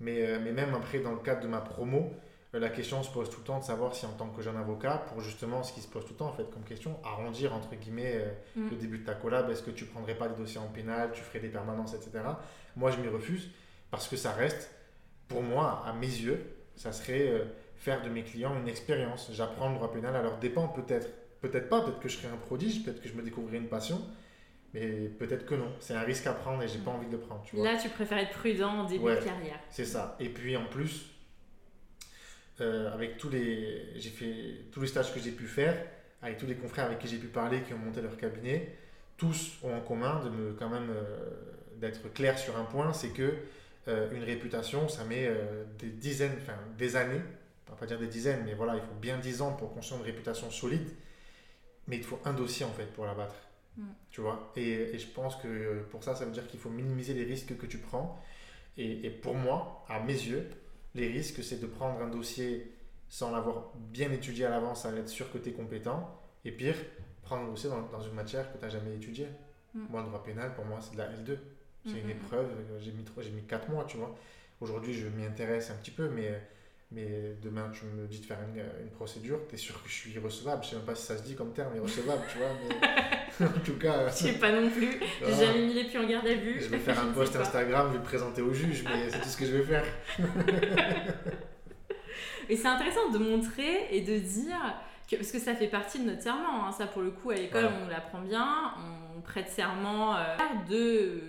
Mais, 0.00 0.26
euh, 0.26 0.38
mais 0.42 0.52
même 0.52 0.74
après, 0.74 1.00
dans 1.00 1.12
le 1.12 1.18
cadre 1.18 1.42
de 1.42 1.48
ma 1.48 1.60
promo, 1.60 2.12
la 2.58 2.68
question 2.68 3.02
se 3.02 3.10
pose 3.10 3.28
tout 3.30 3.38
le 3.40 3.44
temps 3.44 3.58
de 3.58 3.64
savoir 3.64 3.94
si 3.94 4.06
en 4.06 4.12
tant 4.12 4.28
que 4.28 4.40
jeune 4.42 4.56
avocat, 4.56 4.98
pour 5.08 5.20
justement 5.20 5.62
ce 5.62 5.72
qui 5.72 5.80
se 5.80 5.88
pose 5.88 6.04
tout 6.04 6.12
le 6.12 6.18
temps 6.18 6.28
en 6.28 6.32
fait 6.32 6.48
comme 6.50 6.62
question, 6.64 6.98
arrondir 7.04 7.52
entre 7.54 7.74
guillemets 7.74 8.14
euh, 8.16 8.30
Mm. 8.56 8.68
le 8.70 8.76
début 8.76 8.98
de 8.98 9.04
ta 9.04 9.14
collab, 9.14 9.50
est-ce 9.50 9.62
que 9.62 9.70
tu 9.72 9.84
prendrais 9.86 10.14
pas 10.14 10.28
des 10.28 10.36
dossiers 10.36 10.60
en 10.60 10.68
pénal, 10.68 11.10
tu 11.12 11.20
ferais 11.22 11.40
des 11.40 11.48
permanences, 11.48 11.94
etc. 11.94 12.24
Moi 12.76 12.90
je 12.90 12.98
m'y 12.98 13.08
refuse 13.08 13.50
parce 13.90 14.08
que 14.08 14.16
ça 14.16 14.32
reste, 14.32 14.70
pour 15.28 15.42
moi, 15.42 15.82
à 15.86 15.92
mes 15.92 16.06
yeux, 16.06 16.44
ça 16.76 16.92
serait 16.92 17.28
euh, 17.28 17.44
faire 17.76 18.02
de 18.02 18.08
mes 18.08 18.22
clients 18.24 18.56
une 18.58 18.68
expérience. 18.68 19.30
J'apprends 19.32 19.68
le 19.70 19.74
droit 19.76 19.92
pénal 19.92 20.14
à 20.16 20.22
leur 20.22 20.38
dépend 20.38 20.68
peut-être. 20.68 21.08
Peut-être 21.40 21.68
pas, 21.68 21.82
peut-être 21.82 22.00
que 22.00 22.08
je 22.08 22.16
serais 22.16 22.32
un 22.32 22.36
prodige, 22.38 22.82
peut-être 22.84 23.02
que 23.02 23.08
je 23.08 23.14
me 23.14 23.22
découvrirais 23.22 23.58
une 23.58 23.68
passion, 23.68 24.00
mais 24.72 25.08
peut-être 25.08 25.44
que 25.46 25.54
non. 25.54 25.70
C'est 25.78 25.94
un 25.94 26.00
risque 26.00 26.26
à 26.26 26.32
prendre 26.32 26.62
et 26.62 26.68
j'ai 26.68 26.78
pas 26.78 26.90
envie 26.90 27.06
de 27.06 27.12
le 27.12 27.18
prendre. 27.20 27.42
Tu 27.44 27.56
vois. 27.56 27.64
Là, 27.72 27.78
tu 27.78 27.88
préfères 27.90 28.18
être 28.18 28.32
prudent 28.32 28.70
en 28.80 28.84
début 28.84 29.04
Ouais. 29.04 29.16
de 29.20 29.24
carrière. 29.24 29.60
C'est 29.70 29.84
ça. 29.84 30.16
Et 30.20 30.28
puis 30.30 30.56
en 30.56 30.64
plus, 30.66 31.06
euh, 32.60 32.92
avec 32.92 33.18
tous 33.18 33.30
les, 33.30 33.98
j'ai 33.98 34.10
fait 34.10 34.70
tous 34.70 34.80
les 34.80 34.86
stages 34.86 35.12
que 35.12 35.18
j'ai 35.18 35.32
pu 35.32 35.46
faire, 35.46 35.76
avec 36.22 36.38
tous 36.38 36.46
les 36.46 36.54
confrères 36.54 36.86
avec 36.86 37.00
qui 37.00 37.08
j'ai 37.08 37.18
pu 37.18 37.26
parler, 37.26 37.62
qui 37.62 37.74
ont 37.74 37.78
monté 37.78 38.00
leur 38.00 38.16
cabinet, 38.16 38.76
tous 39.16 39.58
ont 39.64 39.74
en 39.74 39.80
commun 39.80 40.24
de 40.24 40.30
me 40.30 40.52
quand 40.52 40.68
même 40.68 40.90
euh, 40.90 41.30
d'être 41.78 42.12
clair 42.12 42.38
sur 42.38 42.56
un 42.56 42.64
point, 42.64 42.92
c'est 42.92 43.10
que 43.10 43.34
euh, 43.88 44.10
une 44.12 44.22
réputation, 44.22 44.88
ça 44.88 45.04
met 45.04 45.28
des 45.78 45.88
dizaines, 45.88 46.36
enfin 46.40 46.56
des 46.78 46.94
années, 46.94 47.20
on 47.68 47.72
va 47.72 47.78
pas 47.78 47.86
dire 47.86 47.98
des 47.98 48.06
dizaines, 48.06 48.44
mais 48.44 48.54
voilà, 48.54 48.76
il 48.76 48.82
faut 48.82 48.94
bien 49.00 49.18
10 49.18 49.42
ans 49.42 49.52
pour 49.52 49.74
construire 49.74 50.00
une 50.00 50.06
réputation 50.06 50.50
solide. 50.50 50.88
Mais 51.86 51.96
il 51.96 52.02
te 52.02 52.06
faut 52.06 52.20
un 52.24 52.32
dossier 52.32 52.64
en 52.64 52.72
fait 52.72 52.86
pour 52.92 53.04
la 53.04 53.14
battre. 53.14 53.34
Mm. 53.76 53.82
Tu 54.10 54.20
vois? 54.20 54.52
Et, 54.56 54.70
et 54.70 54.98
je 54.98 55.06
pense 55.08 55.36
que 55.36 55.82
pour 55.90 56.02
ça, 56.02 56.14
ça 56.14 56.24
veut 56.24 56.30
dire 56.30 56.46
qu'il 56.46 56.60
faut 56.60 56.70
minimiser 56.70 57.12
les 57.12 57.24
risques 57.24 57.58
que 57.58 57.66
tu 57.66 57.78
prends. 57.78 58.22
Et, 58.78 59.04
et 59.04 59.10
pour 59.10 59.34
moi, 59.34 59.84
à 59.88 60.00
mes 60.00 60.14
yeux, 60.14 60.48
les 60.94 61.08
risques, 61.08 61.42
c'est 61.42 61.60
de 61.60 61.66
prendre 61.66 62.00
un 62.02 62.08
dossier 62.08 62.72
sans 63.08 63.30
l'avoir 63.30 63.72
bien 63.76 64.10
étudié 64.12 64.44
à 64.46 64.50
l'avance, 64.50 64.86
à 64.86 64.92
être 64.96 65.08
sûr 65.08 65.30
que 65.32 65.38
tu 65.38 65.50
es 65.50 65.52
compétent. 65.52 66.20
Et 66.44 66.52
pire, 66.52 66.76
prendre 67.22 67.44
un 67.44 67.50
dossier 67.50 67.70
dans, 67.70 67.82
dans 67.82 68.00
une 68.00 68.14
matière 68.14 68.52
que 68.52 68.58
tu 68.58 68.64
n'as 68.64 68.70
jamais 68.70 68.94
étudiée. 68.94 69.28
Mm. 69.74 69.86
Moi, 69.90 70.00
le 70.02 70.08
droit 70.08 70.22
pénal, 70.22 70.54
pour 70.54 70.64
moi, 70.64 70.78
c'est 70.80 70.92
de 70.92 70.98
la 70.98 71.10
L2. 71.12 71.38
C'est 71.86 72.00
une 72.00 72.06
mm, 72.06 72.10
épreuve, 72.10 72.46
euh, 72.46 72.78
j'ai 72.80 72.92
mis, 72.92 73.04
trois- 73.04 73.22
j'ai 73.22 73.30
mis 73.30 73.42
4 73.42 73.70
mois, 73.70 73.84
tu 73.84 73.96
vois. 73.98 74.14
Aujourd'hui, 74.60 74.94
je 74.94 75.06
m'y 75.08 75.24
intéresse 75.24 75.70
un 75.70 75.74
petit 75.74 75.90
peu, 75.90 76.08
mais, 76.08 76.40
mais 76.94 77.36
demain, 77.42 77.70
tu 77.72 77.84
me 77.86 78.06
dis 78.06 78.20
de 78.20 78.24
faire 78.26 78.38
une, 78.54 78.60
une 78.82 78.90
procédure, 78.90 79.40
tu 79.48 79.54
es 79.54 79.58
sûr 79.58 79.82
que 79.82 79.88
je 79.88 79.94
suis 79.94 80.18
recevable? 80.18 80.62
Je 80.62 80.70
sais 80.70 80.76
même 80.76 80.84
pas 80.84 80.94
si 80.94 81.06
ça 81.06 81.16
se 81.16 81.22
dit 81.22 81.34
comme 81.34 81.52
terme, 81.52 81.70
mais 81.74 81.80
recevable, 81.80 82.22
tu 82.30 82.38
vois. 82.38 82.48
Mais 83.40 83.46
en 83.46 83.60
tout 83.64 83.76
cas, 83.78 84.08
Je 84.08 84.12
sais 84.14 84.32
pas 84.34 84.52
non 84.52 84.70
plus. 84.70 84.92
J'ai 85.20 85.24
Voilà. 85.32 85.46
jamais 85.46 85.66
mis 85.66 85.74
les 85.74 85.84
pieds 85.84 85.98
en 85.98 86.06
garde 86.06 86.26
à 86.26 86.34
vue. 86.34 86.60
je 86.60 86.68
vais 86.68 86.78
faire 86.78 86.98
un 87.04 87.12
post. 87.12 87.34
Instagram, 87.36 87.86
je 87.88 87.92
vais 87.92 87.98
le 87.98 88.04
présenter 88.04 88.42
au 88.42 88.52
juge, 88.52 88.84
mais 88.84 89.10
c'est 89.10 89.18
tout 89.20 89.28
ce 89.28 89.36
que 89.36 89.46
je 89.46 89.56
vais 89.56 89.64
faire. 89.64 89.84
Et 92.48 92.56
c'est 92.56 92.68
intéressant 92.68 93.10
de 93.10 93.18
montrer 93.18 93.88
et 93.90 94.02
de 94.02 94.18
dire 94.18 94.74
que, 95.10 95.16
parce 95.16 95.32
que 95.32 95.38
ça 95.38 95.54
fait 95.54 95.68
partie 95.68 95.98
de 96.00 96.04
notre 96.10 96.22
serment, 96.22 96.66
hein, 96.66 96.72
ça 96.72 96.86
pour 96.86 97.02
le 97.02 97.10
coup 97.10 97.30
à 97.30 97.34
l'école 97.34 97.64
Ouais. 97.64 97.70
on 97.84 97.88
l'apprend 97.88 98.20
bien, 98.20 98.72
on 99.16 99.20
prête 99.22 99.48
serment 99.48 100.14
euh, 100.16 100.22
de 100.68 100.76
euh, 100.76 101.20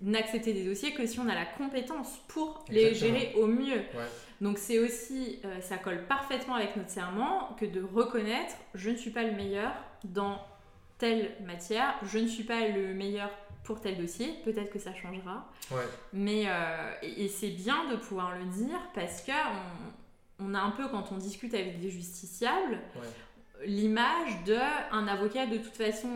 n'accepter 0.00 0.52
des 0.52 0.64
dossiers 0.64 0.92
que 0.94 1.06
si 1.06 1.18
on 1.18 1.28
a 1.28 1.34
la 1.34 1.44
compétence 1.44 2.18
pour 2.28 2.64
les 2.68 2.94
gérer 2.94 3.32
au 3.36 3.46
mieux. 3.46 3.78
Ouais. 3.78 4.08
Donc 4.40 4.58
c'est 4.58 4.78
aussi, 4.78 5.40
euh, 5.44 5.60
ça 5.60 5.76
colle 5.78 6.06
parfaitement 6.06 6.54
avec 6.54 6.76
notre 6.76 6.90
serment 6.90 7.56
que 7.58 7.66
de 7.66 7.82
reconnaître 7.82 8.54
je 8.74 8.90
ne 8.90 8.96
suis 8.96 9.10
pas 9.10 9.24
le 9.24 9.32
meilleur 9.32 9.72
dans 10.04 10.40
telle 10.98 11.32
matière, 11.44 11.94
je 12.04 12.18
ne 12.18 12.28
suis 12.28 12.44
pas 12.44 12.68
le 12.68 12.94
meilleur 12.94 13.30
pour 13.64 13.80
tel 13.80 13.98
dossier, 13.98 14.34
peut-être 14.44 14.70
que 14.70 14.78
ça 14.78 14.94
changera. 14.94 15.46
Ouais. 15.70 15.82
Mais 16.12 16.44
euh, 16.46 16.92
et, 17.02 17.24
et 17.24 17.28
c'est 17.28 17.50
bien 17.50 17.88
de 17.90 17.96
pouvoir 17.96 18.38
le 18.38 18.44
dire 18.46 18.78
parce 18.94 19.20
que 19.22 19.32
on, 20.40 20.46
on 20.46 20.54
a 20.54 20.60
un 20.60 20.70
peu 20.70 20.88
quand 20.88 21.10
on 21.12 21.16
discute 21.16 21.54
avec 21.54 21.80
des 21.80 21.90
justiciables 21.90 22.78
Ouais. 22.94 23.66
l'image 23.66 24.44
de 24.46 24.56
un 24.92 25.08
avocat 25.08 25.46
de 25.46 25.56
toute 25.58 25.76
façon, 25.76 26.08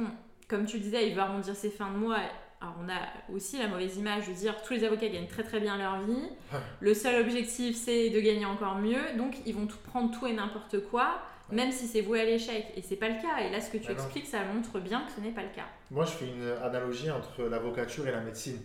comme 0.49 0.64
tu 0.66 0.77
le 0.77 0.83
disais, 0.85 1.09
il 1.09 1.14
va 1.16 1.25
arrondir 1.25 1.57
ses 1.57 1.71
fins 1.71 1.90
de 1.90 1.97
mois. 1.99 2.18
Alors 2.62 2.77
on 2.81 2.88
a 2.88 3.35
aussi 3.35 3.59
la 3.59 3.66
mauvaise 3.66 3.96
image 3.96 4.29
de 4.29 4.33
dire 4.33 4.55
tous 4.62 4.75
les 4.75 4.85
avocats 4.85 5.09
gagnent 5.09 5.27
très 5.27 5.42
très 5.42 5.59
bien 5.59 5.77
leur 5.77 6.01
vie. 6.03 6.29
Ouais. 6.53 6.59
Le 6.81 6.94
seul 6.94 7.20
objectif 7.20 7.77
c'est 7.77 8.11
de 8.11 8.20
gagner 8.20 8.46
encore 8.46 8.77
mieux, 8.77 9.16
donc 9.18 9.37
ils 9.44 9.55
vont 9.55 9.66
tout 9.66 9.79
prendre 9.85 10.16
tout 10.16 10.27
et 10.29 10.33
n'importe 10.33 10.79
quoi. 10.88 11.18
Ouais. 11.51 11.57
Même 11.57 11.72
si 11.72 11.88
c'est 11.88 12.03
voué 12.03 12.20
à 12.20 12.25
l'échec, 12.25 12.72
et 12.77 12.83
c'est 12.83 12.96
pas 12.96 13.09
le 13.09 13.20
cas. 13.20 13.40
Et 13.44 13.51
là, 13.51 13.61
ce 13.61 13.68
que 13.68 13.79
tu 13.79 13.88
Bah 13.88 13.94
non. 13.94 14.05
expliques, 14.05 14.27
ça 14.27 14.44
montre 14.44 14.79
bien 14.79 15.03
que 15.05 15.11
ce 15.12 15.20
n'est 15.20 15.33
pas 15.33 15.42
le 15.42 15.48
cas. 15.55 15.66
Moi, 15.90 16.05
je 16.05 16.12
fais 16.12 16.27
une 16.27 16.48
analogie 16.62 17.11
entre 17.11 17.42
l'avocature 17.42 18.07
et 18.07 18.12
la 18.12 18.20
médecine. 18.20 18.59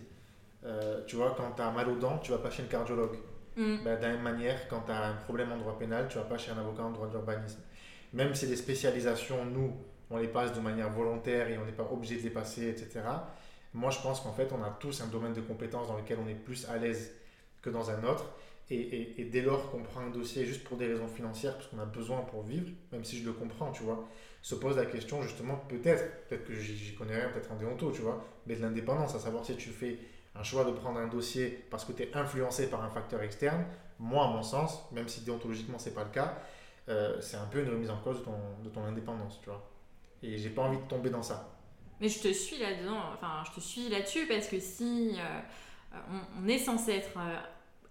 Euh, 0.64 1.04
tu 1.06 1.16
vois, 1.16 1.34
quand 1.36 1.50
tu 1.56 1.60
as 1.60 1.70
mal 1.70 1.88
aux 1.88 1.96
dents, 1.96 2.18
tu 2.18 2.30
vas 2.30 2.38
pas 2.38 2.50
chez 2.50 2.62
le 2.62 2.68
cardiologue. 2.68 3.18
Mm. 3.56 3.76
Ben, 3.84 3.96
de 3.98 4.02
la 4.02 4.08
même 4.12 4.22
manière, 4.22 4.68
quand 4.68 4.82
tu 4.86 4.92
as 4.92 5.04
un 5.06 5.14
problème 5.14 5.50
en 5.52 5.56
droit 5.58 5.76
pénal, 5.76 6.06
tu 6.08 6.16
vas 6.18 6.24
pas 6.24 6.38
chez 6.38 6.52
un 6.52 6.58
avocat 6.58 6.84
en 6.84 6.90
droit 6.90 7.08
de 7.08 7.12
l'urbanisme. 7.12 7.60
Même 8.12 8.34
si 8.34 8.46
les 8.46 8.56
spécialisations, 8.56 9.44
nous, 9.44 9.76
on 10.10 10.16
les 10.16 10.28
passe 10.28 10.52
de 10.54 10.60
manière 10.60 10.88
volontaire 10.88 11.48
et 11.50 11.58
on 11.58 11.66
n'est 11.66 11.72
pas 11.72 11.86
obligé 11.92 12.16
de 12.16 12.22
les 12.22 12.30
passer, 12.30 12.68
etc. 12.68 13.00
Moi, 13.74 13.90
je 13.90 14.00
pense 14.00 14.20
qu'en 14.20 14.32
fait, 14.32 14.52
on 14.52 14.62
a 14.62 14.70
tous 14.70 15.00
un 15.00 15.06
domaine 15.06 15.34
de 15.34 15.40
compétences 15.40 15.88
dans 15.88 15.96
lequel 15.96 16.18
on 16.24 16.28
est 16.28 16.34
plus 16.34 16.68
à 16.68 16.78
l'aise 16.78 17.12
que 17.62 17.70
dans 17.70 17.90
un 17.90 18.02
autre. 18.04 18.24
Et, 18.70 19.26
dès 19.32 19.40
lors 19.40 19.70
qu'on 19.70 19.82
prend 19.82 20.00
un 20.00 20.10
dossier 20.10 20.44
juste 20.44 20.62
pour 20.64 20.76
des 20.76 20.86
raisons 20.86 21.08
financières, 21.08 21.54
parce 21.54 21.68
qu'on 21.68 21.78
a 21.78 21.86
besoin 21.86 22.20
pour 22.20 22.42
vivre, 22.42 22.68
même 22.92 23.02
si 23.02 23.18
je 23.18 23.24
le 23.24 23.32
comprends, 23.32 23.72
tu 23.72 23.82
vois, 23.82 24.06
se 24.42 24.54
pose 24.54 24.76
la 24.76 24.84
question 24.84 25.22
justement, 25.22 25.56
peut-être, 25.68 26.26
peut-être 26.28 26.44
que 26.44 26.54
j'y 26.54 26.76
j'y 26.76 26.94
connais 26.94 27.16
rien, 27.16 27.30
peut-être 27.30 27.50
en 27.50 27.56
déonto, 27.56 27.90
tu 27.92 28.02
vois, 28.02 28.22
mais 28.46 28.56
de 28.56 28.60
l'indépendance, 28.60 29.14
à 29.14 29.18
savoir 29.20 29.44
si 29.46 29.56
tu 29.56 29.70
fais 29.70 29.98
un 30.34 30.42
choix 30.42 30.64
de 30.64 30.72
prendre 30.72 30.98
un 30.98 31.08
dossier 31.08 31.64
parce 31.70 31.86
que 31.86 31.92
tu 31.92 32.02
es 32.02 32.14
influencé 32.14 32.68
par 32.68 32.84
un 32.84 32.90
facteur 32.90 33.22
externe, 33.22 33.64
moi, 33.98 34.26
à 34.26 34.28
mon 34.28 34.42
sens, 34.42 34.84
même 34.92 35.08
si 35.08 35.22
déontologiquement 35.22 35.78
c'est 35.78 35.94
pas 35.94 36.04
le 36.04 36.10
cas, 36.10 36.38
euh, 36.90 37.20
c'est 37.20 37.36
un 37.38 37.46
peu 37.46 37.60
une 37.62 37.70
remise 37.70 37.90
en 37.90 37.98
cause 37.98 38.20
de 38.20 38.24
ton, 38.24 38.36
de 38.62 38.68
ton 38.68 38.82
indépendance, 38.84 39.40
tu 39.40 39.48
vois. 39.48 39.66
Et 40.22 40.36
j'ai 40.36 40.50
pas 40.50 40.62
envie 40.62 40.78
de 40.78 40.88
tomber 40.88 41.10
dans 41.10 41.22
ça. 41.22 41.57
Mais 42.00 42.08
je 42.08 42.20
te 42.20 42.32
suis 42.32 42.58
là-dedans, 42.58 43.00
enfin, 43.14 43.42
je 43.48 43.52
te 43.56 43.60
suis 43.60 43.88
là-dessus 43.88 44.26
parce 44.26 44.46
que 44.46 44.60
si 44.60 45.16
euh, 45.18 45.98
on, 46.12 46.44
on 46.44 46.48
est 46.48 46.58
censé 46.58 46.92
être 46.92 47.18
euh, 47.18 47.36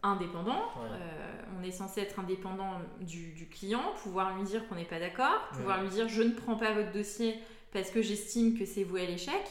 indépendant, 0.04 0.60
Ouais. 0.78 0.90
euh, 0.92 1.42
on 1.60 1.64
est 1.64 1.72
censé 1.72 2.02
être 2.02 2.20
indépendant 2.20 2.74
du, 3.02 3.34
du 3.34 3.48
client, 3.48 3.82
pouvoir 4.04 4.36
lui 4.38 4.44
dire 4.44 4.68
qu'on 4.68 4.76
n'est 4.76 4.86
pas 4.86 5.00
d'accord, 5.00 5.50
pouvoir 5.54 5.82
lui 5.82 5.90
dire 5.90 6.08
je 6.08 6.22
ne 6.24 6.32
prends 6.32 6.56
pas 6.56 6.72
votre 6.74 6.92
dossier 6.92 7.36
parce 7.74 7.90
que 7.92 8.02
j'estime 8.02 8.58
que 8.58 8.66
c'est 8.66 8.84
voué 8.84 9.04
à 9.04 9.10
l'échec. 9.10 9.42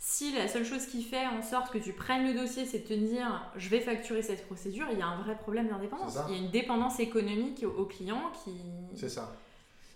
Si 0.00 0.32
la 0.32 0.46
seule 0.46 0.64
chose 0.64 0.86
qui 0.86 1.02
fait 1.02 1.26
en 1.26 1.42
sorte 1.42 1.72
que 1.72 1.78
tu 1.78 1.92
prennes 1.92 2.24
le 2.26 2.32
dossier, 2.40 2.64
c'est 2.66 2.78
de 2.80 2.86
te 2.86 2.94
dire 2.94 3.42
je 3.56 3.68
vais 3.68 3.80
facturer 3.80 4.22
cette 4.22 4.46
procédure, 4.46 4.86
il 4.92 4.98
y 4.98 5.02
a 5.02 5.06
un 5.06 5.20
vrai 5.22 5.36
problème 5.36 5.68
d'indépendance. 5.68 6.16
Il 6.28 6.34
y 6.34 6.38
a 6.38 6.40
une 6.40 6.50
dépendance 6.50 7.00
économique 7.00 7.64
au, 7.64 7.80
au 7.82 7.84
client 7.84 8.22
qui. 8.44 8.52
C'est 8.96 9.08
ça. 9.08 9.34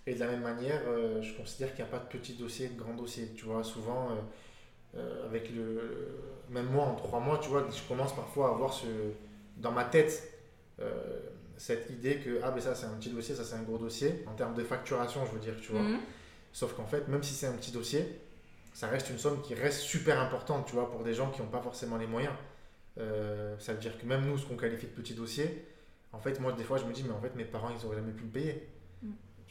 Et 0.07 0.15
de 0.15 0.21
la 0.21 0.27
même 0.27 0.43
manière, 0.43 0.83
euh, 0.89 1.23
je 1.23 1.33
considère 1.35 1.75
qu'il 1.75 1.85
n'y 1.85 1.91
a 1.91 1.93
pas 1.93 1.99
de 1.99 2.09
petit 2.19 2.35
dossier 2.35 2.67
et 2.67 2.69
de 2.71 2.79
grand 2.79 2.95
dossier. 2.95 3.33
Tu 3.37 3.45
vois, 3.45 3.63
souvent, 3.63 4.11
euh, 4.11 4.99
euh, 4.99 5.27
avec 5.27 5.51
le. 5.51 6.19
Même 6.51 6.67
moi, 6.67 6.85
en 6.85 6.95
trois 6.95 7.21
mois, 7.21 7.39
tu 7.39 7.49
vois, 7.49 7.67
je 7.71 7.83
commence 7.89 8.15
parfois 8.15 8.49
à 8.49 8.51
avoir 8.53 8.73
ce, 8.73 8.87
dans 9.57 9.73
ma 9.73 9.85
tête 9.85 10.29
cette 11.57 11.91
idée 11.91 12.17
que, 12.17 12.41
ah, 12.43 12.51
ben 12.51 12.61
ça, 12.61 12.75
c'est 12.75 12.87
un 12.87 12.95
petit 12.95 13.11
dossier, 13.11 13.37
ça, 13.37 13.45
c'est 13.45 13.55
un 13.55 13.63
gros 13.63 13.79
dossier. 13.79 14.25
En 14.27 14.35
termes 14.35 14.55
de 14.55 14.65
facturation, 14.65 15.25
je 15.25 15.31
veux 15.31 15.39
dire, 15.39 15.55
tu 15.63 15.71
vois. 15.71 15.83
Mhm. 15.83 16.01
Sauf 16.53 16.75
qu'en 16.75 16.87
fait, 16.87 17.07
même 17.07 17.23
si 17.23 17.35
c'est 17.35 17.47
un 17.47 17.53
petit 17.53 17.71
dossier, 17.71 18.05
ça 18.75 18.89
reste 18.89 19.11
une 19.11 19.19
somme 19.19 19.41
qui 19.43 19.55
reste 19.55 19.81
super 19.81 20.21
importante, 20.21 20.67
tu 20.67 20.73
vois, 20.73 20.91
pour 20.91 21.05
des 21.05 21.15
gens 21.15 21.31
qui 21.31 21.41
n'ont 21.41 21.49
pas 21.49 21.61
forcément 21.61 21.97
les 21.97 22.09
moyens. 22.09 22.35
Euh, 22.99 23.55
ça 23.59 23.73
veut 23.73 23.79
dire 23.79 23.97
que 23.99 24.05
même 24.07 24.27
nous, 24.27 24.37
ce 24.39 24.47
qu'on 24.47 24.57
qualifie 24.57 24.87
de 24.87 24.93
petit 24.93 25.15
dossier, 25.15 25.65
en 26.13 26.19
fait, 26.19 26.41
moi, 26.41 26.53
des 26.53 26.65
fois, 26.65 26.79
je 26.79 26.85
me 26.85 26.93
dis, 26.93 27.05
mais 27.05 27.13
en 27.13 27.21
fait, 27.21 27.35
mes 27.37 27.45
parents, 27.45 27.71
ils 27.71 27.83
n'auraient 27.83 27.97
jamais 27.97 28.13
pu 28.13 28.25
le 28.25 28.31
payer. 28.31 28.69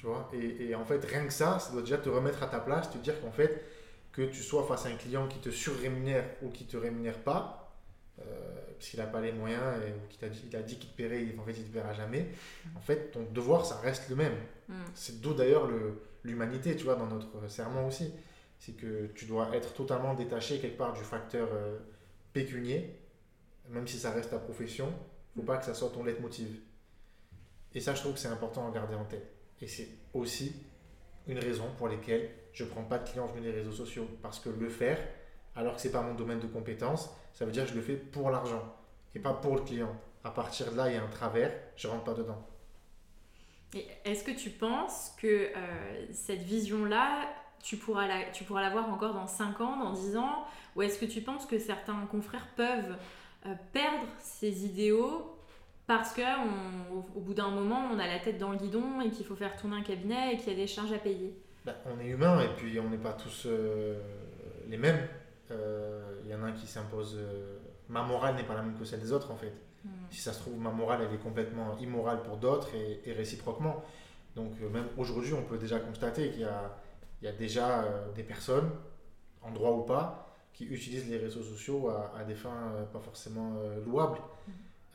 Mm. 0.01 0.03
Tu 0.03 0.07
vois 0.07 0.29
et, 0.33 0.69
et 0.69 0.75
en 0.75 0.85
fait, 0.85 1.03
rien 1.05 1.25
que 1.25 1.33
ça, 1.33 1.59
ça 1.59 1.71
doit 1.71 1.81
déjà 1.81 1.97
te 1.97 2.09
remettre 2.09 2.43
à 2.43 2.47
ta 2.47 2.59
place, 2.59 2.89
te 2.91 2.97
dire 2.97 3.19
qu'en 3.21 3.31
fait, 3.31 3.63
que 4.11 4.23
tu 4.23 4.41
sois 4.43 4.65
face 4.67 4.85
à 4.85 4.89
un 4.89 4.95
client 4.95 5.27
qui 5.27 5.39
te 5.39 5.49
surrémunère 5.49 6.25
ou 6.41 6.49
qui 6.49 6.65
te 6.65 6.77
rémunère 6.77 7.19
pas, 7.19 7.73
euh, 8.19 8.23
parce 8.77 8.89
qu'il 8.89 8.99
n'a 8.99 9.07
pas 9.07 9.21
les 9.21 9.31
moyens 9.31 9.61
et, 9.87 9.91
ou 9.91 10.07
qu'il 10.09 10.19
t'a 10.19 10.29
dit, 10.29 10.41
il 10.47 10.55
a 10.55 10.61
dit 10.63 10.77
qu'il 10.77 10.89
te 10.91 10.95
paierait, 10.97 11.35
en 11.39 11.43
fait, 11.43 11.53
il 11.53 11.65
te 11.65 11.73
paiera 11.73 11.93
jamais. 11.93 12.29
En 12.75 12.81
fait, 12.81 13.11
ton 13.11 13.23
devoir, 13.31 13.65
ça 13.65 13.77
reste 13.79 14.09
le 14.09 14.15
même. 14.15 14.35
Mhm. 14.69 14.75
C'est 14.95 15.21
d'où 15.21 15.33
d'ailleurs 15.33 15.67
le- 15.67 16.01
l'humanité, 16.23 16.75
tu 16.75 16.83
vois, 16.85 16.95
dans 16.95 17.07
notre 17.07 17.47
serment 17.49 17.87
aussi. 17.87 18.13
C'est 18.59 18.73
que 18.73 19.07
tu 19.15 19.25
dois 19.25 19.55
être 19.55 19.73
totalement 19.73 20.13
détaché 20.13 20.59
quelque 20.59 20.77
part 20.77 20.93
du 20.93 21.01
facteur 21.03 21.49
euh, 21.53 21.79
pécunier, 22.33 22.99
même 23.69 23.87
si 23.87 23.97
ça 23.99 24.11
reste 24.11 24.31
ta 24.31 24.39
profession, 24.39 24.93
faut 25.35 25.43
pas 25.43 25.57
que 25.57 25.65
ça 25.65 25.73
soit 25.75 25.89
ton 25.91 26.03
leitmotiv. 26.03 26.59
Et 27.73 27.79
ça, 27.81 27.93
je 27.95 28.01
trouve 28.01 28.13
que 28.13 28.19
c'est 28.19 28.27
important 28.27 28.67
à 28.69 28.71
garder 28.71 28.95
en 28.95 29.05
tête. 29.05 29.30
Et 29.61 29.67
c'est 29.67 29.89
aussi 30.13 30.55
une 31.27 31.39
raison 31.39 31.65
pour 31.77 31.87
laquelle 31.87 32.29
je 32.53 32.63
prends 32.65 32.83
pas 32.83 32.97
de 32.97 33.09
clients 33.09 33.27
venus 33.27 33.43
des 33.43 33.51
réseaux 33.51 33.71
sociaux. 33.71 34.07
Parce 34.21 34.39
que 34.39 34.49
le 34.49 34.69
faire, 34.69 34.99
alors 35.55 35.75
que 35.75 35.81
c'est 35.81 35.91
pas 35.91 36.01
mon 36.01 36.15
domaine 36.15 36.39
de 36.39 36.47
compétence, 36.47 37.09
ça 37.33 37.45
veut 37.45 37.51
dire 37.51 37.63
que 37.63 37.71
je 37.71 37.75
le 37.75 37.81
fais 37.81 37.95
pour 37.95 38.29
l'argent 38.29 38.75
et 39.15 39.19
pas 39.19 39.33
pour 39.33 39.55
le 39.55 39.61
client. 39.61 39.95
À 40.23 40.31
partir 40.31 40.71
de 40.71 40.77
là, 40.77 40.89
il 40.89 40.95
y 40.95 40.97
a 40.97 41.03
un 41.03 41.07
travers, 41.07 41.51
je 41.75 41.87
rentre 41.87 42.03
pas 42.03 42.13
dedans. 42.13 42.47
Est-ce 44.03 44.23
que 44.23 44.31
tu 44.31 44.49
penses 44.49 45.13
que 45.17 45.49
euh, 45.55 46.05
cette 46.11 46.41
vision-là 46.41 47.29
tu 47.63 47.77
pourras 47.77 48.07
la, 48.07 48.23
tu 48.31 48.43
pourras 48.43 48.61
l'avoir 48.61 48.89
encore 48.91 49.13
dans 49.13 49.27
5 49.27 49.61
ans, 49.61 49.77
dans 49.77 49.93
10 49.93 50.17
ans? 50.17 50.45
Ou 50.75 50.81
est-ce 50.81 50.99
que 50.99 51.05
tu 51.05 51.21
penses 51.21 51.45
que 51.45 51.59
certains 51.59 52.05
confrères 52.07 52.47
peuvent 52.55 52.97
euh, 53.45 53.53
perdre 53.71 54.07
ces 54.19 54.65
idéaux 54.65 55.37
parce 55.87 56.13
que 56.13 56.21
au, 56.91 57.19
bout 57.19 57.33
d'un 57.33 57.49
moment, 57.49 57.89
on 57.91 57.99
a 57.99 58.07
la 58.07 58.19
tête 58.19 58.37
dans 58.37 58.51
le 58.51 58.57
guidon 58.57 59.01
et 59.01 59.09
qu'il 59.09 59.25
faut 59.25 59.35
faire 59.35 59.55
tourner 59.55 59.77
un 59.77 59.81
cabinet 59.81 60.33
et 60.33 60.37
qu'il 60.37 60.49
y 60.49 60.53
a 60.53 60.55
des 60.55 60.67
charges 60.67 60.93
à 60.93 60.99
payer 60.99 61.35
bah, 61.65 61.75
On 61.85 61.99
est 61.99 62.07
humain 62.07 62.41
et 62.41 62.49
puis 62.55 62.79
on 62.79 62.89
n'est 62.89 62.97
pas 62.97 63.13
tous 63.13 63.43
euh, 63.45 63.99
les 64.67 64.77
mêmes. 64.77 65.07
Il 65.49 65.57
euh, 65.57 66.21
y 66.29 66.33
en 66.33 66.43
a 66.43 66.47
un 66.47 66.51
qui 66.53 66.67
s'impose. 66.67 67.19
ma 67.89 68.03
morale 68.03 68.35
n'est 68.35 68.45
pas 68.45 68.55
la 68.55 68.61
même 68.61 68.77
que 68.77 68.85
celle 68.85 69.01
des 69.01 69.11
autres 69.11 69.31
en 69.31 69.35
fait. 69.35 69.53
Hmm. 69.83 69.89
Si 70.09 70.21
ça 70.21 70.31
se 70.31 70.39
trouve, 70.39 70.57
ma 70.59 70.71
morale 70.71 71.01
elle 71.07 71.15
est 71.15 71.19
complètement 71.19 71.77
immorale 71.79 72.21
pour 72.23 72.37
d'autres 72.37 72.69
et, 72.75 73.01
et 73.05 73.13
réciproquement. 73.13 73.83
Donc 74.35 74.59
même 74.61 74.87
aujourd'hui, 74.97 75.33
on 75.33 75.43
peut 75.43 75.57
déjà 75.57 75.79
constater 75.79 76.29
qu'il 76.29 76.41
y 76.41 76.47
y 77.21 77.27
a 77.27 77.31
déjà 77.31 77.83
euh, 77.83 78.11
des 78.13 78.23
personnes, 78.23 78.69
en 79.41 79.51
droit 79.51 79.71
ou 79.71 79.83
pas, 79.83 80.35
qui 80.53 80.65
utilisent 80.65 81.09
les 81.09 81.17
réseaux 81.17 81.43
sociaux 81.43 81.89
à, 81.89 82.23
des 82.23 82.35
fins 82.35 82.71
euh, 82.75 82.83
pas 82.85 82.99
forcément 82.99 83.53
euh, 83.57 83.83
louables. 83.85 84.19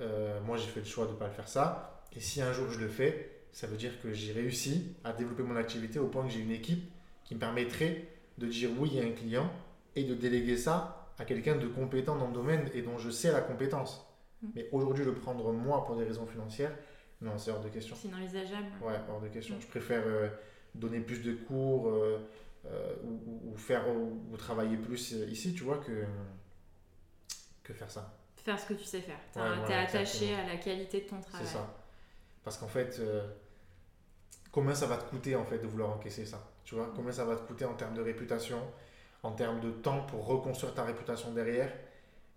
Mm-hmm. 0.00 0.40
moi, 0.44 0.56
j'ai 0.56 0.66
fait 0.66 0.80
le 0.80 0.86
choix 0.86 1.06
de 1.06 1.12
ne 1.12 1.16
pas 1.16 1.26
le 1.26 1.32
faire 1.32 1.48
ça. 1.48 2.02
Et 2.14 2.20
si 2.20 2.40
un 2.40 2.52
jour 2.52 2.70
je 2.70 2.80
le 2.80 2.88
fais, 2.88 3.30
ça 3.52 3.66
veut 3.66 3.76
dire 3.76 4.00
que 4.00 4.12
j'ai 4.12 4.32
réussi 4.32 4.94
à 5.04 5.12
développer 5.12 5.42
mon 5.42 5.56
activité 5.56 5.98
au 5.98 6.08
point 6.08 6.24
que 6.26 6.32
j'ai 6.32 6.40
une 6.40 6.50
équipe 6.50 6.90
qui 7.24 7.34
me 7.34 7.40
permettrait 7.40 8.06
de 8.38 8.46
dire 8.46 8.70
oui 8.78 9.00
à 9.00 9.04
un 9.04 9.12
client 9.12 9.50
et 9.94 10.04
de 10.04 10.14
déléguer 10.14 10.56
ça 10.56 11.08
à 11.18 11.24
quelqu'un 11.24 11.56
de 11.56 11.66
compétent 11.66 12.16
dans 12.16 12.28
le 12.28 12.34
domaine 12.34 12.70
et 12.74 12.82
dont 12.82 12.98
je 12.98 13.10
sais 13.10 13.32
la 13.32 13.40
compétence. 13.40 14.06
Mm. 14.42 14.48
Mais 14.54 14.68
aujourd'hui, 14.72 15.04
le 15.04 15.14
prendre 15.14 15.52
moi 15.52 15.84
pour 15.86 15.96
des 15.96 16.04
raisons 16.04 16.26
financières, 16.26 16.76
non, 17.22 17.38
c'est 17.38 17.50
hors 17.50 17.62
de 17.62 17.68
question. 17.68 17.96
C'est 17.98 18.08
inenvisageable. 18.08 18.66
Ouais, 18.82 18.96
hors 19.10 19.20
de 19.20 19.28
question. 19.28 19.56
Mm. 19.56 19.60
Je 19.60 19.66
préfère 19.66 20.04
donner 20.74 21.00
plus 21.00 21.22
de 21.22 21.32
cours 21.32 21.88
euh, 21.88 22.18
euh, 22.66 22.94
ou, 23.02 23.56
faire 23.56 23.84
ou, 23.88 24.36
travailler 24.36 24.76
plus 24.76 25.12
ici, 25.12 25.54
tu 25.54 25.64
vois, 25.64 25.78
que, 25.78 26.04
que 27.62 27.72
faire 27.72 27.90
ça. 27.90 28.18
Faire 28.46 28.60
ce 28.60 28.66
que 28.66 28.74
tu 28.74 28.84
sais 28.84 29.00
faire. 29.00 29.18
Tu 29.32 29.72
es 29.72 29.74
attaché 29.74 30.32
à 30.36 30.46
la 30.46 30.56
qualité 30.56 31.00
de 31.00 31.08
ton 31.08 31.20
travail. 31.20 31.44
C'est 31.44 31.54
ça. 31.54 31.74
Parce 32.44 32.58
qu'en 32.58 32.68
fait, 32.68 32.96
euh, 33.00 33.26
combien 34.52 34.72
ça 34.72 34.86
va 34.86 34.98
te 34.98 35.10
coûter 35.10 35.34
en 35.34 35.44
fait 35.44 35.58
de 35.58 35.66
vouloir 35.66 35.90
encaisser 35.90 36.24
ça? 36.24 36.40
Tu 36.62 36.76
vois, 36.76 36.92
combien 36.94 37.10
ça 37.10 37.24
va 37.24 37.34
te 37.34 37.44
coûter 37.44 37.64
en 37.64 37.74
termes 37.74 37.94
de 37.94 38.02
réputation, 38.02 38.60
en 39.24 39.32
termes 39.32 39.58
de 39.58 39.72
temps 39.72 40.02
pour 40.02 40.28
reconstruire 40.28 40.74
ta 40.74 40.84
réputation 40.84 41.32
derrière 41.32 41.72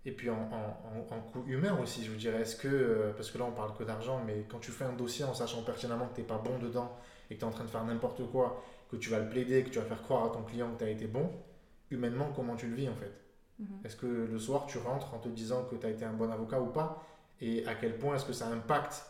et 0.04 0.10
puis 0.10 0.30
en, 0.30 0.50
en, 0.50 1.14
en, 1.14 1.20
coût 1.20 1.44
humain 1.46 1.78
aussi, 1.80 2.04
je 2.04 2.10
vous 2.10 2.16
dirais, 2.16 2.40
est-ce 2.40 2.56
que, 2.56 3.12
parce 3.16 3.30
que 3.30 3.38
là 3.38 3.44
on 3.44 3.52
parle 3.52 3.76
que 3.76 3.84
d'argent, 3.84 4.20
mais 4.26 4.46
quand 4.48 4.58
tu 4.58 4.72
fais 4.72 4.84
un 4.84 4.94
dossier 4.94 5.24
en 5.24 5.34
sachant 5.34 5.62
pertinemment 5.62 6.08
que 6.08 6.16
tu 6.16 6.20
n'es 6.22 6.26
pas 6.26 6.38
bon 6.38 6.58
dedans 6.58 6.96
et 7.30 7.34
que 7.34 7.38
tu 7.38 7.44
es 7.44 7.48
en 7.48 7.52
train 7.52 7.64
de 7.64 7.70
faire 7.70 7.84
n'importe 7.84 8.28
quoi, 8.32 8.64
que 8.90 8.96
tu 8.96 9.10
vas 9.10 9.20
le 9.20 9.28
plaider, 9.28 9.62
que 9.62 9.68
tu 9.68 9.78
vas 9.78 9.84
faire 9.84 10.02
croire 10.02 10.24
à 10.24 10.30
ton 10.30 10.42
client 10.42 10.72
que 10.72 10.78
tu 10.78 10.84
as 10.84 10.90
été 10.90 11.06
bon, 11.06 11.30
humainement, 11.92 12.32
comment 12.34 12.56
tu 12.56 12.66
le 12.66 12.74
vis 12.74 12.88
en 12.88 12.96
fait? 12.96 13.12
Mhm. 13.60 13.66
Est-ce 13.84 13.96
que 13.96 14.06
le 14.06 14.38
soir, 14.38 14.66
tu 14.66 14.78
rentres 14.78 15.14
en 15.14 15.18
te 15.18 15.28
disant 15.28 15.64
que 15.64 15.76
tu 15.76 15.86
as 15.86 15.90
été 15.90 16.04
un 16.04 16.12
bon 16.12 16.30
avocat 16.30 16.60
ou 16.60 16.66
pas 16.66 17.04
Et 17.40 17.66
à 17.66 17.74
quel 17.74 17.96
point 17.98 18.16
est-ce 18.16 18.24
que 18.24 18.32
ça 18.32 18.48
impacte 18.48 19.04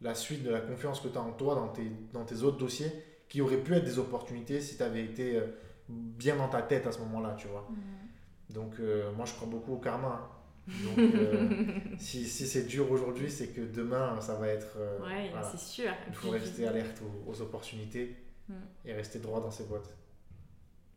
la 0.00 0.14
suite 0.14 0.42
de 0.42 0.50
la 0.50 0.60
confiance 0.60 1.00
que 1.00 1.08
tu 1.08 1.16
as 1.16 1.22
en 1.22 1.32
toi 1.32 1.54
dans 1.54 1.68
tes, 1.68 1.90
dans 2.12 2.24
tes 2.24 2.42
autres 2.42 2.58
dossiers 2.58 2.92
qui 3.28 3.40
auraient 3.40 3.62
pu 3.62 3.74
être 3.74 3.84
des 3.84 3.98
opportunités 3.98 4.60
si 4.60 4.76
tu 4.76 4.82
avais 4.82 5.04
été 5.04 5.36
euh, 5.36 5.46
bien 5.88 6.36
dans 6.36 6.48
ta 6.48 6.60
tête 6.60 6.86
à 6.86 6.92
ce 6.92 6.98
moment-là, 6.98 7.34
tu 7.38 7.48
vois? 7.48 7.66
Mhm. 7.70 8.54
Donc, 8.54 8.74
euh, 8.80 9.12
moi, 9.12 9.24
je 9.24 9.32
crois 9.32 9.48
beaucoup 9.48 9.74
au 9.74 9.78
karma. 9.78 10.20
Hein. 10.20 10.42
Donc, 10.68 10.98
euh, 10.98 11.48
si, 11.98 12.24
si 12.24 12.46
c'est 12.46 12.64
dur 12.64 12.90
aujourd'hui, 12.90 13.30
c'est 13.30 13.48
que 13.48 13.62
demain, 13.62 14.20
ça 14.20 14.34
va 14.34 14.48
être. 14.48 14.76
Euh, 14.76 15.00
ouais, 15.00 15.30
c'est 15.50 15.58
sûr. 15.58 15.92
Il 16.08 16.14
faut 16.14 16.30
rester 16.30 16.66
alerte 16.66 17.02
aux, 17.26 17.40
opportunités 17.40 18.16
mm. 18.48 18.54
et 18.84 18.92
rester 18.92 19.18
droit 19.18 19.40
dans 19.40 19.50
ses 19.50 19.64
boîtes. 19.64 19.96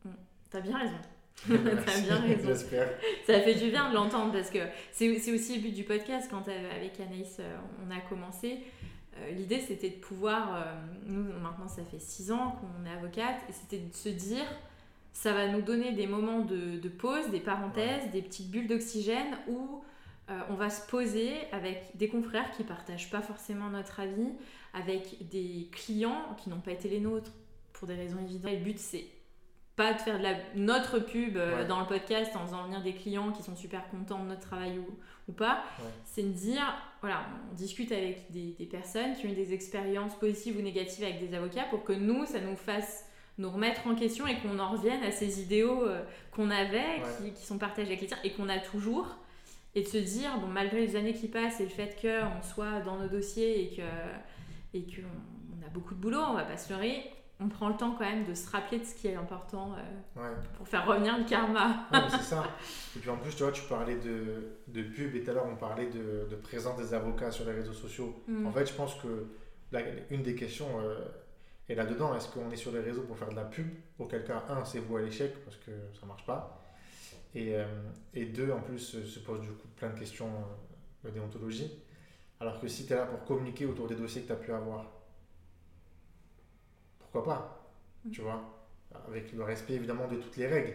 Mm. 0.04 0.10
T'as 0.50 0.62
bien 0.62 0.78
raison. 0.78 0.98
T'as 1.48 2.02
bien 2.02 2.20
raison. 2.22 2.48
J'espère. 2.48 2.90
Ça 3.26 3.40
fait 3.42 3.56
du 3.56 3.70
bien 3.70 3.90
de 3.90 3.96
l'entendre 3.96 4.32
parce 4.32 4.50
que 4.50 4.60
c'est 4.92 5.32
aussi 5.32 5.56
le 5.56 5.62
but 5.62 5.74
du 5.74 5.84
podcast. 5.84 6.28
Quand 6.30 6.48
euh, 6.48 6.76
avec 6.76 7.00
Anaïs, 7.00 7.40
on 7.86 7.92
a 7.92 8.00
commencé, 8.10 8.60
l'idée 9.32 9.60
c'était 9.60 9.90
de 9.90 9.96
pouvoir. 9.96 10.66
nous, 11.06 11.24
maintenant, 11.40 11.68
ça 11.68 11.84
fait 11.84 12.00
six 12.00 12.32
ans 12.32 12.58
qu'on 12.60 12.86
est 12.90 12.94
avocate 12.94 13.42
et 13.50 13.54
c'était 13.54 13.80
de 13.80 13.94
se 13.94 14.10
dire 14.10 14.46
ça 15.16 15.34
va 15.34 15.48
nous 15.48 15.62
donner 15.62 15.94
des 15.94 16.08
moments 16.08 16.42
de, 16.42 16.90
pause, 16.90 17.30
des 17.32 17.40
parenthèses, 17.40 18.12
des 18.12 18.22
petites 18.22 18.52
bulles 18.52 18.68
d'oxygène 18.68 19.38
où 19.48 19.82
euh, 20.30 20.40
on 20.50 20.56
va 20.56 20.70
se 20.70 20.86
poser 20.88 21.32
avec 21.54 21.96
des 21.96 22.10
confrères 22.10 22.52
qui 22.52 22.64
partagent 22.64 23.10
pas 23.10 23.22
forcément 23.22 23.70
notre 23.70 24.02
avis, 24.02 24.34
avec 24.74 25.30
des 25.30 25.70
clients 25.72 26.36
qui 26.38 26.50
n'ont 26.50 26.60
pas 26.60 26.72
été 26.72 26.90
les 26.90 27.00
nôtres 27.00 27.32
pour 27.72 27.88
des 27.88 27.96
raisons 27.96 28.20
évidentes. 28.20 28.52
le 28.52 28.60
but 28.60 28.78
c'est 28.78 29.06
pas 29.76 29.94
de 29.94 30.00
faire 30.00 30.18
de 30.18 30.24
la, 30.24 30.36
notre 30.56 31.00
pub 31.00 31.36
euh, 31.36 31.68
dans 31.68 31.80
le 31.82 31.86
podcast 31.86 32.36
en 32.36 32.46
faisant 32.46 32.64
venir 32.64 32.82
des 32.82 32.94
clients 32.94 33.32
qui 33.32 33.44
sont 33.44 33.56
super 33.56 33.88
contents 33.90 34.24
de 34.24 34.30
notre 34.30 34.42
travail 34.42 34.80
ou, 34.80 34.88
ou 35.28 35.34
pas. 35.34 35.64
C'est 36.06 36.24
de 36.24 36.32
dire, 36.32 36.64
voilà, 37.02 37.26
on 37.52 37.56
discute 37.56 37.92
avec 37.92 38.32
des, 38.32 38.56
des, 38.58 38.66
personnes 38.66 39.16
qui 39.16 39.28
ont 39.28 39.30
eu 39.30 39.36
des 39.36 39.54
expériences 39.54 40.16
positives 40.16 40.58
ou 40.58 40.62
négatives 40.62 41.04
avec 41.04 41.20
des 41.20 41.36
avocats 41.36 41.66
pour 41.70 41.84
que 41.84 41.94
nous, 41.94 42.26
ça 42.26 42.40
nous 42.40 42.56
fasse 42.56 43.06
nous 43.38 43.50
remettre 43.50 43.86
en 43.86 43.96
question 43.96 44.26
et 44.28 44.38
qu'on 44.40 44.60
en 44.60 44.72
revienne 44.72 45.04
à 45.04 45.12
ces 45.12 45.42
idéaux 45.42 45.84
euh, 45.84 46.04
qu'on 46.32 46.50
avait, 46.50 47.02
qui, 47.36 47.46
sont 47.46 47.58
partagés 47.58 47.90
avec 47.90 48.02
les 48.02 48.08
tiers 48.08 48.20
et 48.24 48.32
qu'on 48.32 48.48
a 48.48 48.60
toujours. 48.60 49.18
Et 49.78 49.82
de 49.82 49.88
se 49.88 49.98
dire, 49.98 50.40
bon, 50.40 50.48
malgré 50.48 50.80
les 50.80 50.96
années 50.96 51.14
qui 51.14 51.28
passent 51.28 51.60
et 51.60 51.66
le 51.66 51.70
fait 51.70 51.98
qu'on 52.02 52.42
soit 52.42 52.80
dans 52.80 52.98
nos 52.98 53.10
dossiers 53.10 53.64
et 53.64 53.76
qu'on 53.76 53.82
et 54.74 54.84
que 54.84 55.02
on 55.02 55.66
a 55.66 55.70
beaucoup 55.70 55.96
de 55.96 56.00
boulot, 56.00 56.20
on 56.30 56.34
va 56.34 56.44
pas 56.44 56.58
se 56.58 56.72
leurrer, 56.72 57.04
on 57.40 57.50
prend 57.50 57.68
le 57.70 57.76
temps 57.76 57.92
quand 57.98 58.06
même 58.06 58.24
de 58.24 58.34
se 58.34 58.50
rappeler 58.50 58.80
de 58.80 58.86
ce 58.86 58.96
qui 58.96 59.08
est 59.08 59.16
important 59.16 59.76
euh, 60.18 60.36
pour 60.58 60.68
faire 60.68 60.86
revenir 60.86 61.18
le 61.18 61.26
karma. 61.26 61.88
c'est 62.10 62.22
ça. 62.22 62.44
Et 62.96 63.00
puis 63.00 63.10
en 63.10 63.18
plus, 63.18 63.36
tu 63.36 63.44
vois, 63.44 63.52
tu 63.52 63.64
parlais 63.64 63.98
de, 63.98 64.58
de 64.68 64.84
pub 64.84 65.16
et 65.16 65.24
tout 65.24 65.32
à 65.32 65.34
l'heure, 65.34 65.48
on 65.52 65.56
parlait 65.56 65.88
de, 65.88 66.28
de, 66.30 66.36
présence 66.36 66.78
des 66.78 66.94
avocats 66.94 67.32
sur 67.32 67.46
les 67.46 67.52
réseaux 67.52 67.74
sociaux. 67.74 68.24
Mm. 68.28 68.46
En 68.48 68.52
fait, 68.52 68.66
je 68.66 68.74
pense 68.74 68.96
que 68.96 69.28
une 70.12 70.24
des 70.24 70.36
questions, 70.36 70.80
euh, 70.80 70.98
et 71.68 71.76
là-dedans, 71.76 72.16
est-ce 72.16 72.30
qu'on 72.30 72.50
est 72.52 72.56
sur 72.56 72.72
les 72.72 72.80
réseaux 72.80 73.02
pour 73.02 73.18
faire 73.18 73.30
de 73.30 73.36
la 73.36 73.44
pub 73.44 73.68
Auquel 74.00 74.24
cas, 74.24 74.46
un, 74.48 74.64
c'est 74.64 74.80
vous 74.80 74.96
à 74.96 75.02
l'échec 75.02 75.44
parce 75.44 75.58
que 75.58 75.72
ça 75.94 76.04
ne 76.04 76.08
marche 76.08 76.26
pas. 76.26 76.62
Et, 77.34 77.56
euh, 77.56 77.66
et, 78.14 78.26
deux, 78.26 78.50
en 78.52 78.62
plus, 78.62 79.04
se 79.04 79.20
pose 79.20 79.42
du 79.42 79.50
coup 79.50 79.68
plein 79.76 79.90
de 79.90 80.00
questions 80.00 80.30
de 81.04 81.10
déontologie. 81.10 81.70
Alors 82.40 82.62
que 82.62 82.68
si 82.70 82.86
tu 82.86 82.94
es 82.94 82.96
là 82.96 83.06
pour 83.06 83.26
communiquer 83.26 83.66
autour 83.66 83.88
des 83.88 83.96
dossiers 83.96 84.22
que 84.22 84.28
tu 84.28 84.34
as 84.34 84.38
pu 84.38 84.54
avoir, 84.54 84.95
pourquoi 87.16 87.34
pas 87.34 87.70
mm. 88.06 88.12
Tu 88.12 88.22
vois 88.22 88.42
Avec 89.08 89.32
le 89.32 89.44
respect 89.44 89.74
évidemment 89.74 90.08
de 90.08 90.18
toutes 90.18 90.38
les 90.38 90.48
règles. 90.48 90.74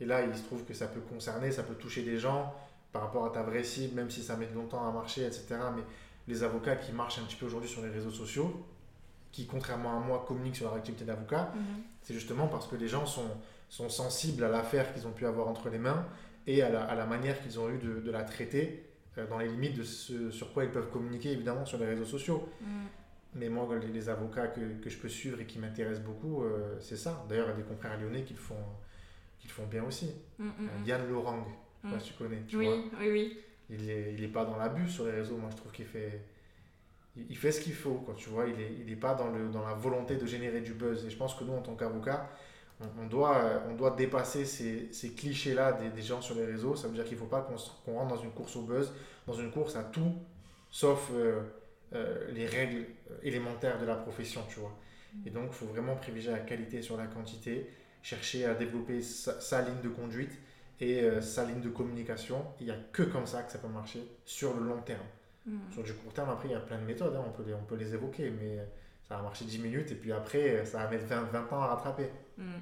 Et 0.00 0.04
là, 0.04 0.22
il 0.22 0.36
se 0.36 0.42
trouve 0.44 0.64
que 0.64 0.74
ça 0.74 0.86
peut 0.88 1.00
concerner, 1.00 1.50
ça 1.50 1.62
peut 1.62 1.74
toucher 1.74 2.02
des 2.02 2.18
gens 2.18 2.52
par 2.92 3.02
rapport 3.02 3.24
à 3.24 3.30
ta 3.30 3.42
vraie 3.42 3.64
cible, 3.64 3.94
même 3.94 4.10
si 4.10 4.22
ça 4.22 4.36
met 4.36 4.48
longtemps 4.54 4.86
à 4.86 4.92
marcher, 4.92 5.24
etc. 5.24 5.46
Mais 5.74 5.82
les 6.28 6.42
avocats 6.42 6.76
qui 6.76 6.92
marchent 6.92 7.18
un 7.18 7.22
petit 7.22 7.36
peu 7.36 7.46
aujourd'hui 7.46 7.68
sur 7.68 7.82
les 7.82 7.90
réseaux 7.90 8.10
sociaux, 8.10 8.66
qui, 9.32 9.46
contrairement 9.46 9.96
à 9.96 10.00
moi, 10.00 10.24
communiquent 10.26 10.56
sur 10.56 10.66
leur 10.66 10.74
activité 10.74 11.04
d'avocat, 11.04 11.52
mhm. 11.54 11.82
c'est 12.02 12.14
justement 12.14 12.46
parce 12.46 12.66
que 12.66 12.76
les 12.76 12.88
gens 12.88 13.06
sont, 13.06 13.30
sont 13.68 13.88
sensibles 13.88 14.44
à 14.44 14.48
l'affaire 14.48 14.92
qu'ils 14.92 15.06
ont 15.06 15.12
pu 15.12 15.26
avoir 15.26 15.48
entre 15.48 15.68
les 15.68 15.78
mains 15.78 16.06
et 16.46 16.62
à 16.62 16.68
la, 16.68 16.84
à 16.84 16.94
la 16.94 17.06
manière 17.06 17.42
qu'ils 17.42 17.58
ont 17.58 17.68
eu 17.70 17.78
de, 17.78 18.00
de 18.00 18.10
la 18.10 18.22
traiter 18.22 18.86
euh, 19.18 19.26
dans 19.26 19.38
les 19.38 19.48
limites 19.48 19.76
de 19.76 19.82
ce 19.82 20.30
sur 20.30 20.52
quoi 20.52 20.64
ils 20.64 20.70
peuvent 20.70 20.90
communiquer, 20.90 21.32
évidemment, 21.32 21.64
sur 21.64 21.78
les 21.78 21.86
réseaux 21.86 22.04
sociaux. 22.04 22.48
Mhm. 22.60 22.86
Mais 23.36 23.48
moi, 23.48 23.68
les, 23.92 24.08
avocats 24.08 24.48
que, 24.48 24.60
que, 24.82 24.88
je 24.88 24.96
peux 24.96 25.08
suivre 25.08 25.40
et 25.40 25.46
qui 25.46 25.58
m'intéressent 25.58 26.04
beaucoup, 26.04 26.42
euh, 26.42 26.76
c'est 26.80 26.96
ça. 26.96 27.24
D'ailleurs, 27.28 27.46
il 27.48 27.50
y 27.50 27.52
a 27.52 27.56
des 27.56 27.62
confrères 27.62 28.00
lyonnais 28.00 28.22
qui 28.22 28.34
le 28.34 28.40
font, 28.40 28.54
qui 29.38 29.48
le 29.48 29.52
font 29.52 29.66
bien 29.66 29.84
aussi. 29.84 30.10
Mhm, 30.38 30.48
euh, 30.60 30.86
Yann 30.86 31.08
Lorang, 31.08 31.44
tu 32.02 32.12
connais. 32.14 32.42
Tu 32.48 32.56
oui, 32.56 32.66
vois. 32.66 32.76
oui, 33.00 33.10
oui. 33.10 33.38
Il 33.68 33.86
n'est 33.86 34.14
il 34.14 34.24
est 34.24 34.28
pas 34.28 34.44
dans 34.44 34.56
l'abus 34.56 34.88
sur 34.88 35.04
les 35.04 35.12
réseaux. 35.12 35.36
Moi, 35.36 35.50
je 35.50 35.56
trouve 35.56 35.72
qu'il 35.72 35.86
fait 35.86 36.22
il 37.16 37.36
fait 37.36 37.52
ce 37.52 37.60
qu'il 37.60 37.74
faut, 37.74 37.94
quoi, 37.94 38.14
tu 38.14 38.28
vois, 38.28 38.46
il 38.46 38.56
n'est 38.56 38.72
il 38.78 38.92
est 38.92 38.96
pas 38.96 39.14
dans, 39.14 39.30
le, 39.30 39.48
dans 39.48 39.66
la 39.66 39.74
volonté 39.74 40.16
de 40.16 40.26
générer 40.26 40.60
du 40.60 40.74
buzz. 40.74 41.04
Et 41.06 41.10
je 41.10 41.16
pense 41.16 41.34
que 41.34 41.44
nous, 41.44 41.54
en 41.54 41.62
tant 41.62 41.74
qu'avocat, 41.74 42.28
on, 43.00 43.06
doit, 43.06 43.62
on 43.70 43.74
doit 43.74 43.92
dépasser 43.92 44.44
ces, 44.44 44.92
ces 44.92 45.12
clichés-là 45.12 45.72
des, 45.72 45.88
des, 45.88 46.02
gens 46.02 46.20
sur 46.20 46.34
les 46.34 46.44
réseaux. 46.44 46.76
Ça 46.76 46.88
veut 46.88 46.94
dire 46.94 47.04
qu'il 47.04 47.14
ne 47.14 47.20
faut 47.20 47.28
pas 47.28 47.40
qu'on 47.84 47.94
rentre 47.94 48.14
dans 48.14 48.20
une 48.20 48.32
course 48.32 48.54
au 48.56 48.62
buzz, 48.62 48.92
dans 49.26 49.32
une 49.32 49.50
course 49.50 49.76
à 49.76 49.84
tout, 49.84 50.12
sauf 50.70 51.10
euh, 51.14 51.40
euh, 51.94 52.30
les 52.32 52.46
règles 52.46 52.84
élémentaires 53.22 53.78
de 53.78 53.86
la 53.86 53.94
profession, 53.94 54.42
tu 54.48 54.60
vois. 54.60 54.76
Et 55.24 55.30
donc, 55.30 55.44
il 55.48 55.54
faut 55.54 55.66
vraiment 55.66 55.96
privilégier 55.96 56.32
la 56.32 56.40
qualité 56.40 56.82
sur 56.82 56.96
la 56.96 57.06
quantité, 57.06 57.70
chercher 58.02 58.44
à 58.44 58.54
développer 58.54 59.00
sa, 59.00 59.62
ligne 59.62 59.80
de 59.82 59.88
conduite 59.88 60.32
et 60.80 61.00
euh, 61.00 61.20
sa 61.20 61.44
ligne 61.44 61.60
de 61.60 61.70
communication. 61.70 62.44
Il 62.60 62.66
n'y 62.66 62.72
a 62.72 62.76
que 62.92 63.02
comme 63.02 63.26
ça 63.26 63.42
que 63.42 63.52
ça 63.52 63.58
peut 63.58 63.68
marcher 63.68 64.00
sur 64.24 64.54
le 64.54 64.66
long 64.66 64.82
terme. 64.82 65.06
Mm. 65.46 65.58
Sur 65.72 65.82
du 65.84 65.94
court 65.94 66.12
terme, 66.12 66.30
après, 66.30 66.48
il 66.48 66.52
y 66.52 66.54
a 66.54 66.60
plein 66.60 66.78
de 66.78 66.84
méthodes, 66.84 67.14
hein, 67.14 67.24
on, 67.26 67.30
peut 67.30 67.44
les, 67.46 67.54
on 67.54 67.62
peut 67.62 67.76
les 67.76 67.94
évoquer, 67.94 68.30
mais 68.30 68.58
ça 69.08 69.16
va 69.16 69.22
marcher 69.22 69.44
10 69.44 69.60
minutes 69.60 69.92
et 69.92 69.94
puis 69.94 70.12
après, 70.12 70.66
ça 70.66 70.78
va 70.78 70.90
mettre 70.90 71.06
20, 71.06 71.22
20 71.32 71.52
ans 71.52 71.62
à 71.62 71.66
rattraper. 71.68 72.10
Mm. 72.36 72.52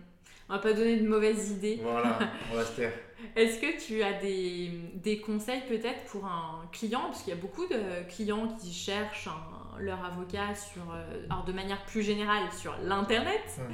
On 0.48 0.52
va 0.52 0.58
pas 0.60 0.72
donner 0.74 1.00
de 1.00 1.08
mauvaises 1.08 1.50
idées. 1.52 1.80
Voilà, 1.82 2.18
on 2.52 2.56
va 2.56 2.64
se 2.64 2.76
taire. 2.76 2.92
Est-ce 3.36 3.58
que 3.60 3.80
tu 3.84 4.02
as 4.02 4.12
des, 4.14 4.70
des 4.94 5.18
conseils 5.20 5.62
peut-être 5.68 6.04
pour 6.06 6.24
un 6.26 6.62
client? 6.72 7.02
Parce 7.06 7.22
qu'il 7.22 7.34
y 7.34 7.36
a 7.36 7.40
beaucoup 7.40 7.66
de 7.66 8.08
clients 8.08 8.48
qui 8.60 8.72
cherchent 8.72 9.28
un, 9.28 9.80
leur 9.82 10.04
avocat 10.04 10.54
sur, 10.54 10.82
euh, 10.92 11.24
alors 11.30 11.44
de 11.44 11.52
manière 11.52 11.84
plus 11.84 12.02
générale 12.02 12.44
sur 12.52 12.74
l'internet, 12.84 13.42
Mhm. 13.58 13.64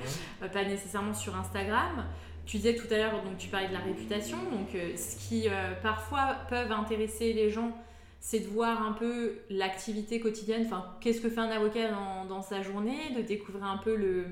euh, 0.42 0.48
pas 0.48 0.64
nécessairement 0.64 1.14
sur 1.14 1.36
Instagram. 1.36 2.06
Tu 2.46 2.56
disais 2.56 2.74
tout 2.74 2.86
à 2.92 2.96
l'heure, 2.96 3.22
donc 3.22 3.36
tu 3.38 3.48
parlais 3.48 3.68
de 3.68 3.72
la 3.74 3.80
réputation, 3.80 4.38
donc 4.50 4.74
euh, 4.74 4.96
ce 4.96 5.16
qui 5.28 5.48
euh, 5.48 5.72
parfois 5.82 6.36
peuvent 6.48 6.72
intéresser 6.72 7.32
les 7.32 7.50
gens, 7.50 7.76
c'est 8.18 8.40
de 8.40 8.48
voir 8.48 8.82
un 8.82 8.92
peu 8.92 9.38
l'activité 9.50 10.20
quotidienne, 10.20 10.62
enfin 10.66 10.84
qu'est-ce 11.00 11.20
que 11.20 11.28
fait 11.30 11.40
un 11.40 11.50
avocat 11.50 11.90
dans, 11.90 12.24
dans 12.24 12.42
sa 12.42 12.60
journée, 12.62 12.98
de 13.16 13.22
découvrir 13.22 13.64
un 13.64 13.76
peu 13.78 13.94
le 13.94 14.24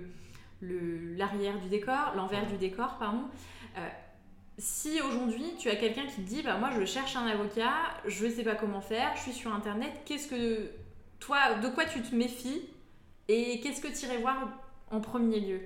le- 0.60 1.14
l'arrière 1.16 1.56
du 1.60 1.68
décor, 1.68 2.14
l'envers 2.16 2.44
du 2.46 2.56
décor, 2.56 2.96
pardon. 2.98 3.22
Euh, 3.76 3.80
si 4.58 5.00
aujourd'hui 5.00 5.54
tu 5.58 5.70
as 5.70 5.76
quelqu'un 5.76 6.06
qui 6.06 6.16
te 6.16 6.28
dit 6.28 6.42
bah 6.42 6.58
moi 6.58 6.70
je 6.78 6.84
cherche 6.84 7.16
un 7.16 7.26
avocat, 7.26 7.74
je 8.06 8.26
ne 8.26 8.30
sais 8.30 8.44
pas 8.44 8.56
comment 8.56 8.80
faire, 8.80 9.14
je 9.16 9.22
suis 9.22 9.32
sur 9.32 9.52
internet, 9.54 10.02
qu'est-ce 10.04 10.28
que 10.28 10.70
toi 11.20 11.54
de 11.54 11.68
quoi 11.68 11.84
tu 11.84 12.02
te 12.02 12.14
méfies 12.14 12.68
et 13.28 13.60
qu'est-ce 13.60 13.80
que 13.80 13.88
tu 13.88 14.06
irais 14.06 14.18
voir 14.18 14.48
en 14.90 15.00
premier 15.00 15.40
lieu? 15.40 15.60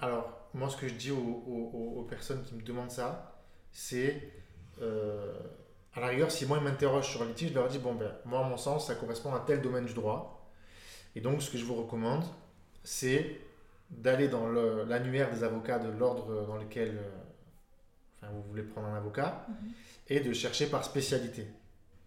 Alors, 0.00 0.38
moi, 0.54 0.68
ce 0.68 0.76
que 0.76 0.88
je 0.88 0.94
dis 0.94 1.10
aux, 1.10 2.06
personnes 2.08 2.42
qui 2.44 2.54
me 2.54 2.62
demandent 2.62 2.90
ça, 2.90 3.42
c'est 3.72 4.32
euh, 4.80 5.34
à 5.94 6.00
la 6.00 6.06
rigueur, 6.06 6.30
si 6.30 6.46
moi 6.46 6.58
ils 6.58 6.64
m'interrogent 6.64 7.10
sur 7.10 7.22
un 7.22 7.26
litige, 7.26 7.50
je 7.50 7.54
leur 7.54 7.68
dis 7.68 7.78
bon, 7.78 7.94
ben, 7.94 8.12
moi, 8.24 8.44
à 8.44 8.48
mon 8.48 8.56
sens, 8.56 8.86
ça 8.86 8.94
correspond 8.94 9.34
à 9.34 9.40
tel 9.40 9.60
domaine 9.60 9.86
du 9.86 9.94
droit. 9.94 10.48
Et 11.16 11.20
donc, 11.20 11.42
ce 11.42 11.50
que 11.50 11.58
je 11.58 11.64
vous 11.64 11.74
recommande, 11.74 12.24
c'est 12.84 13.40
d'aller 13.90 14.28
dans 14.28 14.46
l'annuaire 14.48 15.30
des 15.30 15.42
avocats 15.42 15.78
de 15.78 15.88
l'ordre 15.88 16.46
dans 16.46 16.56
lequel 16.56 16.98
euh, 16.98 17.10
enfin, 18.22 18.32
vous 18.32 18.42
voulez 18.42 18.62
prendre 18.62 18.88
un 18.88 18.96
avocat 18.96 19.46
et 20.08 20.20
de 20.20 20.32
chercher 20.32 20.66
par 20.66 20.84
spécialité. 20.84 21.46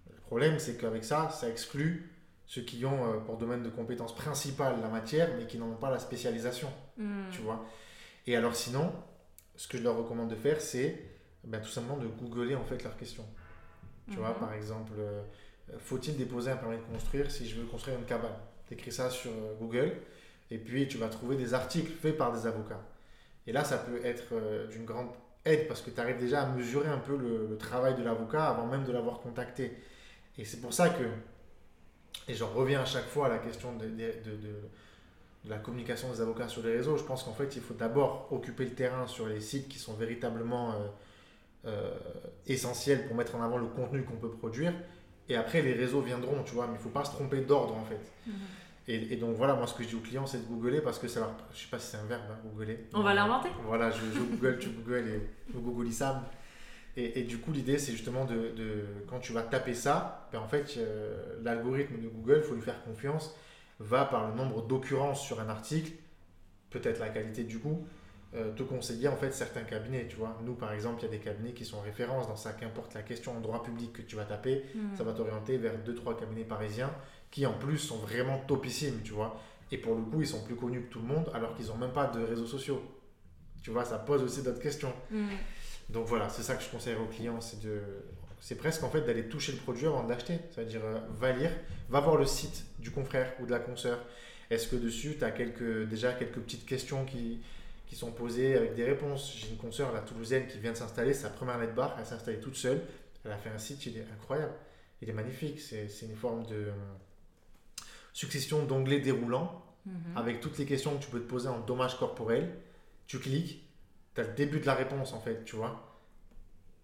Le 0.10 0.20
problème, 0.22 0.60
c'est 0.60 0.78
qu'avec 0.78 1.04
ça, 1.04 1.30
ça 1.30 1.50
exclut 1.50 2.10
ceux 2.48 2.62
qui 2.64 2.84
ont 2.86 3.14
euh, 3.14 3.18
pour 3.20 3.38
domaine 3.38 3.64
de 3.64 3.70
compétence 3.70 4.16
principale 4.16 4.80
la 4.82 4.90
matière, 4.90 5.30
mais 5.38 5.46
qui 5.48 5.58
n'en 5.58 5.68
ont 5.70 5.76
pas 5.76 5.90
la 5.90 6.00
spécialisation 6.00 6.70
Hmm. 6.98 7.30
tu 7.32 7.42
vois. 7.42 7.66
Et 8.28 8.36
alors 8.36 8.56
sinon, 8.56 8.92
ce 9.56 9.68
que 9.68 9.78
je 9.78 9.84
leur 9.84 9.98
recommande 9.98 10.30
de 10.30 10.36
faire, 10.36 10.60
c'est 10.62 11.02
ben, 11.44 11.60
tout 11.62 11.70
simplement 11.70 11.98
de 11.98 12.06
googler 12.08 12.54
en 12.56 12.64
fait 12.66 12.84
leurs 12.84 12.96
questions. 12.98 13.26
Tu 14.10 14.18
vois, 14.18 14.30
Mhm. 14.32 14.40
par 14.40 14.54
exemple, 14.54 14.92
euh, 15.00 15.24
faut-il 15.80 16.18
déposer 16.18 16.52
un 16.52 16.58
permis 16.58 16.78
de 16.78 16.82
construire 16.84 17.32
si 17.32 17.48
je 17.48 17.60
veux 17.60 17.66
construire 17.66 17.98
une 17.98 18.06
cabane? 18.06 18.36
Tu 18.68 18.74
écris 18.74 18.92
ça 18.92 19.10
sur 19.10 19.32
euh, 19.32 19.56
Google 19.60 19.94
et 20.52 20.58
puis 20.58 20.88
tu 20.88 20.98
vas 20.98 21.08
trouver 21.08 21.36
des 21.38 21.54
articles 21.54 21.92
faits 21.92 22.18
par 22.18 22.32
des 22.34 22.46
avocats. 22.46 22.82
Et 23.48 23.52
là, 23.54 23.64
ça 23.64 23.78
peut 23.78 24.06
être 24.06 24.34
euh, 24.34 24.68
d'une 24.68 24.86
grande 24.86 25.10
aide 25.46 25.68
parce 25.68 25.82
que 25.82 25.90
tu 25.90 26.00
arrives 26.00 26.20
déjà 26.20 26.44
à 26.44 26.46
mesurer 26.48 26.90
un 26.90 26.98
peu 26.98 27.18
le, 27.18 27.58
travail 27.58 27.96
de 27.96 28.04
l'avocat 28.04 28.46
avant 28.46 28.66
même 28.68 28.84
de 28.84 28.92
l'avoir 28.92 29.20
contacté. 29.20 29.78
Et 30.38 30.46
c'est 30.46 30.62
pour 30.62 30.74
ça 30.74 30.90
que, 30.90 31.04
et 32.28 32.34
j'en 32.34 32.50
reviens 32.50 32.82
à 32.82 32.86
chaque 32.86 33.06
fois 33.08 33.28
à 33.28 33.30
la 33.30 33.38
question 33.40 33.76
de, 33.76 33.86
la 35.46 35.58
communication 35.58 36.12
des 36.12 36.22
avocats 36.22 36.48
sur 36.48 36.62
les 36.64 36.72
réseaux, 36.72 36.98
je 36.98 37.04
pense 37.04 37.24
qu'en 37.24 37.34
fait, 37.34 37.56
il 37.56 37.62
faut 37.62 37.74
d'abord 37.74 38.28
occuper 38.32 38.66
le 38.66 38.74
terrain 38.74 39.08
sur 39.08 39.28
les 39.28 39.42
sites 39.42 39.68
qui 39.68 39.80
sont 39.80 39.94
véritablement 39.94 40.72
euh, 40.72 40.76
euh, 41.66 41.92
essentiels 42.46 43.08
pour 43.08 43.16
mettre 43.16 43.36
en 43.36 43.42
avant 43.42 43.58
le 43.58 43.66
contenu 43.68 44.04
qu'on 44.04 44.18
peut 44.18 44.30
produire. 44.30 44.74
Et 45.30 45.36
après, 45.36 45.62
les 45.62 45.74
réseaux 45.74 46.02
viendront, 46.02 46.44
tu 46.44 46.54
vois, 46.54 46.68
mais 46.68 46.74
il 46.74 46.78
ne 46.78 46.84
faut 46.84 46.90
pas 46.90 47.06
se 47.06 47.12
tromper 47.12 47.42
d'ordre, 47.42 47.76
en 47.76 47.86
fait. 47.86 48.02
Mhm. 48.28 48.34
Et, 48.94 49.14
et 49.14 49.16
donc, 49.16 49.36
voilà, 49.38 49.54
moi, 49.54 49.68
ce 49.68 49.74
que 49.74 49.84
je 49.84 49.88
dis 49.90 49.96
aux 49.96 50.00
clients, 50.00 50.26
c'est 50.26 50.40
de 50.40 50.46
googler 50.46 50.82
parce 50.82 51.00
que 51.00 51.08
ça 51.08 51.22
leur... 51.22 51.34
Je 51.54 51.60
sais 51.62 51.70
pas 51.70 51.80
si 51.80 51.92
c'est 51.92 51.98
un 51.98 52.06
verbe, 52.06 52.24
hein, 52.30 52.38
googler. 52.44 52.88
On 52.94 53.02
va 53.04 53.14
l'inventer. 53.14 53.50
Voilà, 53.66 53.90
je, 53.92 54.02
je 54.14 54.20
google, 54.20 54.58
tu 54.60 54.70
googles 54.70 55.08
et 55.08 55.22
nous 55.54 55.62
googlisam. 55.62 56.24
Et, 56.98 57.20
et 57.20 57.24
du 57.24 57.38
coup, 57.38 57.54
l'idée, 57.54 57.78
c'est 57.78 57.94
justement 57.94 58.26
de, 58.26 58.50
de- 58.56 58.84
quand 59.08 59.20
tu 59.20 59.32
vas 59.32 59.44
taper 59.44 59.74
ça, 59.74 60.28
ben 60.34 60.40
en 60.40 60.48
fait, 60.48 60.76
euh, 60.78 61.38
l'algorithme 61.42 62.02
de 62.02 62.10
Google, 62.10 62.40
il 62.40 62.44
faut 62.44 62.54
lui 62.56 62.62
faire 62.62 62.84
confiance, 62.84 63.34
va 63.80 64.04
par 64.04 64.28
le 64.28 64.36
nombre 64.36 64.62
d'occurrences 64.68 65.22
sur 65.22 65.40
un 65.40 65.48
article, 65.48 65.94
peut-être 66.70 67.00
la 67.00 67.08
qualité 67.10 67.44
du 67.46 67.60
coup, 67.60 67.86
euh, 68.34 68.54
te 68.54 68.64
conseiller 68.64 69.08
en 69.08 69.18
fait 69.18 69.32
certains 69.34 69.64
cabinets. 69.64 70.08
Tu 70.10 70.16
vois, 70.16 70.38
nous 70.44 70.54
par 70.54 70.72
exemple, 70.74 71.00
il 71.02 71.06
y 71.06 71.08
a 71.08 71.12
des 71.12 71.20
cabinets 71.20 71.52
qui 71.54 71.66
sont 71.66 71.78
en 71.78 71.82
référence 71.82 72.28
dans 72.28 72.36
ça, 72.36 72.54
qu'importe 72.54 72.94
la 72.94 73.02
question 73.02 73.36
en 73.36 73.42
droit 73.42 73.62
public 73.64 73.92
que 73.94 74.02
tu 74.02 74.16
vas 74.16 74.26
taper, 74.26 74.64
Hmm. 74.74 74.96
ça 74.98 75.04
va 75.04 75.14
t'orienter 75.14 75.58
vers 75.58 75.74
2-3 75.86 76.18
cabinets 76.18 76.44
parisiens 76.46 76.92
qui 77.30 77.46
en 77.46 77.54
plus 77.54 77.78
sont 77.78 77.98
vraiment 77.98 78.40
topissimes, 78.48 79.02
tu 79.04 79.14
vois. 79.14 79.40
Et 79.72 79.78
pour 79.78 79.96
le 79.96 80.02
coup, 80.04 80.22
ils 80.22 80.28
sont 80.28 80.44
plus 80.44 80.56
connus 80.56 80.82
que 80.84 80.92
tout 80.94 81.00
le 81.00 81.08
monde 81.08 81.30
alors 81.34 81.56
qu'ils 81.56 81.68
n'ont 81.68 81.78
même 81.78 81.94
pas 81.94 82.08
de 82.08 82.22
réseaux 82.24 82.46
sociaux. 82.46 82.82
Tu 83.64 83.70
vois, 83.70 83.86
ça 83.86 83.98
pose 84.00 84.22
aussi 84.24 84.42
d'autres 84.42 84.62
questions. 84.62 84.94
Hmm. 85.12 85.28
Donc 85.90 86.08
voilà, 86.08 86.30
c'est 86.30 86.42
ça 86.44 86.56
que 86.56 86.64
je 86.64 86.70
conseillerais 86.70 87.02
aux 87.02 87.08
clients, 87.08 87.40
c'est 87.42 87.62
de, 87.62 87.82
c'est 88.40 88.56
presque 88.56 88.84
en 88.84 88.90
fait 88.90 89.02
d'aller 89.02 89.28
toucher 89.30 89.52
le 89.52 89.60
produit 89.60 89.86
avant 89.88 90.04
de 90.04 90.10
l'acheter. 90.10 90.40
C'est-à-dire, 90.52 90.82
euh, 90.84 91.00
va 91.12 91.32
lire, 91.32 91.52
va 91.90 92.00
voir 92.00 92.16
le 92.18 92.26
site 92.26 92.66
du 92.80 92.92
confrère 92.92 93.34
ou 93.40 93.46
de 93.46 93.52
la 93.52 93.60
consoeur. 93.60 94.00
Est-ce 94.50 94.68
que 94.68 94.76
dessus, 94.76 95.16
tu 95.18 95.24
as 95.24 95.32
quelques, 95.32 95.88
déjà 95.88 96.12
quelques 96.14 96.40
petites 96.40 96.66
questions 96.66 97.06
qui, 97.06 97.42
qui 97.92 97.98
sont 97.98 98.14
posées 98.14 98.56
avec 98.56 98.74
des 98.74 98.86
réponses 98.86 99.36
J'ai 99.36 99.50
une 99.50 99.58
consoeur, 99.58 99.92
la 99.92 100.00
toulousaine, 100.00 100.48
qui 100.48 100.58
vient 100.60 100.72
de 100.72 100.78
s'installer, 100.78 101.14
sa 101.14 101.30
première 101.30 101.60
lettre 101.60 101.76
barre, 101.76 101.98
elle 102.00 102.06
s'est 102.06 102.16
installée 102.16 102.40
toute 102.40 102.56
seule. 102.56 102.82
Elle 103.26 103.34
a 103.34 103.38
fait 103.38 103.50
un 103.50 103.58
site, 103.58 103.86
il 103.86 103.98
est 103.98 104.06
incroyable. 104.14 104.54
Il 105.02 105.10
est 105.10 105.14
magnifique. 105.14 105.60
C'est, 105.60 105.90
une 106.04 106.16
forme 106.16 106.46
de 106.46 106.56
euh, 106.56 106.72
succession 108.14 108.64
d'onglets 108.64 109.02
déroulants 109.02 109.62
Mhm. 109.86 110.16
avec 110.16 110.40
toutes 110.40 110.58
les 110.58 110.66
questions 110.66 110.96
que 110.98 111.04
tu 111.04 111.10
peux 111.10 111.20
te 111.20 111.28
poser 111.28 111.50
en 111.50 111.60
dommages 111.60 111.98
corporels. 111.98 112.56
Tu 113.08 113.20
cliques, 113.20 113.68
tu 114.16 114.22
as 114.22 114.24
le 114.26 114.34
début 114.34 114.60
de 114.60 114.66
la 114.66 114.76
réponse 114.76 115.12
en 115.12 115.20
fait, 115.20 115.44
tu 115.44 115.58
vois. 115.58 116.00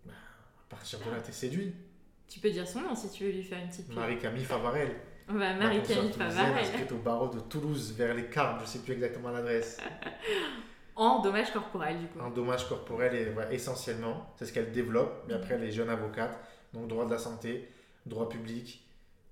Bah, 0.05 0.11
à 0.13 0.69
partir 0.69 0.99
de 0.99 1.05
là, 1.11 1.21
tu 1.23 1.29
es 1.29 1.33
séduit. 1.33 1.73
Tu 2.27 2.39
peux 2.39 2.49
dire 2.49 2.67
son 2.67 2.81
nom 2.81 2.95
si 2.95 3.09
tu 3.11 3.25
veux 3.25 3.31
lui 3.31 3.43
faire 3.43 3.59
une 3.59 3.69
petite. 3.69 3.93
Marie-Camille 3.93 4.43
Favarel. 4.43 4.95
Bah, 5.27 5.53
Marie-Camille 5.53 6.11
Favarel. 6.11 6.65
inscrite 6.65 6.91
au 6.91 6.97
barreau 6.97 7.33
de 7.33 7.39
Toulouse 7.39 7.93
vers 7.95 8.13
les 8.13 8.25
Carmes, 8.25 8.59
je 8.61 8.65
sais 8.65 8.79
plus 8.79 8.93
exactement 8.93 9.29
l'adresse. 9.29 9.77
En 10.97 11.21
dommage 11.21 11.51
corporel, 11.53 11.99
du 11.99 12.07
coup. 12.07 12.19
En 12.19 12.29
dommages 12.31 12.67
corporels, 12.67 13.15
et, 13.15 13.29
ouais, 13.29 13.53
essentiellement, 13.53 14.33
c'est 14.35 14.45
ce 14.45 14.51
qu'elle 14.53 14.71
développe. 14.71 15.23
Mais 15.27 15.35
après, 15.35 15.53
elle 15.55 15.63
est 15.63 15.71
jeune 15.71 15.89
avocate, 15.89 16.37
donc 16.73 16.87
droit 16.87 17.05
de 17.05 17.11
la 17.11 17.19
santé, 17.19 17.67
droit 18.05 18.27
public. 18.27 18.83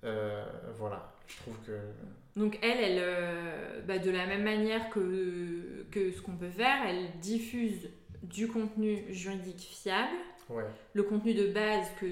euh, 0.03 0.45
voilà, 0.77 1.11
je 1.27 1.37
trouve 1.37 1.57
que. 1.65 1.71
Donc 2.39 2.59
elle, 2.61 2.77
elle 2.79 2.99
euh, 2.99 3.81
bah, 3.87 3.97
de 3.97 4.11
la 4.11 4.27
même 4.27 4.43
manière 4.43 4.89
que, 4.91 5.85
que 5.89 6.11
ce 6.11 6.21
qu'on 6.21 6.35
peut 6.35 6.49
faire, 6.49 6.85
elle 6.87 7.17
diffuse 7.19 7.89
du 8.23 8.47
contenu 8.47 9.03
juridique 9.09 9.59
fiable, 9.59 10.15
Ouais, 10.49 10.65
le 10.93 11.01
contenu 11.01 11.33
de 11.33 11.47
base 11.47 11.87
que, 11.99 12.05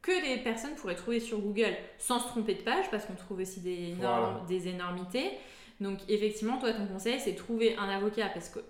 que 0.00 0.12
les 0.24 0.38
personnes 0.42 0.74
pourraient 0.76 0.94
trouver 0.94 1.20
sur 1.20 1.38
Google 1.40 1.74
sans 1.98 2.18
se 2.18 2.28
tromper 2.28 2.54
de 2.54 2.62
page, 2.62 2.90
parce 2.90 3.04
qu'on 3.04 3.14
trouve 3.14 3.40
aussi 3.40 3.60
des, 3.60 3.90
énormes- 3.90 3.98
Voilà. 3.98 4.44
des 4.48 4.68
énormités. 4.68 5.30
Donc 5.80 5.98
effectivement, 6.08 6.58
toi, 6.58 6.72
ton 6.72 6.86
conseil, 6.86 7.18
c'est 7.20 7.34
trouver 7.34 7.76
un 7.76 7.88
avocat, 7.88 8.28
parce 8.32 8.48
que 8.50 8.60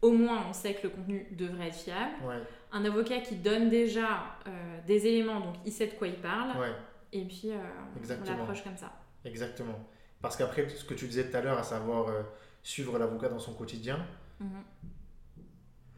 au 0.00 0.10
moins 0.12 0.44
on 0.48 0.52
sait 0.52 0.74
que 0.74 0.84
le 0.84 0.90
contenu 0.90 1.26
devrait 1.32 1.68
être 1.68 1.76
fiable. 1.76 2.12
ouais, 2.26 2.40
Un 2.72 2.84
avocat 2.84 3.20
qui 3.20 3.36
donne 3.36 3.68
déjà 3.68 4.24
euh, 4.46 4.78
des 4.86 5.06
éléments, 5.06 5.40
donc 5.40 5.54
il 5.64 5.72
sait 5.72 5.86
de 5.88 5.92
quoi 5.94 6.08
il 6.08 6.16
parle, 6.16 6.58
ouais. 6.58 6.72
et 7.12 7.24
puis 7.24 7.50
euh, 7.50 7.56
on 7.96 8.24
l'approche 8.30 8.62
comme 8.64 8.76
ça. 8.76 8.92
Exactement. 9.24 9.78
Parce 10.20 10.36
qu'après, 10.36 10.68
ce 10.68 10.84
que 10.84 10.94
tu 10.94 11.06
disais 11.06 11.28
tout 11.28 11.36
à 11.36 11.40
l'heure, 11.40 11.58
à 11.58 11.62
savoir 11.64 12.08
euh, 12.08 12.22
suivre 12.62 12.98
l'avocat 12.98 13.28
dans 13.28 13.38
son 13.40 13.54
quotidien, 13.54 13.98
Mhm. 14.40 14.62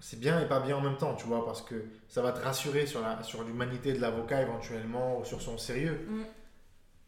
c'est 0.01 0.21
bien 0.21 0.39
et 0.41 0.47
pas 0.47 0.61
bien 0.61 0.77
en 0.77 0.81
même 0.83 0.99
temps, 0.99 1.15
tu 1.15 1.27
vois, 1.27 1.45
parce 1.47 1.63
que 1.63 1.87
ça 2.09 2.21
va 2.21 2.33
te 2.33 2.41
rassurer 2.41 2.85
sur 2.87 3.01
la 3.01 3.23
sur 3.23 3.43
l'humanité 3.43 3.93
de 3.95 4.01
l'avocat 4.01 4.43
éventuellement, 4.43 5.19
ou 5.21 5.25
sur 5.25 5.41
son 5.41 5.57
sérieux. 5.57 6.07
Mm. 6.09 6.23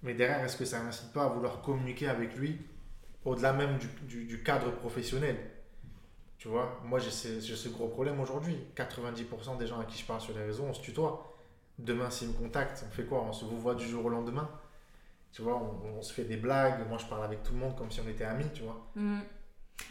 Mais 0.03 0.15
derrière, 0.15 0.43
est-ce 0.45 0.57
que 0.57 0.65
ça 0.65 0.83
n'incite 0.83 1.13
pas 1.13 1.25
à 1.25 1.29
vouloir 1.29 1.61
communiquer 1.63 2.09
avec 2.09 2.37
lui 2.37 2.59
au-delà 3.27 3.53
même 3.53 3.77
du, 3.79 3.89
du- 4.09 4.25
du 4.25 4.43
cadre 4.43 4.71
professionnel 4.73 5.37
Tu 6.39 6.49
vois, 6.49 6.81
moi 6.85 6.99
j'ai 6.99 7.11
ce, 7.11 7.41
ce 7.41 7.69
gros 7.69 7.89
problème 7.89 8.21
aujourd'hui. 8.21 8.57
90% 8.77 9.57
des 9.59 9.67
gens 9.67 9.81
à 9.81 9.85
qui 9.85 9.99
je 9.99 10.05
parle 10.07 10.21
sur 10.21 10.35
les 10.37 10.45
réseaux, 10.45 10.65
on 10.65 10.75
se 10.75 10.81
tutoie. 10.81 11.33
Demain, 11.79 12.09
s'ils 12.11 12.29
me 12.29 12.33
contactent, 12.35 12.85
on 12.89 12.91
fait 12.91 13.05
quoi? 13.05 13.23
On 13.23 13.33
se 13.33 13.45
vous 13.45 13.59
voit 13.61 13.75
du 13.75 13.87
jour 13.87 14.05
au 14.05 14.09
lendemain 14.09 14.49
Tu 15.33 15.43
vois, 15.43 15.57
on, 15.57 15.99
on 15.99 16.03
se 16.03 16.13
fait 16.13 16.25
des 16.25 16.37
blagues. 16.39 16.89
Moi, 16.89 16.97
je 16.99 17.05
parle 17.07 17.25
avec 17.25 17.43
tout 17.43 17.53
le 17.53 17.59
monde 17.59 17.77
comme 17.77 17.91
si 17.91 18.01
on 18.01 18.09
était 18.09 18.25
amis, 18.25 18.47
tu 18.55 18.63
vois. 18.63 18.87
Mm. 18.95 19.21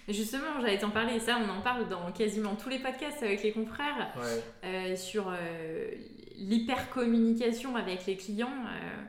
Justement, 0.09 0.59
j'allais 0.61 0.79
t'en 0.79 0.89
parler, 0.89 1.19
ça 1.19 1.37
on 1.37 1.47
en 1.49 1.61
parle 1.61 1.87
dans 1.89 2.11
quasiment 2.11 2.55
tous 2.55 2.69
les 2.69 2.79
podcasts 2.79 3.21
avec 3.21 3.43
les 3.43 3.51
confrères, 3.51 4.11
Ouais, 4.17 4.43
euh, 4.63 4.95
sur 4.95 5.25
euh, 5.29 5.91
l'hypercommunication 6.37 7.75
avec 7.75 8.05
les 8.05 8.17
clients. 8.17 8.47
euh, 8.67 9.03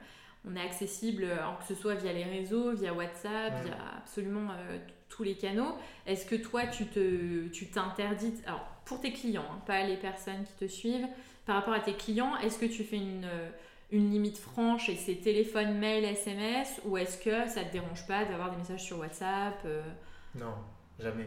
on 0.47 0.55
est 0.57 0.61
accessible, 0.61 1.24
alors 1.24 1.59
que 1.59 1.64
ce 1.64 1.74
soit 1.74 1.94
via 1.94 2.12
les 2.12 2.24
réseaux, 2.24 2.72
via 2.72 2.92
WhatsApp, 2.94 3.53
Ouais. 3.55 3.64
via 3.64 3.76
absolument 3.99 4.49
euh, 4.53 4.78
tous 5.09 5.22
les 5.24 5.34
canaux. 5.34 5.74
Est-ce 6.07 6.24
que 6.26 6.36
toi, 6.36 6.66
tu 6.66 6.86
te, 6.86 7.49
tu 7.49 7.66
t'interdis, 7.68 8.34
alors 8.47 8.64
pour 8.84 9.01
tes 9.01 9.12
clients, 9.12 9.44
hein, 9.51 9.61
pas 9.66 9.82
les 9.84 9.97
personnes 9.97 10.44
qui 10.44 10.53
te 10.66 10.70
suivent, 10.70 11.07
par 11.47 11.57
rapport 11.57 11.74
à 11.74 11.80
tes 11.80 11.94
clients, 11.94 12.36
est-ce 12.38 12.59
que 12.59 12.66
tu 12.66 12.84
fais 12.84 12.97
une, 12.97 13.24
euh, 13.24 13.49
une 13.92 14.11
limite 14.11 14.38
franche 14.38 14.88
et 14.88 14.97
c'est 14.97 15.14
téléphone, 15.16 15.78
mail, 15.78 16.05
SMS, 16.05 16.80
ou 16.84 16.97
est-ce 16.97 17.18
que 17.18 17.49
ça 17.49 17.62
te 17.64 17.72
dérange 17.72 18.07
pas 18.07 18.24
d'avoir 18.24 18.51
des 18.51 18.57
messages 18.59 18.82
sur 18.84 18.99
WhatsApp 18.99 19.55
euh, 19.64 19.82
non, 20.36 20.53
jamais. 21.01 21.26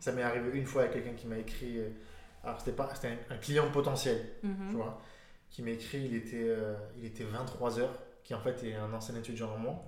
Ça 0.00 0.12
m'est 0.12 0.22
arrivé 0.22 0.50
une 0.58 0.66
fois 0.66 0.82
avec 0.82 0.94
quelqu'un 0.94 1.14
qui 1.14 1.26
m'a 1.26 1.38
écrit. 1.38 1.78
euh, 1.78 1.88
Alors, 2.44 2.58
c'était 2.60 2.72
pas, 2.76 2.88
c'était 2.94 3.16
un, 3.30 3.36
client 3.38 3.68
potentiel. 3.70 4.24
mhm. 4.44 4.68
tu 4.70 4.76
vois, 4.76 5.00
qui 5.50 5.62
m'a 5.62 5.70
écrit, 5.70 5.98
il 6.04 6.14
était, 6.14 6.44
euh, 6.48 6.74
il 6.98 7.04
était 7.06 7.24
23h, 7.24 7.88
qui 8.28 8.34
en 8.34 8.40
fait 8.40 8.62
est 8.62 8.74
un 8.74 8.92
ancien 8.92 9.14
étudiant 9.16 9.50
en 9.50 9.56
moi. 9.56 9.82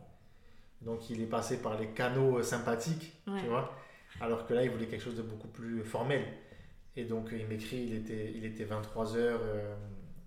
Donc 0.80 1.10
il 1.10 1.20
est 1.20 1.26
passé 1.26 1.60
par 1.60 1.78
les 1.78 1.88
canaux 1.88 2.38
euh, 2.38 2.42
sympathiques, 2.42 3.12
Ouais. 3.26 3.42
tu 3.42 3.48
vois. 3.48 3.70
Alors 4.18 4.46
que 4.46 4.54
là, 4.54 4.64
il 4.64 4.70
voulait 4.70 4.86
quelque 4.86 5.02
chose 5.04 5.14
de 5.16 5.20
beaucoup 5.22 5.48
plus 5.48 5.84
formel. 5.84 6.24
Et 6.96 7.04
donc 7.04 7.30
euh, 7.32 7.36
il 7.38 7.46
m'écrit, 7.48 7.82
il 7.84 7.94
était, 7.94 8.32
il 8.34 8.46
était 8.46 8.64
23h, 8.64 9.36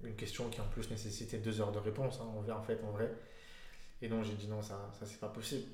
une 0.04 0.16
question 0.16 0.48
qui 0.50 0.62
en 0.62 0.66
plus 0.68 0.92
nécessitait 0.92 1.40
2 1.40 1.60
heures 1.60 1.72
de 1.72 1.80
réponse, 1.80 2.20
hein, 2.22 2.28
en 2.56 2.62
fait, 2.62 2.80
en 2.84 2.92
vrai. 2.92 3.12
Et 4.04 4.08
donc 4.08 4.24
j'ai 4.26 4.34
dit 4.36 4.48
non, 4.48 4.62
ça, 4.62 4.92
ça 5.00 5.08
c'est 5.08 5.20
pas 5.20 5.30
possible. 5.30 5.66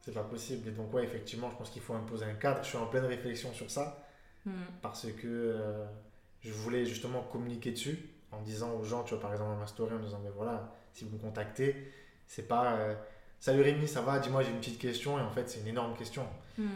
C'est 0.00 0.12
pas 0.14 0.24
possible. 0.24 0.66
Et 0.68 0.72
donc 0.72 0.92
ouais, 0.92 1.04
effectivement, 1.04 1.48
je 1.50 1.56
pense 1.56 1.70
qu'il 1.70 1.82
faut 1.82 1.94
imposer 1.94 2.24
un 2.24 2.34
cadre. 2.34 2.58
Je 2.64 2.68
suis 2.68 2.78
en 2.78 2.86
pleine 2.86 3.04
réflexion 3.04 3.52
sur 3.52 3.70
ça 3.70 4.02
Hmm. 4.44 4.52
parce 4.80 5.08
que 5.10 5.26
euh, 5.26 5.84
je 6.40 6.52
voulais 6.52 6.84
justement 6.86 7.20
communiquer 7.24 7.72
dessus 7.72 7.98
en 8.30 8.40
disant 8.42 8.74
aux 8.74 8.84
gens, 8.84 9.02
tu 9.02 9.12
vois, 9.14 9.20
par 9.20 9.32
exemple 9.32 9.50
dans 9.50 9.56
ma 9.58 9.66
story, 9.66 9.92
en 9.92 9.98
disant, 9.98 10.20
mais 10.22 10.30
voilà, 10.30 10.72
si 10.96 11.04
vous 11.04 11.16
me 11.16 11.20
contactez, 11.20 11.92
c'est 12.26 12.48
pas 12.48 12.72
euh, 12.78 12.94
salut 13.38 13.60
Rémi, 13.62 13.86
ça 13.86 14.00
va, 14.00 14.18
dis-moi, 14.18 14.42
j'ai 14.42 14.50
une 14.50 14.58
petite 14.58 14.78
question, 14.80 15.18
et 15.18 15.22
en 15.22 15.30
fait, 15.30 15.48
c'est 15.48 15.60
une 15.60 15.68
énorme 15.68 15.94
question. 15.94 16.26
Hmm. 16.56 16.68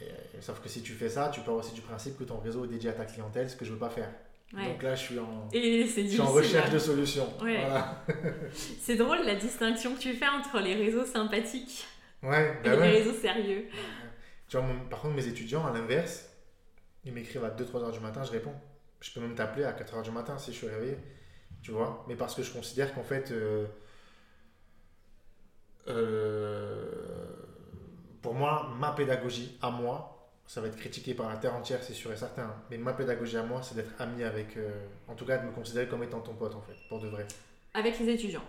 Et, 0.00 0.04
euh, 0.04 0.40
sauf 0.40 0.60
que 0.60 0.68
si 0.68 0.82
tu 0.82 0.92
fais 0.92 1.08
ça, 1.08 1.30
tu 1.32 1.40
pars 1.40 1.54
aussi 1.54 1.72
du 1.72 1.80
principe 1.80 2.18
que 2.18 2.24
ton 2.24 2.38
réseau 2.38 2.64
est 2.66 2.68
dédié 2.68 2.90
à 2.90 2.92
ta 2.92 3.06
clientèle, 3.06 3.48
ce 3.48 3.56
que 3.56 3.64
je 3.64 3.72
veux 3.72 3.78
pas 3.78 3.88
faire. 3.88 4.10
Ouais. 4.52 4.66
Donc 4.68 4.82
là, 4.82 4.94
je 4.94 5.00
suis 5.00 5.18
en, 5.18 5.48
Et 5.54 5.86
c'est 5.86 6.02
je 6.04 6.08
suis 6.10 6.20
en 6.20 6.24
difficile. 6.34 6.56
recherche 6.58 6.70
de 6.70 6.78
solutions. 6.78 7.26
Ouais. 7.42 7.60
Voilà. 7.64 8.04
C'est 8.82 8.96
drôle 8.96 9.24
la 9.24 9.36
distinction 9.36 9.94
que 9.94 10.00
tu 10.00 10.12
fais 10.12 10.28
entre 10.28 10.60
les 10.60 10.74
réseaux 10.74 11.06
sympathiques 11.06 11.86
Ouais, 12.22 12.58
et 12.62 12.68
bah 12.68 12.76
les 12.76 12.98
réseaux 12.98 13.14
sérieux. 13.14 13.64
Tu 14.48 14.56
vois, 14.58 14.66
mon- 14.66 14.84
par 14.90 15.00
contre, 15.00 15.14
mes 15.14 15.26
étudiants, 15.26 15.66
à 15.66 15.72
l'inverse, 15.72 16.28
ils 17.04 17.12
m'écrivent 17.14 17.44
à 17.44 17.50
2-3 17.50 17.82
heures 17.82 17.92
du 17.92 18.00
matin, 18.00 18.22
je 18.24 18.30
réponds. 18.30 18.54
Je 19.00 19.10
peux 19.12 19.20
même 19.20 19.34
t'appeler 19.34 19.64
à 19.64 19.72
4 19.72 19.94
heures 19.94 20.02
du 20.02 20.10
matin 20.10 20.36
si 20.36 20.52
je 20.52 20.58
suis 20.58 20.68
réveillé. 20.68 20.98
Tu 21.62 21.70
vois 21.70 22.04
Mais 22.08 22.16
parce 22.16 22.34
que 22.34 22.42
je 22.42 22.52
considère 22.52 22.92
qu'en 22.94 23.04
fait, 23.04 23.30
euh, 23.30 23.66
euh, 25.88 26.90
pour 28.20 28.34
moi, 28.34 28.72
ma 28.78 28.92
pédagogie 28.92 29.56
à 29.62 29.70
moi, 29.70 30.28
ça 30.46 30.60
va 30.60 30.68
être 30.68 30.76
critiqué 30.76 31.14
par 31.14 31.28
la 31.28 31.36
terre 31.36 31.54
entière, 31.54 31.82
c'est 31.82 31.94
sûr 31.94 32.12
et 32.12 32.16
certain. 32.16 32.42
hein. 32.42 32.54
Mais 32.70 32.78
ma 32.78 32.92
pédagogie 32.92 33.36
à 33.36 33.42
moi, 33.42 33.62
c'est 33.62 33.74
d'être 33.74 33.92
ami 34.00 34.22
avec, 34.24 34.56
euh, 34.56 34.70
en 35.08 35.14
tout 35.14 35.24
cas, 35.24 35.38
de 35.38 35.46
me 35.46 35.52
considérer 35.52 35.86
comme 35.88 36.02
étant 36.02 36.20
ton 36.20 36.34
pote, 36.34 36.54
en 36.54 36.60
fait, 36.62 36.76
pour 36.88 37.00
de 37.00 37.08
vrai, 37.08 37.26
Avec 37.74 37.98
les 37.98 38.08
étudiants. 38.10 38.44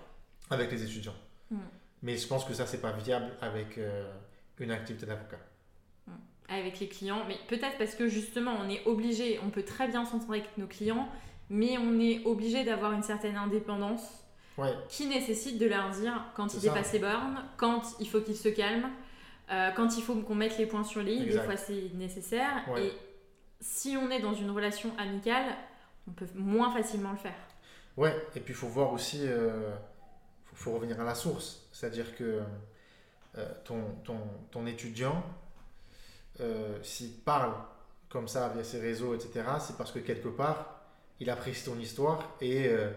avec 0.49 0.71
les 0.71 0.83
étudiants. 0.83 1.15
Hmm. 1.51 1.57
Mais 2.01 2.17
je 2.17 2.27
pense 2.27 2.43
que 2.45 2.53
ça, 2.53 2.65
c'est 2.65 2.81
pas 2.81 2.91
viable 2.91 3.31
avec 3.41 3.79
une 4.59 4.71
activité 4.71 5.05
d'avocat. 5.05 5.37
avec 6.49 6.79
les 6.81 6.87
clients, 6.89 7.23
mais 7.27 7.37
peut-être 7.47 7.77
parce 7.77 7.95
que 7.95 8.07
justement 8.09 8.51
on 8.59 8.69
est 8.69 8.85
obligé, 8.85 9.39
on 9.43 9.49
peut 9.49 9.63
très 9.63 9.87
bien 9.87 10.03
s'entendre 10.05 10.33
avec 10.33 10.55
nos 10.57 10.67
clients, 10.67 11.07
mais 11.53 11.77
on 11.77 11.99
est 11.99 12.25
obligé 12.25 12.63
d'avoir 12.63 12.91
une 12.93 13.03
certaine 13.03 13.37
indépendance 13.37 14.01
Ouais, 14.57 14.73
qui 14.89 15.07
nécessite 15.07 15.57
de 15.57 15.65
leur 15.67 15.89
dire 15.91 16.25
quand 16.35 16.53
il 16.53 16.59
ça. 16.59 16.67
dépasse 16.69 16.93
les 16.93 16.99
bornes, 16.99 17.43
quand 17.57 17.81
il 17.99 18.07
faut 18.07 18.21
qu'il 18.21 18.35
se 18.35 18.49
calme, 18.49 18.89
euh, 19.51 19.71
quand 19.71 19.97
il 19.97 20.03
faut 20.03 20.15
qu'on 20.15 20.35
mette 20.35 20.57
les 20.59 20.65
points 20.67 20.83
sur 20.83 21.01
les 21.01 21.13
i, 21.13 21.25
des 21.25 21.39
fois 21.39 21.57
c'est 21.57 21.91
nécessaire, 21.95 22.63
Ouais. 22.71 22.85
et 22.87 22.93
si 23.59 23.95
on 23.97 24.09
est 24.11 24.19
dans 24.19 24.33
une 24.35 24.51
relation 24.51 24.91
amicale, 24.99 25.55
on 26.07 26.11
peut 26.11 26.27
moins 26.35 26.71
facilement 26.71 27.11
le 27.11 27.17
faire. 27.17 27.37
Ouais, 27.97 28.15
et 28.35 28.39
puis 28.39 28.53
il 28.53 28.57
faut 28.57 28.67
voir 28.67 28.93
aussi, 28.93 29.21
euh, 29.23 29.71
faut, 30.45 30.55
faut 30.55 30.71
revenir 30.73 30.99
à 31.01 31.03
la 31.03 31.15
source. 31.15 31.67
C'est-à-dire 31.71 32.15
que 32.15 32.41
euh, 33.37 33.45
ton, 33.65 33.81
ton, 34.03 34.17
ton 34.51 34.65
étudiant, 34.67 35.23
s'il 36.81 37.11
parle 37.21 37.53
comme 38.09 38.27
ça 38.27 38.49
via 38.49 38.63
ses 38.63 38.79
réseaux, 38.79 39.13
etc., 39.15 39.43
c'est 39.59 39.77
parce 39.77 39.91
que 39.91 39.99
quelque 39.99 40.27
part, 40.29 40.82
il 41.19 41.29
apprécie 41.29 41.65
ton 41.65 41.77
histoire 41.79 42.35
et, 42.41 42.67
euh, 42.67 42.89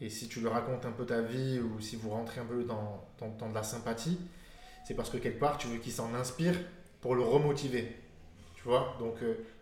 et 0.00 0.10
si 0.10 0.28
tu 0.28 0.40
lui 0.40 0.48
racontes 0.48 0.86
un 0.86 0.92
peu 0.92 1.04
ta 1.04 1.20
vie 1.20 1.60
ou 1.60 1.80
si 1.80 1.96
vous 1.96 2.10
rentrez 2.10 2.40
un 2.40 2.46
peu 2.46 2.64
dans, 2.64 3.06
dans, 3.18 3.48
de 3.48 3.54
la 3.54 3.62
sympathie, 3.62 4.18
c'est 4.84 4.94
parce 4.94 5.10
que 5.10 5.18
quelque 5.18 5.38
part, 5.38 5.58
tu 5.58 5.68
veux 5.68 5.78
qu'il 5.78 5.92
s'en 5.92 6.14
inspire 6.14 6.54
pour 7.00 7.14
le 7.14 7.22
remotiver. 7.22 7.96
Tu 8.56 8.62
vois? 8.64 8.96
Donc, 8.98 9.16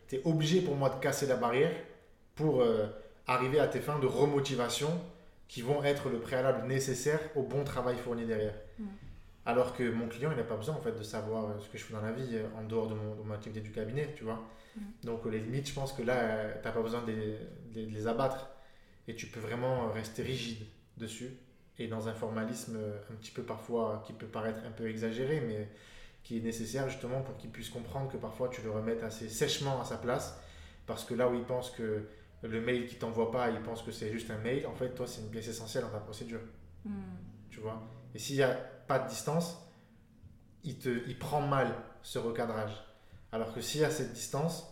tu 0.08 0.16
es 0.16 0.22
obligé 0.24 0.60
pour 0.60 0.74
moi 0.74 0.90
de 0.90 1.00
casser 1.00 1.26
la 1.26 1.36
barrière 1.36 1.72
pour 2.34 2.62
euh, 2.62 2.86
arriver 3.26 3.60
à 3.60 3.66
tes 3.66 3.80
fins 3.80 3.98
de 3.98 4.06
remotivation 4.06 4.88
qui 5.48 5.60
vont 5.60 5.82
être 5.82 6.08
le 6.08 6.20
préalable 6.20 6.66
nécessaire 6.66 7.20
au 7.34 7.42
bon 7.42 7.64
travail 7.64 7.96
fourni 7.96 8.24
derrière. 8.24 8.54
Mm. 9.48 9.50
Alors 9.50 9.74
que 9.74 9.90
mon 9.90 10.08
client, 10.08 10.30
il 10.30 10.36
n'a 10.36 10.44
pas 10.44 10.56
besoin 10.56 10.74
en 10.76 10.80
fait 10.80 10.92
de 10.92 11.02
savoir 11.02 11.44
euh, 11.50 11.58
ce 11.60 11.68
que 11.68 11.78
je 11.78 11.84
fais 11.84 11.94
dans 11.94 12.02
la 12.02 12.12
vie 12.12 12.36
euh, 12.36 12.46
en 12.58 12.64
dehors 12.64 12.88
de 12.88 12.94
mon, 12.94 13.14
de 13.14 13.22
mon 13.22 13.34
activité 13.34 13.60
du 13.60 13.72
cabinet, 13.72 14.12
tu 14.16 14.24
vois. 14.24 14.42
Mm. 14.76 14.80
Donc 15.04 15.26
euh, 15.26 15.30
les 15.30 15.40
limites, 15.40 15.68
je 15.68 15.74
pense 15.74 15.92
que 15.92 16.02
là, 16.02 16.52
tu 16.60 16.64
n'as 16.64 16.72
pas 16.72 16.82
besoin 16.82 17.02
de 17.02 17.12
les, 17.74 17.86
de 17.86 18.06
abattre 18.06 18.50
et 19.06 19.14
tu 19.14 19.26
peux 19.26 19.40
vraiment 19.40 19.88
euh, 19.88 19.92
rester 19.92 20.22
rigide 20.22 20.66
dessus 20.96 21.30
et 21.78 21.86
dans 21.88 22.08
un 22.08 22.14
formalisme 22.14 22.76
euh, 22.76 22.98
un 23.10 23.14
petit 23.14 23.30
peu 23.30 23.42
parfois 23.42 24.02
qui 24.06 24.12
peut 24.12 24.26
paraître 24.26 24.60
un 24.66 24.70
peu 24.72 24.88
exagéré, 24.88 25.40
mais 25.40 25.68
qui 26.22 26.38
est 26.38 26.40
nécessaire 26.42 26.88
justement 26.88 27.22
pour 27.22 27.36
qu'il 27.36 27.50
puisse 27.50 27.70
comprendre 27.70 28.10
que 28.10 28.16
parfois 28.16 28.48
tu 28.48 28.60
le 28.62 28.70
remettes 28.70 29.02
assez 29.02 29.28
sèchement 29.28 29.80
à 29.80 29.84
sa 29.84 29.96
place 29.96 30.38
parce 30.86 31.04
que 31.04 31.14
là 31.14 31.28
où 31.30 31.34
il 31.34 31.44
pense 31.44 31.70
que 31.70 32.08
le 32.42 32.60
mail 32.60 32.86
qui 32.86 32.96
t'envoie 32.96 33.30
pas, 33.30 33.50
il 33.50 33.60
pense 33.62 33.82
que 33.82 33.90
c'est 33.90 34.12
juste 34.12 34.30
un 34.30 34.38
mail, 34.38 34.66
en 34.66 34.74
fait, 34.74 34.90
toi, 34.94 35.06
c'est 35.06 35.20
une 35.22 35.30
pièce 35.30 35.48
essentielle 35.48 35.84
dans 35.84 35.90
ta 35.90 35.98
procédure, 36.00 36.40
Hmm. 36.84 37.16
tu 37.50 37.60
vois? 37.60 37.82
Et 38.14 38.18
s'il 38.18 38.36
n'y 38.36 38.42
a 38.42 38.54
pas 38.54 38.98
de 38.98 39.08
distance, 39.08 39.58
il, 40.64 40.78
te, 40.78 40.88
il 41.06 41.18
prend 41.18 41.40
mal 41.40 41.74
ce 42.02 42.18
recadrage. 42.18 42.72
Alors 43.32 43.52
que 43.52 43.60
s'il 43.60 43.80
y 43.80 43.84
a 43.84 43.90
cette 43.90 44.12
distance, 44.12 44.66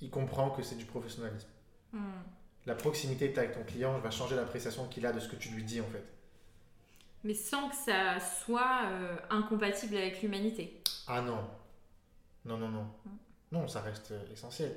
il 0.00 0.10
comprend 0.10 0.50
que 0.50 0.62
c'est 0.62 0.76
du 0.76 0.84
professionnalisme. 0.84 1.48
Hmm. 1.92 2.22
La 2.66 2.74
proximité 2.74 3.28
que 3.28 3.34
tu 3.34 3.40
as 3.40 3.42
avec 3.44 3.54
ton 3.54 3.64
client 3.64 3.98
va 3.98 4.10
changer 4.10 4.36
l'appréciation 4.36 4.86
qu'il 4.88 5.06
a 5.06 5.12
de 5.12 5.20
ce 5.20 5.28
que 5.28 5.36
tu 5.36 5.50
lui 5.50 5.64
dis, 5.64 5.80
en 5.80 5.86
fait. 5.86 6.04
Mais 7.24 7.34
sans 7.34 7.68
que 7.68 7.74
ça 7.74 8.20
soit 8.20 8.82
euh, 8.84 9.16
incompatible 9.30 9.96
avec 9.96 10.22
l'humanité. 10.22 10.82
Ah 11.06 11.20
non. 11.20 11.44
Non, 12.44 12.56
non, 12.56 12.68
non. 12.68 12.84
Mm. 13.04 13.10
Non, 13.52 13.68
ça 13.68 13.80
reste 13.80 14.12
euh, 14.12 14.32
essentiel. 14.32 14.74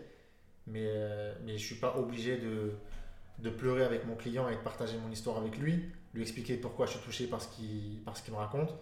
Mais, 0.67 0.85
euh, 0.85 1.35
mais 1.43 1.57
je 1.57 1.65
suis 1.65 1.75
pas 1.75 1.97
obligé 1.97 2.37
de, 2.37 2.73
de 3.39 3.49
pleurer 3.49 3.83
avec 3.83 4.05
mon 4.05 4.15
client 4.15 4.47
et 4.49 4.55
de 4.55 4.61
partager 4.61 4.97
mon 4.97 5.11
histoire 5.11 5.37
avec 5.37 5.57
lui, 5.57 5.91
lui 6.13 6.21
expliquer 6.21 6.57
pourquoi 6.57 6.85
je 6.85 6.91
suis 6.91 7.01
touché 7.01 7.27
par 7.27 7.41
ce 7.41 7.47
qu'il 7.55 8.01
par 8.03 8.17
ce 8.17 8.23
qu'il 8.23 8.33
me 8.33 8.39
raconte, 8.39 8.73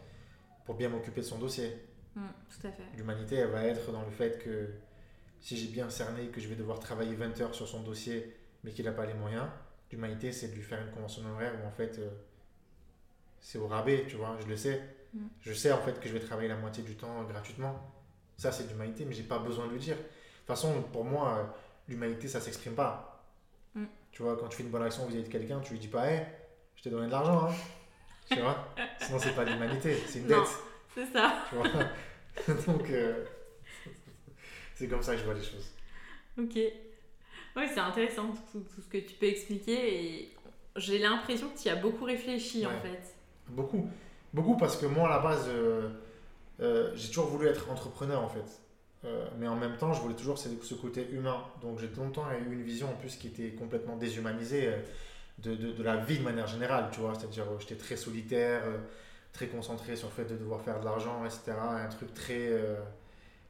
pour 0.65 0.75
bien 0.75 0.89
m'occuper 0.89 1.21
de 1.21 1.25
son 1.25 1.37
dossier. 1.37 1.75
Hmm, 2.15 2.27
tout 2.49 2.67
à 2.67 2.71
fait. 2.71 2.83
L'humanité, 2.97 3.35
elle 3.35 3.49
va 3.49 3.63
être 3.63 3.91
dans 3.91 4.03
le 4.03 4.11
fait 4.11 4.43
que 4.43 4.69
si 5.39 5.57
j'ai 5.57 5.67
bien 5.67 5.89
cerné 5.89 6.27
que 6.27 6.41
je 6.41 6.47
vais 6.47 6.55
devoir 6.55 6.79
travailler 6.79 7.15
20 7.15 7.39
heures 7.41 7.55
sur 7.55 7.67
son 7.67 7.81
dossier, 7.81 8.35
mais 8.63 8.71
qu'il 8.71 8.85
n'a 8.85 8.91
pas 8.91 9.05
les 9.05 9.13
moyens, 9.13 9.47
l'humanité, 9.91 10.31
c'est 10.31 10.49
de 10.49 10.55
lui 10.55 10.61
faire 10.61 10.81
une 10.81 10.91
convention 10.91 11.23
horaire 11.33 11.53
où 11.63 11.67
en 11.67 11.71
fait, 11.71 11.97
euh, 11.99 12.09
c'est 13.39 13.57
au 13.57 13.67
rabais, 13.67 14.05
tu 14.07 14.17
vois, 14.17 14.37
je 14.41 14.47
le 14.47 14.57
sais. 14.57 14.81
Mm. 15.13 15.27
Je 15.41 15.53
sais 15.53 15.71
en 15.71 15.79
fait 15.79 15.99
que 15.99 16.07
je 16.07 16.13
vais 16.13 16.19
travailler 16.19 16.49
la 16.49 16.57
moitié 16.57 16.83
du 16.83 16.95
temps 16.95 17.23
gratuitement. 17.23 17.93
Ça, 18.37 18.51
c'est 18.51 18.63
de 18.65 18.69
l'humanité, 18.69 19.05
mais 19.05 19.13
j'ai 19.13 19.23
pas 19.23 19.39
besoin 19.39 19.67
de 19.67 19.73
le 19.73 19.79
dire. 19.79 19.95
De 19.95 20.01
toute 20.01 20.47
façon, 20.47 20.81
pour 20.93 21.03
moi, 21.03 21.37
euh, 21.37 21.43
l'humanité, 21.87 22.27
ça 22.27 22.41
s'exprime 22.41 22.73
pas. 22.73 23.23
Mm. 23.75 23.85
Tu 24.11 24.23
vois, 24.23 24.37
quand 24.37 24.47
tu 24.47 24.57
fais 24.57 24.63
une 24.63 24.69
bonne 24.69 24.83
action 24.83 25.05
vis-à-vis 25.05 25.27
de 25.27 25.31
quelqu'un, 25.31 25.59
tu 25.59 25.73
lui 25.73 25.79
dis 25.79 25.87
pas, 25.87 26.11
hé, 26.11 26.25
je 26.79 26.83
t'ai 26.83 26.89
donné 26.91 27.07
de 27.07 27.11
l'argent, 27.11 27.49
hein. 27.49 27.53
tu 28.31 28.39
vois? 28.39 28.73
Sinon, 29.01 29.19
c'est 29.19 29.35
pas 29.35 29.43
de 29.43 29.51
l'humanité, 29.51 29.97
c'est 30.07 30.19
une 30.19 30.27
Non. 30.27 30.39
dette. 30.39 30.49
C'est 30.95 31.05
ça. 31.11 31.33
Tu 31.49 31.55
vois? 31.55 31.67
Donc, 32.73 32.89
euh, 32.89 33.25
c'est 34.75 34.87
comme 34.87 35.01
ça 35.03 35.13
que 35.13 35.19
je 35.19 35.25
vois 35.25 35.33
les 35.33 35.43
choses. 35.43 35.69
Ok. 36.37 36.55
Oui, 36.55 37.63
c'est 37.73 37.79
intéressant 37.81 38.29
tout, 38.51 38.61
tout 38.61 38.81
ce 38.81 38.87
que 38.87 38.97
tu 38.97 39.13
peux 39.15 39.25
expliquer 39.25 40.03
et 40.05 40.35
j'ai 40.77 40.99
l'impression 40.99 41.49
que 41.49 41.57
tu 41.59 41.67
y 41.67 41.69
as 41.69 41.75
beaucoup 41.75 42.05
réfléchi 42.05 42.65
en 42.65 42.79
fait. 42.79 43.13
Beaucoup. 43.49 43.89
Beaucoup 44.33 44.55
parce 44.55 44.77
que 44.77 44.85
moi, 44.85 45.07
à 45.11 45.17
la 45.17 45.19
base, 45.19 45.47
euh, 45.49 45.89
euh, 46.61 46.91
j'ai 46.95 47.09
toujours 47.09 47.25
voulu 47.27 47.47
être 47.47 47.69
entrepreneur 47.69 48.21
en 48.23 48.29
fait. 48.29 48.61
Euh, 49.03 49.27
mais 49.37 49.47
en 49.49 49.55
même 49.57 49.75
temps, 49.75 49.91
je 49.91 49.99
voulais 50.01 50.15
toujours 50.15 50.37
ce, 50.37 50.47
ce 50.61 50.75
côté 50.75 51.09
humain. 51.11 51.43
Donc 51.61 51.79
j'ai 51.79 51.89
longtemps 51.97 52.25
eu 52.31 52.53
une 52.53 52.63
vision 52.63 52.89
en 52.89 52.95
plus 52.95 53.17
qui 53.17 53.27
était 53.27 53.49
complètement 53.49 53.97
déshumanisée 53.97 54.69
de, 55.43 55.55
de, 55.55 55.71
de 55.71 55.83
la 55.83 55.97
vie 55.97 56.19
de 56.19 56.23
manière 56.23 56.47
générale, 56.47 56.89
tu 56.91 56.99
vois. 56.99 57.13
C'est-à-dire, 57.15 57.45
euh, 57.45 57.59
j'étais 57.59 57.75
très 57.75 57.95
solitaire, 57.95 58.61
euh, 58.65 58.77
très 59.33 59.47
concentré 59.47 59.95
sur 59.95 60.07
le 60.07 60.13
fait 60.13 60.25
de 60.25 60.37
devoir 60.37 60.61
faire 60.61 60.79
de 60.79 60.85
l'argent, 60.85 61.23
etc. 61.25 61.53
Un 61.59 61.87
truc 61.87 62.13
très 62.13 62.49
euh, 62.49 62.75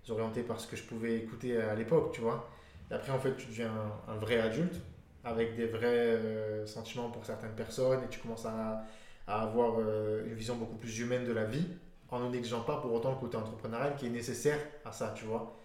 orienté 0.10 0.44
par 0.44 0.60
ce 0.60 0.68
que 0.68 0.76
je 0.76 0.84
pouvais 0.84 1.16
écouter 1.18 1.58
à 1.58 1.76
l'époque, 1.76 2.12
tu 2.14 2.22
vois. 2.22 2.50
Et 2.92 2.94
après, 2.94 3.12
en 3.12 3.20
fait, 3.20 3.36
tu 3.38 3.48
deviens 3.48 3.72
un, 4.08 4.16
vrai 4.16 4.40
adulte 4.40 4.76
avec 5.24 5.56
des 5.56 5.68
vrais 5.68 6.66
sentiments 6.66 7.12
pour 7.12 7.26
certaines 7.26 7.52
personnes 7.52 8.04
et 8.04 8.08
tu 8.10 8.20
commences 8.20 8.46
à 8.46 8.86
à 9.28 9.44
avoir 9.44 9.80
une 9.80 10.34
vision 10.34 10.56
beaucoup 10.56 10.76
plus 10.76 11.00
humaine 11.00 11.24
de 11.24 11.32
la 11.32 11.46
vie 11.46 11.68
en 12.10 12.20
ne 12.20 12.30
négligeant 12.30 12.62
pas 12.62 12.78
pour 12.78 12.92
autant 12.94 13.12
le 13.12 13.18
côté 13.18 13.38
entrepreneurial 13.38 13.96
qui 13.96 14.08
est 14.08 14.10
nécessaire 14.10 14.60
à 14.84 14.92
ça, 14.92 15.14
tu 15.16 15.26
vois. 15.26 15.56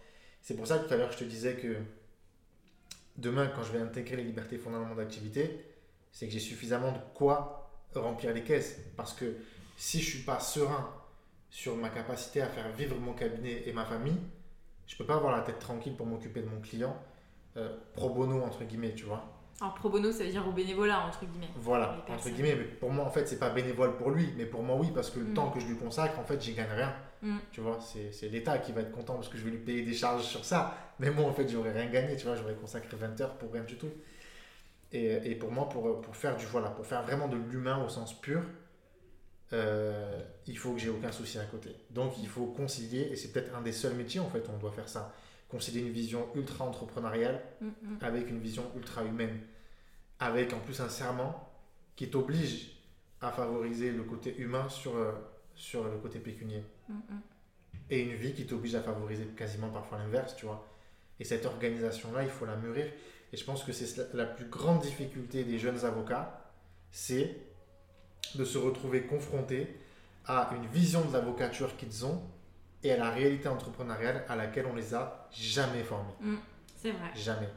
C'est 0.43 0.55
pour 0.55 0.66
ça 0.66 0.79
que 0.79 0.87
tout 0.87 0.93
à 0.93 0.99
l'heure 0.99 1.11
je 1.11 1.16
te 1.16 1.25
disais 1.25 1.55
que 1.55 1.77
demain, 3.16 3.47
quand 3.47 3.62
je 3.62 3.72
vais 3.72 3.79
intégrer 3.79 4.16
les 4.16 4.25
libertés 4.25 4.59
fondamentales 4.59 4.97
d'activité, 4.99 5.64
c'est 6.15 6.27
que 6.27 6.33
j'ai 6.33 6.41
suffisamment 6.41 6.93
de 6.93 6.99
quoi 7.12 7.71
remplir 7.95 8.33
les 8.33 8.43
caisses. 8.43 8.79
Parce 8.97 9.12
que 9.12 9.37
si 9.77 10.01
je 10.01 10.09
suis 10.11 10.23
pas 10.23 10.41
serein 10.41 10.89
sur 11.51 11.77
ma 11.77 11.91
capacité 11.91 12.41
à 12.41 12.47
faire 12.49 12.71
vivre 12.73 12.97
mon 12.99 13.12
cabinet 13.12 13.65
et 13.67 13.73
ma 13.73 13.85
famille, 13.85 14.19
je 14.87 14.97
peux 14.97 15.05
pas 15.05 15.17
avoir 15.17 15.37
la 15.37 15.43
tête 15.43 15.59
tranquille 15.59 15.97
pour 15.97 16.07
m'occuper 16.07 16.41
de 16.41 16.49
mon 16.49 16.61
client 16.61 16.97
euh, 17.57 17.77
pro 17.93 18.11
bono 18.11 18.43
entre 18.43 18.65
guillemets, 18.65 18.95
tu 18.95 19.05
vois. 19.05 19.25
Alors 19.61 19.75
pro 19.75 19.89
bono, 19.89 20.11
ça 20.11 20.25
veut 20.25 20.31
dire 20.31 20.47
au 20.49 20.53
bénévolat, 20.53 21.07
entre 21.07 21.25
guillemets. 21.27 21.49
Voilà, 21.57 22.05
entre 22.09 22.29
guillemets. 22.31 22.57
Mais 22.57 22.65
pour 22.65 22.91
moi, 22.91 23.05
en 23.05 23.11
fait, 23.11 23.27
c'est 23.29 23.39
pas 23.39 23.51
bénévole 23.51 23.97
pour 23.97 24.11
lui, 24.11 24.33
mais 24.37 24.47
pour 24.47 24.62
moi, 24.65 24.77
oui, 24.77 24.89
parce 24.95 25.11
que 25.11 25.21
le 25.21 25.27
Mm. 25.27 25.35
temps 25.35 25.51
que 25.51 25.61
je 25.61 25.67
lui 25.67 25.77
consacre, 25.77 26.19
en 26.19 26.25
fait, 26.25 26.43
j'y 26.43 26.55
gagne 26.55 26.73
rien. 26.75 26.93
Mm. 27.23 27.37
Tu 27.53 27.61
vois, 27.61 27.79
c'est 27.81 28.12
c'est 28.12 28.29
l'État 28.29 28.59
qui 28.59 28.73
va 28.73 28.81
être 28.81 28.91
content 28.91 29.15
parce 29.15 29.29
que 29.29 29.39
je 29.39 29.45
vais 29.45 29.51
lui 29.53 29.59
payer 29.59 29.83
des 29.83 29.95
charges 29.95 30.25
sur 30.25 30.45
ça. 30.45 30.77
Mais 30.99 31.11
moi, 31.11 31.25
en 31.27 31.33
fait, 31.33 31.49
j'aurais 31.49 31.73
rien 31.73 31.87
gagné, 31.87 32.17
tu 32.17 32.27
vois, 32.27 32.35
j'aurais 32.35 32.55
consacré 32.57 32.97
20 32.97 33.21
heures 33.21 33.35
pour 33.39 33.53
rien 33.53 33.62
du 33.62 33.77
tout. 33.79 33.91
Et, 34.95 35.30
et 35.30 35.34
pour 35.34 35.51
moi, 35.51 35.68
pour, 35.68 36.01
pour 36.01 36.16
faire 36.16 36.36
du 36.36 36.47
voilà, 36.47 36.70
pour 36.70 36.86
faire 36.86 37.03
vraiment 37.03 37.28
de 37.28 37.36
l'humain 37.36 37.84
au 37.84 37.88
sens 37.88 38.18
pur, 38.20 38.40
euh, 39.53 40.20
il 40.47 40.57
faut 40.57 40.72
que 40.72 40.78
j'ai 40.78 40.88
aucun 40.88 41.12
souci 41.12 41.38
à 41.38 41.45
côté. 41.45 41.70
Donc, 41.90 42.14
il 42.18 42.28
faut 42.28 42.47
concilier, 42.47 43.09
et 43.11 43.16
c'est 43.16 43.32
peut-être 43.32 43.55
un 43.55 43.61
des 43.61 43.72
seuls 43.72 43.95
métiers, 43.95 44.20
en 44.20 44.30
fait, 44.30 44.47
où 44.49 44.53
on 44.55 44.59
doit 44.59 44.72
faire 44.72 44.88
ça. 44.88 45.12
Concilier 45.49 45.80
une 45.80 45.92
vision 45.92 46.28
ultra 46.34 46.64
entrepreneuriale 46.64 47.42
Mm, 47.61 47.66
mm. 47.66 47.99
avec 48.01 48.30
une 48.30 48.38
vision 48.38 48.70
ultra 48.76 49.05
humaine, 49.05 49.40
avec 50.18 50.53
en 50.53 50.61
plus 50.61 50.80
un 50.80 50.88
serment 50.88 51.51
qui 51.97 52.11
t'oblige 52.11 52.72
à 53.20 53.30
favoriser 53.30 53.90
le 53.92 54.03
côté 54.03 54.36
humain 54.38 54.68
sur, 54.68 54.97
euh, 54.97 55.12
sur 55.55 55.84
le 55.84 55.99
côté 55.99 56.18
pécunier. 56.18 56.62
Mm, 56.88 56.95
mm. 56.95 57.20
Et 57.90 58.03
une 58.03 58.14
vie 58.14 58.32
qui 58.32 58.47
t'oblige 58.47 58.74
à 58.74 58.82
favoriser 58.82 59.26
quasiment 59.36 59.68
parfois 59.70 59.99
l'inverse, 59.99 60.36
tu 60.36 60.47
vois. 60.47 60.66
Et 61.20 61.24
cette 61.24 61.47
organisation-là, 61.47 62.24
il 62.24 62.30
faut 62.30 62.47
la 62.47 62.57
mûrir. 62.57 62.86
Et 63.35 63.37
je 63.37 63.45
pense 63.45 63.64
que 63.64 63.72
c'est 63.72 64.14
la 64.14 64.26
plus 64.26 64.45
grande 64.45 64.80
difficulté 64.80 65.43
des 65.43 65.59
jeunes 65.59 65.85
avocats, 65.85 66.41
c'est 66.93 67.37
de 68.37 68.45
se 68.45 68.59
retrouver 68.59 69.07
confrontés 69.07 69.76
à 70.24 70.51
une 70.55 70.66
vision 70.68 71.05
de 71.05 71.12
l'avocature 71.12 71.76
qu'ils 71.76 72.07
ont 72.07 72.22
et 72.85 72.93
à 72.93 72.97
la 72.97 73.11
réalité 73.11 73.49
entrepreneuriale 73.49 74.24
à 74.28 74.37
laquelle 74.37 74.66
on 74.70 74.76
les 74.76 74.95
a 74.95 75.26
jamais 75.32 75.82
formés. 75.82 76.12
C'est 76.76 76.93
vrai. 76.93 77.11
Jamais. 77.16 77.49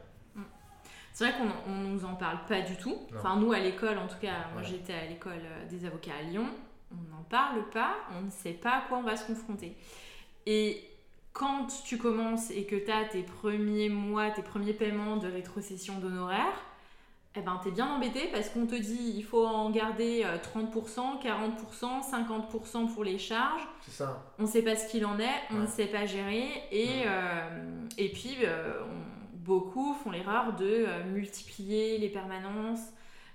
C'est 1.12 1.28
vrai 1.30 1.38
qu'on 1.38 1.70
on 1.72 1.76
nous 1.76 2.04
en 2.04 2.14
parle 2.16 2.38
pas 2.48 2.60
du 2.62 2.76
tout. 2.76 2.98
Non. 3.12 3.18
Enfin, 3.20 3.36
nous 3.36 3.52
à 3.52 3.60
l'école, 3.60 3.98
en 3.98 4.08
tout 4.08 4.18
cas, 4.20 4.48
moi 4.54 4.62
Ouais. 4.62 4.68
j'étais 4.68 4.94
à 4.94 5.06
l'école 5.06 5.42
euh, 5.44 5.68
des 5.68 5.84
avocats 5.84 6.16
à 6.18 6.22
Lyon. 6.22 6.48
On 6.90 7.16
n'en 7.16 7.22
parle 7.22 7.70
pas, 7.70 7.94
on 8.16 8.22
ne 8.22 8.30
sait 8.30 8.52
pas 8.54 8.78
à 8.78 8.80
quoi 8.88 8.98
on 8.98 9.04
va 9.04 9.14
se 9.16 9.28
confronter. 9.28 9.76
Et 10.44 10.82
quand 11.38 11.66
tu 11.84 11.98
commences 11.98 12.50
et 12.50 12.64
que 12.64 12.74
tu 12.76 12.90
as 12.90 13.04
tes 13.04 13.22
premiers 13.22 13.88
mois, 13.88 14.30
tes 14.30 14.42
premiers 14.42 14.72
paiements 14.72 15.16
de 15.16 15.28
rétrocession 15.28 15.98
d'honoraires, 16.00 16.64
eh 17.36 17.40
ben, 17.42 17.60
tu 17.62 17.68
es 17.68 17.70
bien 17.70 17.86
embêté 17.86 18.28
parce 18.32 18.48
qu'on 18.48 18.66
te 18.66 18.74
dit 18.74 19.12
il 19.14 19.22
faut 19.22 19.46
en 19.46 19.70
garder 19.70 20.22
euh, 20.24 20.36
30%, 20.38 21.22
40%, 21.22 22.02
50% 22.02 22.92
pour 22.92 23.04
les 23.04 23.18
charges. 23.18 23.62
C'est 23.82 23.92
ça. 23.92 24.24
On 24.40 24.42
ne 24.42 24.48
sait 24.48 24.62
pas 24.62 24.74
ce 24.74 24.90
qu'il 24.90 25.06
en 25.06 25.20
est, 25.20 25.24
on 25.50 25.54
Ouais. 25.56 25.60
ne 25.62 25.66
sait 25.68 25.86
pas 25.86 26.06
gérer. 26.06 26.48
Et, 26.72 26.86
Ouais. 26.86 27.04
euh, 27.06 27.86
et 27.98 28.08
puis, 28.10 28.34
euh, 28.42 28.82
on- 28.84 29.18
beaucoup 29.38 29.94
font 29.94 30.10
l'erreur 30.10 30.54
de 30.56 30.66
euh, 30.66 31.04
multiplier 31.04 31.96
les 31.98 32.08
permanences, 32.10 32.80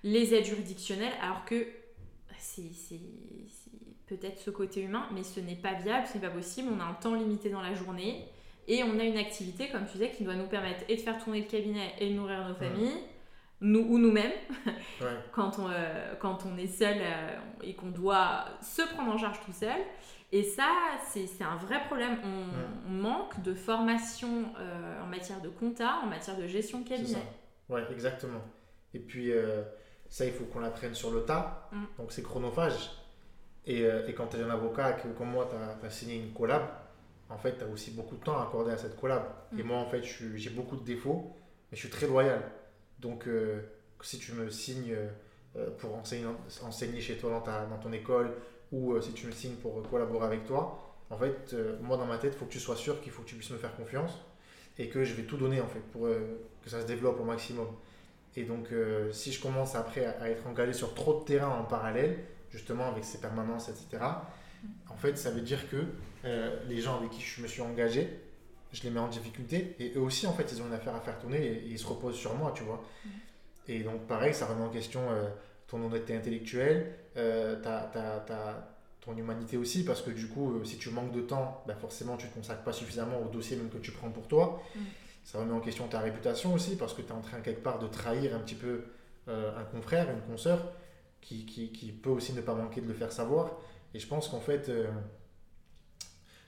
les 0.03 0.33
aides 0.35 0.45
juridictionnelles, 0.45 1.13
alors 1.21 1.45
que 1.45 1.65
c'est 2.37 2.69
peut-être 4.15 4.39
ce 4.39 4.49
côté 4.49 4.81
humain, 4.81 5.05
mais 5.13 5.23
ce 5.23 5.39
n'est 5.39 5.55
pas 5.55 5.73
viable, 5.73 6.07
ce 6.07 6.17
n'est 6.17 6.27
pas 6.27 6.33
possible. 6.33 6.69
On 6.75 6.79
a 6.79 6.83
un 6.85 6.93
temps 6.93 7.13
limité 7.15 7.49
dans 7.49 7.61
la 7.61 7.73
journée 7.73 8.25
et 8.67 8.83
on 8.83 8.97
a 8.99 9.03
une 9.03 9.17
activité, 9.17 9.69
comme 9.69 9.85
tu 9.85 9.93
disais, 9.93 10.11
qui 10.11 10.23
doit 10.23 10.35
nous 10.35 10.47
permettre 10.47 10.83
et 10.89 10.95
de 10.95 11.01
faire 11.01 11.21
tourner 11.23 11.41
le 11.41 11.47
cabinet 11.47 11.93
et 11.99 12.09
de 12.09 12.13
nourrir 12.15 12.47
nos 12.47 12.55
familles, 12.55 12.97
nous 13.61 13.81
ou 13.81 13.97
nous-mêmes 13.97 14.31
Ouais. 15.01 15.07
quand 15.33 15.59
on, 15.59 15.69
euh, 15.69 16.13
quand 16.19 16.45
on 16.45 16.57
est 16.57 16.67
seul 16.67 16.97
euh, 16.99 17.35
et 17.63 17.73
qu'on 17.75 17.89
doit 17.89 18.45
se 18.61 18.81
prendre 18.93 19.11
en 19.11 19.17
charge 19.17 19.39
tout 19.45 19.51
seul. 19.53 19.75
Et 20.31 20.43
ça, 20.43 20.67
c'est 21.11 21.27
un 21.43 21.55
vrai 21.57 21.83
problème. 21.85 22.17
On, 22.23 22.89
on 22.89 22.91
manque 22.91 23.41
de 23.43 23.53
formation 23.53 24.45
euh, 24.59 25.01
en 25.03 25.05
matière 25.07 25.41
de 25.41 25.49
compta, 25.49 25.99
en 26.03 26.07
matière 26.07 26.37
de 26.37 26.47
gestion 26.47 26.79
de 26.81 26.87
C'est 26.87 26.97
ça. 26.97 27.01
cabinet. 27.03 27.27
Ouais, 27.69 27.83
exactement. 27.91 28.41
Et 28.93 28.99
puis, 28.99 29.31
ça, 30.09 30.25
il 30.25 30.31
faut 30.31 30.45
qu'on 30.45 30.59
l'apprenne 30.59 30.93
sur 30.95 31.11
le 31.11 31.23
tas. 31.23 31.69
Mm. 31.71 31.83
Donc, 31.99 32.11
c'est 32.11 32.23
chronophage. 32.23 32.89
Et, 33.65 33.85
euh, 33.85 34.07
et 34.07 34.13
quand 34.13 34.27
tu 34.27 34.37
es 34.37 34.41
un 34.41 34.49
avocat, 34.49 34.93
que, 34.93 35.07
comme 35.09 35.29
moi, 35.29 35.49
tu 35.49 35.85
as, 35.85 35.89
signé 35.89 36.15
une 36.15 36.33
collab, 36.33 36.63
en 37.29 37.37
fait, 37.37 37.57
tu 37.57 37.63
as 37.63 37.67
aussi 37.67 37.91
beaucoup 37.91 38.15
de 38.15 38.23
temps 38.23 38.37
à 38.37 38.43
accorder 38.43 38.71
à 38.71 38.77
cette 38.77 38.99
collab. 38.99 39.23
Mm. 39.51 39.59
Et 39.59 39.63
moi, 39.63 39.77
en 39.77 39.85
fait, 39.85 40.03
j'ai 40.35 40.49
beaucoup 40.49 40.75
de 40.75 40.83
défauts, 40.83 41.35
mais 41.71 41.77
je 41.77 41.81
suis 41.81 41.89
très 41.89 42.07
loyal. 42.07 42.41
Donc, 42.99 43.27
euh, 43.27 43.61
si 44.01 44.19
tu 44.19 44.33
me 44.33 44.49
signes 44.49 44.95
euh, 45.55 45.69
pour 45.77 45.95
enseigner, 45.95 46.25
enseigner 46.63 47.01
chez 47.01 47.17
toi 47.17 47.31
dans, 47.31 47.41
ta, 47.41 47.65
dans 47.65 47.77
ton 47.77 47.91
école, 47.91 48.31
ou 48.71 48.93
euh, 48.93 49.01
si 49.01 49.13
tu 49.13 49.27
me 49.27 49.31
signes 49.31 49.55
pour 49.55 49.81
collaborer 49.89 50.25
avec 50.25 50.45
toi, 50.45 50.79
en 51.09 51.17
fait, 51.17 51.55
moi, 51.81 51.97
dans 51.97 52.05
ma 52.05 52.17
tête, 52.17 52.33
il 52.33 52.39
faut 52.39 52.45
que 52.45 52.51
tu 52.51 52.59
sois 52.59 52.75
sûr 52.75 52.99
qu'il 53.01 53.11
faut 53.11 53.21
que 53.21 53.27
tu 53.27 53.35
puisses 53.35 53.51
me 53.51 53.57
faire 53.57 53.75
confiance 53.75 54.19
et 54.79 54.89
que 54.89 55.03
je 55.03 55.13
vais 55.13 55.23
tout 55.23 55.37
donner, 55.37 55.61
en 55.61 55.67
fait, 55.67 55.81
pour 55.91 56.07
que 56.07 56.69
ça 56.69 56.81
se 56.81 56.87
développe 56.87 57.19
au 57.19 57.23
maximum. 57.23 57.67
Et 58.35 58.45
donc, 58.45 58.69
si 59.11 59.31
je 59.31 59.39
commence 59.39 59.75
après 59.75 60.05
à, 60.05 60.23
à 60.23 60.29
être 60.29 60.47
engagé 60.47 60.73
sur 60.73 60.95
trop 60.95 61.19
de 61.19 61.25
terrain 61.25 61.49
en 61.49 61.65
parallèle, 61.65 62.17
justement 62.53 62.87
avec 62.87 63.03
ces 63.03 63.19
permanences, 63.19 63.67
etc., 63.67 64.01
en 64.89 64.95
fait, 64.95 65.17
ça 65.17 65.29
veut 65.31 65.41
dire 65.41 65.69
que 65.69 65.75
euh, 66.23 66.63
les 66.69 66.79
gens 66.79 66.97
avec 66.97 67.09
qui 67.09 67.19
je 67.21 67.41
me 67.41 67.47
suis 67.47 67.61
engagé, 67.61 68.09
je 68.71 68.81
les 68.83 68.89
mets 68.91 69.01
en 69.01 69.09
difficulté 69.09 69.75
et 69.79 69.91
eux 69.97 70.01
aussi, 70.01 70.25
en 70.25 70.31
fait, 70.33 70.49
ils 70.53 70.61
ont 70.61 70.67
une 70.67 70.73
affaire 70.73 70.95
à 70.95 71.01
faire 71.01 71.19
tourner 71.19 71.37
et, 71.45 71.51
et 71.57 71.67
ils 71.67 71.77
se 71.79 71.85
reposent 71.85 72.15
sur 72.15 72.33
moi, 72.35 72.53
tu 72.55 72.63
vois. 72.63 72.81
Et 73.67 73.79
donc, 73.83 74.07
pareil, 74.07 74.33
ça 74.33 74.45
remet 74.45 74.63
en 74.63 74.69
question 74.69 75.01
euh, 75.11 75.27
ton 75.67 75.83
honnêteté 75.85 76.15
intellectuelle, 76.15 76.93
euh, 77.17 77.61
ta, 77.61 77.89
ta- 77.93 78.19
ta- 78.21 78.69
ton 79.01 79.17
humanité 79.17 79.57
aussi, 79.57 79.83
parce 79.83 80.01
que 80.01 80.11
du 80.11 80.27
coup, 80.29 80.53
euh, 80.55 80.63
si 80.63 80.77
tu 80.77 80.89
manques 80.91 81.11
de 81.11 81.21
temps, 81.21 81.61
bah 81.67 81.75
forcément, 81.75 82.15
tu 82.15 82.25
ne 82.27 82.31
te 82.31 82.35
consacres 82.35 82.63
pas 82.63 82.71
suffisamment 82.73 83.19
au 83.19 83.27
dossier 83.27 83.57
même 83.57 83.69
que 83.69 83.77
tu 83.79 83.91
prends 83.91 84.09
pour 84.11 84.27
toi. 84.29 84.61
Ça 85.25 85.39
remet 85.39 85.51
en 85.53 85.59
question 85.59 85.87
ta 85.87 85.99
réputation 85.99 86.53
aussi, 86.53 86.77
parce 86.77 86.93
que 86.93 87.01
tu 87.01 87.09
es 87.09 87.11
en 87.11 87.21
train 87.21 87.39
quelque 87.41 87.61
part 87.63 87.79
de 87.79 87.87
trahir 87.87 88.33
un 88.35 88.39
petit 88.39 88.55
peu 88.55 88.83
un 89.27 89.63
confrère, 89.71 90.09
une 90.09 90.21
consoeur, 90.21 90.71
qui, 91.23 91.45
qui, 91.45 91.71
qui 91.71 91.91
peut 91.91 92.09
aussi 92.11 92.33
ne 92.33 92.41
pas 92.41 92.53
manquer 92.53 92.81
de 92.81 92.87
le 92.87 92.93
faire 92.93 93.11
savoir. 93.11 93.51
Et 93.95 93.99
je 93.99 94.07
pense 94.07 94.27
qu'en 94.29 94.39
fait, 94.41 94.69
euh, 94.69 94.87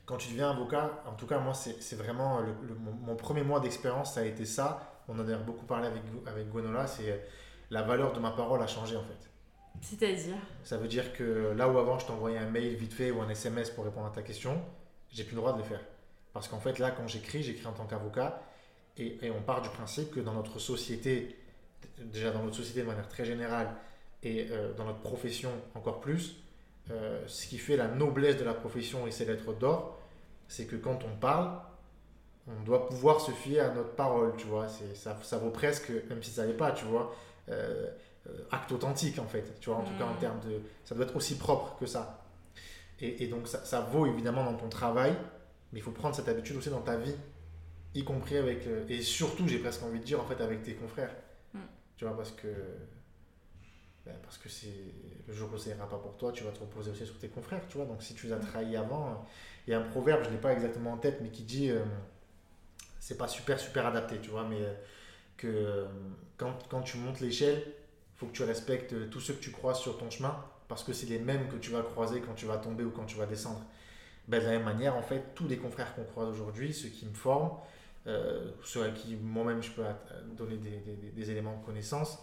quand 0.05 0.17
tu 0.17 0.29
deviens 0.29 0.51
avocat, 0.51 1.01
en 1.07 1.13
tout 1.13 1.25
cas, 1.25 1.39
moi, 1.39 1.53
c'est 1.53 1.95
vraiment 1.95 2.39
le, 2.39 2.53
le- 2.67 2.75
mon, 2.75 2.91
mon 2.91 3.15
premier 3.15 3.43
mois 3.43 3.59
d'expérience, 3.59 4.13
ça 4.13 4.19
a 4.21 4.25
été 4.25 4.45
ça. 4.45 5.01
On 5.07 5.15
en 5.15 5.19
a 5.19 5.23
d'ailleurs 5.23 5.43
beaucoup 5.43 5.65
parlé 5.65 5.87
avec, 5.87 6.03
avec 6.27 6.49
Gwenola, 6.49 6.85
c'est 6.87 7.11
euh, 7.11 7.17
la 7.71 7.81
valeur 7.81 8.13
de 8.13 8.19
ma 8.19 8.31
parole 8.31 8.61
a 8.61 8.67
changé 8.67 8.95
en 8.95 9.03
fait. 9.03 9.29
C'est-à-dire? 9.81 10.35
Ça 10.63 10.77
veut 10.77 10.87
dire 10.87 11.13
que 11.13 11.53
là 11.55 11.67
où 11.69 11.77
avant 11.77 11.99
je 11.99 12.05
t'envoyais 12.05 12.37
un 12.37 12.49
mail 12.49 12.75
vite 12.75 12.93
fait 12.93 13.11
ou 13.11 13.21
un 13.21 13.29
SMS 13.29 13.69
pour 13.71 13.83
répondre 13.85 14.07
à 14.07 14.11
ta 14.11 14.21
question, 14.21 14.61
j'ai 15.11 15.23
plus 15.23 15.35
le 15.35 15.41
droit 15.41 15.53
de 15.53 15.57
le 15.59 15.63
faire. 15.63 15.81
Parce 16.33 16.47
qu'en 16.47 16.59
fait, 16.59 16.79
là, 16.79 16.91
quand 16.91 17.07
j'écris, 17.07 17.43
j'écris 17.43 17.65
en 17.67 17.73
tant 17.73 17.85
qu'avocat 17.85 18.41
et, 18.97 19.17
et 19.25 19.31
on 19.31 19.41
part 19.41 19.61
du 19.61 19.69
principe 19.69 20.11
que 20.11 20.19
dans 20.19 20.33
notre 20.33 20.59
société, 20.59 21.37
déjà 21.99 22.31
dans 22.31 22.43
notre 22.43 22.55
société 22.55 22.81
de 22.81 22.87
manière 22.87 23.07
très 23.09 23.25
générale 23.25 23.75
et 24.25 24.47
euh, 24.51 24.73
dans 24.73 24.85
notre 24.85 24.99
profession 24.99 25.51
encore 25.75 26.01
plus, 26.01 26.35
euh, 26.91 27.23
ce 27.27 27.47
qui 27.47 27.57
fait 27.57 27.77
la 27.77 27.87
noblesse 27.87 28.37
de 28.37 28.43
la 28.43 28.53
profession 28.53 29.07
et 29.07 29.11
ses 29.11 29.23
lettres 29.25 29.53
d'or, 29.53 29.97
c'est 30.47 30.65
que 30.65 30.75
quand 30.75 30.99
on 31.05 31.15
parle, 31.15 31.51
on 32.47 32.63
doit 32.63 32.87
pouvoir 32.87 33.21
se 33.21 33.31
fier 33.31 33.59
à 33.59 33.69
notre 33.73 33.91
parole, 33.95 34.33
tu 34.37 34.47
vois. 34.47 34.67
C'est, 34.67 34.95
ça, 34.95 35.17
ça 35.23 35.37
vaut 35.37 35.51
presque, 35.51 35.91
même 36.09 36.21
si 36.21 36.31
ça 36.31 36.45
n'est 36.45 36.53
pas, 36.53 36.71
tu 36.71 36.85
vois, 36.85 37.15
euh, 37.49 37.87
acte 38.51 38.71
authentique 38.71 39.19
en 39.19 39.27
fait, 39.27 39.59
tu 39.59 39.69
vois, 39.69 39.79
en 39.79 39.83
tout 39.83 39.95
cas 39.97 40.05
en 40.05 40.15
Mm. 40.15 40.19
termes 40.19 40.39
de. 40.41 40.59
Ça 40.83 40.95
doit 40.95 41.05
être 41.05 41.15
aussi 41.15 41.37
propre 41.37 41.77
que 41.79 41.85
ça. 41.85 42.23
Et, 42.99 43.23
et 43.23 43.27
donc 43.27 43.47
ça, 43.47 43.63
ça 43.63 43.81
vaut 43.81 44.05
évidemment 44.07 44.43
dans 44.43 44.55
ton 44.57 44.69
travail, 44.69 45.13
mais 45.71 45.79
il 45.79 45.81
faut 45.83 45.91
prendre 45.91 46.15
cette 46.15 46.27
habitude 46.29 46.55
aussi 46.57 46.69
dans 46.69 46.81
ta 46.81 46.97
vie, 46.97 47.15
y 47.93 48.03
compris 48.03 48.37
avec. 48.37 48.67
et 48.89 49.01
surtout, 49.01 49.47
j'ai 49.47 49.59
presque 49.59 49.83
envie 49.83 49.99
de 49.99 50.03
dire, 50.05 50.19
en 50.19 50.25
fait, 50.25 50.41
avec 50.41 50.63
tes 50.63 50.73
confrères. 50.73 51.15
Mm. 51.53 51.59
Tu 51.97 52.05
vois, 52.05 52.15
parce 52.17 52.31
que. 52.31 52.47
Ben, 54.05 54.13
parce 54.23 54.37
que 54.37 54.49
c'est 54.49 54.93
le 55.27 55.33
jour 55.33 55.49
où 55.53 55.57
ça 55.57 55.69
ira 55.71 55.87
pas 55.89 55.97
pour 55.97 56.15
toi, 56.17 56.31
tu 56.31 56.43
vas 56.43 56.51
te 56.51 56.59
reposer 56.59 56.91
aussi 56.91 57.05
sur 57.05 57.17
tes 57.17 57.29
confrères, 57.29 57.61
tu 57.67 57.77
vois. 57.77 57.85
Donc 57.85 58.03
si 58.03 58.13
tu 58.13 58.27
les 58.27 58.33
as 58.33 58.37
trahis 58.37 58.75
avant, 58.77 59.25
il 59.67 59.71
y 59.71 59.73
a 59.73 59.79
un 59.79 59.83
proverbe, 59.83 60.23
je 60.25 60.29
l'ai 60.29 60.37
pas 60.37 60.53
exactement 60.53 60.93
en 60.93 60.97
tête, 60.97 61.19
mais 61.21 61.29
qui 61.29 61.43
dit, 61.43 61.69
euh, 61.71 61.83
c'est 62.99 63.17
pas 63.17 63.27
super 63.27 63.59
super 63.59 63.85
adapté, 63.85 64.19
tu 64.21 64.29
vois, 64.29 64.45
mais 64.47 64.61
euh, 64.61 64.73
que 65.37 65.47
euh, 65.47 65.85
quand, 66.37 66.53
quand 66.69 66.81
tu 66.81 66.97
montes 66.97 67.19
l'échelle, 67.19 67.63
faut 68.15 68.27
que 68.27 68.31
tu 68.33 68.43
respectes 68.43 68.93
euh, 68.93 69.07
tous 69.09 69.19
ceux 69.19 69.33
que 69.33 69.41
tu 69.43 69.51
croises 69.51 69.79
sur 69.79 69.97
ton 69.97 70.09
chemin, 70.09 70.35
parce 70.67 70.83
que 70.83 70.93
c'est 70.93 71.07
les 71.07 71.19
mêmes 71.19 71.47
que 71.49 71.57
tu 71.57 71.71
vas 71.71 71.81
croiser 71.81 72.21
quand 72.21 72.33
tu 72.33 72.45
vas 72.45 72.57
tomber 72.57 72.83
ou 72.83 72.91
quand 72.91 73.05
tu 73.05 73.17
vas 73.17 73.25
descendre. 73.25 73.61
Ben, 74.27 74.39
de 74.39 74.45
la 74.45 74.51
même 74.53 74.63
manière, 74.63 74.95
en 74.95 75.03
fait, 75.03 75.35
tous 75.35 75.47
les 75.47 75.57
confrères 75.57 75.93
qu'on 75.95 76.03
croise 76.05 76.29
aujourd'hui, 76.29 76.73
ceux 76.73 76.89
qui 76.89 77.05
me 77.05 77.13
forment, 77.13 77.51
ceux 78.63 78.83
à 78.83 78.89
qui 78.89 79.15
moi-même 79.15 79.61
je 79.63 79.71
peux 79.71 79.83
donner 80.37 80.57
des, 80.57 80.77
des- 80.79 81.11
des 81.11 81.31
éléments 81.31 81.57
de 81.59 81.65
connaissance, 81.65 82.19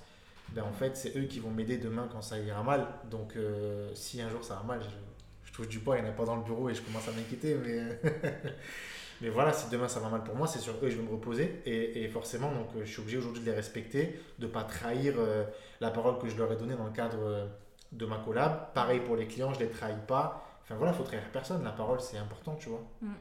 ben, 0.55 0.65
en 0.65 0.73
fait, 0.73 0.97
c'est 0.97 1.17
eux 1.17 1.25
qui 1.25 1.39
vont 1.39 1.51
m'aider 1.51 1.79
demain 1.79 2.09
quand 2.11 2.23
ça 2.23 2.39
ira 2.39 2.63
mal. 2.63 2.87
Donc, 3.11 3.37
euh, 3.37 3.91
si 3.95 4.21
un 4.21 4.29
jour 4.29 4.45
ça 4.45 4.57
va 4.57 4.63
mal, 4.63 4.81
je, 4.83 5.49
je 5.49 5.53
touche 5.53 5.69
du 5.69 5.79
bois, 5.79 5.97
il 5.97 6.03
n'y 6.03 6.09
en 6.09 6.13
a 6.13 6.15
pas 6.15 6.25
dans 6.25 6.37
le 6.37 6.43
bureau 6.43 6.69
et 6.69 6.75
je 6.75 6.83
commence 6.83 7.09
à 7.09 7.13
m'inquiéter. 7.13 7.55
Mais, 7.55 8.01
mais 9.21 9.29
voilà, 9.31 9.53
si 9.53 9.71
demain 9.71 9.89
ça 9.89 10.01
va 10.01 10.11
mal 10.11 10.25
pour 10.25 10.35
moi, 10.35 10.47
c'est 10.47 10.59
sur 10.59 10.75
eux 10.75 10.79
que 10.81 10.91
je 10.91 10.97
vais 10.97 11.03
me 11.03 11.11
reposer. 11.11 11.63
Et, 11.65 12.03
et 12.03 12.09
forcément, 12.09 12.53
donc, 12.53 12.69
je 12.79 12.85
suis 12.85 13.01
obligé 13.01 13.19
aujourd'hui 13.19 13.43
de 13.43 13.47
les 13.47 13.57
respecter, 13.57 14.21
de 14.39 14.47
ne 14.47 14.53
pas 14.53 14.65
trahir 14.65 15.15
euh, 15.19 15.45
la 15.81 15.91
parole 15.91 16.19
que 16.19 16.29
je 16.29 16.37
leur 16.37 16.53
ai 16.53 16.57
donnée 16.57 16.77
dans 16.77 16.87
le 16.87 16.93
cadre 16.93 17.19
euh, 17.21 17.47
de 17.93 18.05
ma 18.05 18.19
collab. 18.19 18.73
Pareil 18.75 19.01
pour 19.01 19.17
les 19.17 19.27
clients, 19.27 19.53
je 19.55 19.61
ne 19.61 19.65
les 19.65 19.71
trahis 19.71 19.95
pas. 20.07 20.45
Enfin 20.63 20.75
voilà, 20.75 20.93
il 20.93 20.97
faut 20.97 21.05
trahir 21.05 21.25
personne. 21.33 21.65
La 21.65 21.73
parole, 21.73 22.01
c'est 22.01 22.19
important, 22.19 22.57
tu 22.57 22.69
vois. 22.69 22.87
Mm. 23.01 23.13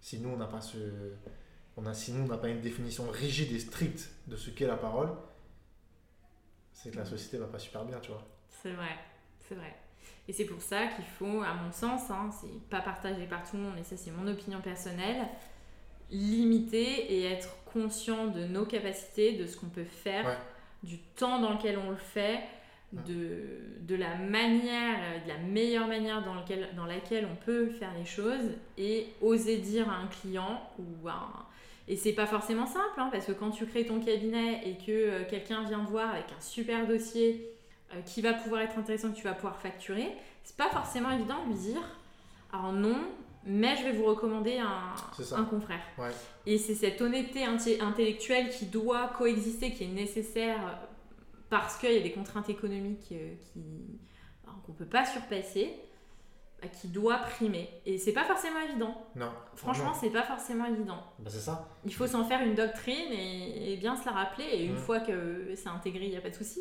Si 0.00 0.18
nous, 0.20 0.30
on 0.30 0.36
n'a 0.36 0.46
pas 0.46 0.60
ce... 0.60 0.78
On 1.76 1.86
a, 1.86 1.94
si 1.94 2.12
nous, 2.12 2.24
on 2.24 2.28
n'a 2.28 2.36
pas 2.36 2.48
une 2.48 2.60
définition 2.60 3.04
rigide 3.10 3.52
et 3.52 3.58
stricte 3.58 4.10
de 4.26 4.36
ce 4.36 4.50
qu'est 4.50 4.66
la 4.66 4.76
parole, 4.76 5.10
c'est 6.82 6.90
que 6.90 6.96
la 6.96 7.04
société 7.04 7.36
va 7.38 7.46
pas 7.46 7.58
super 7.58 7.84
bien, 7.84 7.98
tu 8.00 8.10
vois. 8.10 8.26
C'est 8.62 8.72
vrai, 8.72 8.96
c'est 9.48 9.54
vrai. 9.54 9.74
Et 10.28 10.32
c'est 10.32 10.44
pour 10.44 10.60
ça 10.62 10.86
qu'il 10.86 11.04
faut, 11.04 11.42
à 11.42 11.54
mon 11.54 11.72
sens, 11.72 12.10
hein, 12.10 12.30
c'est 12.40 12.68
pas 12.68 12.80
partagé 12.80 13.26
par 13.26 13.48
tout 13.48 13.56
le 13.56 13.62
monde, 13.64 13.74
mais 13.76 13.82
ça 13.84 13.96
c'est 13.96 14.10
mon 14.10 14.26
opinion 14.26 14.60
personnelle, 14.60 15.26
limiter 16.10 17.12
et 17.14 17.24
être 17.24 17.56
conscient 17.64 18.26
de 18.28 18.44
nos 18.46 18.64
capacités, 18.66 19.36
de 19.36 19.46
ce 19.46 19.56
qu'on 19.56 19.68
peut 19.68 19.84
faire, 19.84 20.26
Ouais. 20.26 20.36
du 20.82 20.98
temps 20.98 21.40
dans 21.40 21.52
lequel 21.54 21.78
on 21.78 21.90
le 21.90 21.96
fait, 21.96 22.40
de, 22.92 23.42
de 23.82 23.94
la 23.94 24.16
manière, 24.16 24.98
de 25.24 25.28
la 25.28 25.38
meilleure 25.38 25.86
manière 25.86 26.24
dans, 26.24 26.34
lequel, 26.34 26.68
dans 26.76 26.86
laquelle 26.86 27.26
on 27.30 27.36
peut 27.36 27.68
faire 27.70 27.92
les 27.96 28.04
choses 28.04 28.50
et 28.78 29.06
oser 29.20 29.58
dire 29.58 29.88
à 29.88 29.94
un 29.94 30.06
client 30.06 30.60
ou 30.78 31.08
à 31.08 31.12
un... 31.12 31.46
Et 31.88 31.96
c'est 31.96 32.12
pas 32.12 32.26
forcément 32.26 32.66
simple, 32.66 32.98
hein, 32.98 33.08
parce 33.10 33.26
que 33.26 33.32
quand 33.32 33.50
tu 33.50 33.66
crées 33.66 33.84
ton 33.84 34.00
cabinet 34.00 34.60
et 34.64 34.74
que 34.74 34.90
euh, 34.92 35.24
quelqu'un 35.28 35.64
vient 35.64 35.84
te 35.84 35.90
voir 35.90 36.10
avec 36.10 36.26
un 36.36 36.40
super 36.40 36.86
dossier 36.86 37.50
euh, 37.92 38.00
qui 38.02 38.22
va 38.22 38.32
pouvoir 38.32 38.62
être 38.62 38.78
intéressant, 38.78 39.10
que 39.10 39.16
tu 39.16 39.24
vas 39.24 39.34
pouvoir 39.34 39.58
facturer, 39.58 40.08
c'est 40.44 40.56
pas 40.56 40.68
forcément 40.68 41.10
évident 41.10 41.44
de 41.46 41.52
lui 41.52 41.58
dire 41.58 41.82
alors 42.52 42.72
non, 42.72 42.96
mais 43.44 43.76
je 43.76 43.84
vais 43.84 43.92
vous 43.92 44.04
recommander 44.04 44.58
un, 44.58 45.36
un 45.36 45.44
confrère. 45.44 45.82
Ouais. 45.98 46.10
Et 46.46 46.58
c'est 46.58 46.74
cette 46.74 47.00
honnêteté 47.00 47.44
intellectuelle 47.44 48.50
qui 48.50 48.66
doit 48.66 49.12
coexister, 49.16 49.72
qui 49.72 49.84
est 49.84 49.88
nécessaire 49.88 50.58
euh, 50.58 50.86
parce 51.50 51.76
qu'il 51.76 51.92
y 51.92 51.96
a 51.98 52.00
des 52.00 52.12
contraintes 52.12 52.48
économiques 52.48 53.08
euh, 53.12 53.34
qui, 53.52 54.00
qu'on 54.64 54.72
peut 54.72 54.86
pas 54.86 55.04
surpasser, 55.04 55.74
euh, 56.64 56.68
qui 56.80 56.88
doit 56.88 57.18
primer. 57.18 57.68
Et 57.86 57.98
c'est 57.98 58.12
pas 58.12 58.24
forcément 58.24 58.60
évident. 58.60 58.96
Non. 59.16 59.30
Franchement, 59.56 59.92
c'est 59.98 60.10
pas 60.10 60.22
forcément 60.22 60.64
évident. 60.66 61.02
Bah, 61.18 61.28
c'est 61.30 61.40
ça. 61.40 61.68
Il 61.84 61.92
faut 61.94 62.06
s'en 62.06 62.24
faire 62.24 62.40
une 62.42 62.54
doctrine 62.54 63.12
et, 63.12 63.72
et 63.72 63.76
bien 63.76 63.96
se 63.96 64.04
la 64.06 64.12
rappeler. 64.12 64.44
Et 64.44 64.64
une 64.64 64.74
Mm. 64.74 64.78
fois 64.78 65.00
que 65.00 65.52
c'est 65.56 65.68
intégré, 65.68 66.04
il 66.04 66.10
n'y 66.10 66.16
a 66.16 66.20
pas 66.20 66.30
de 66.30 66.34
souci. 66.34 66.60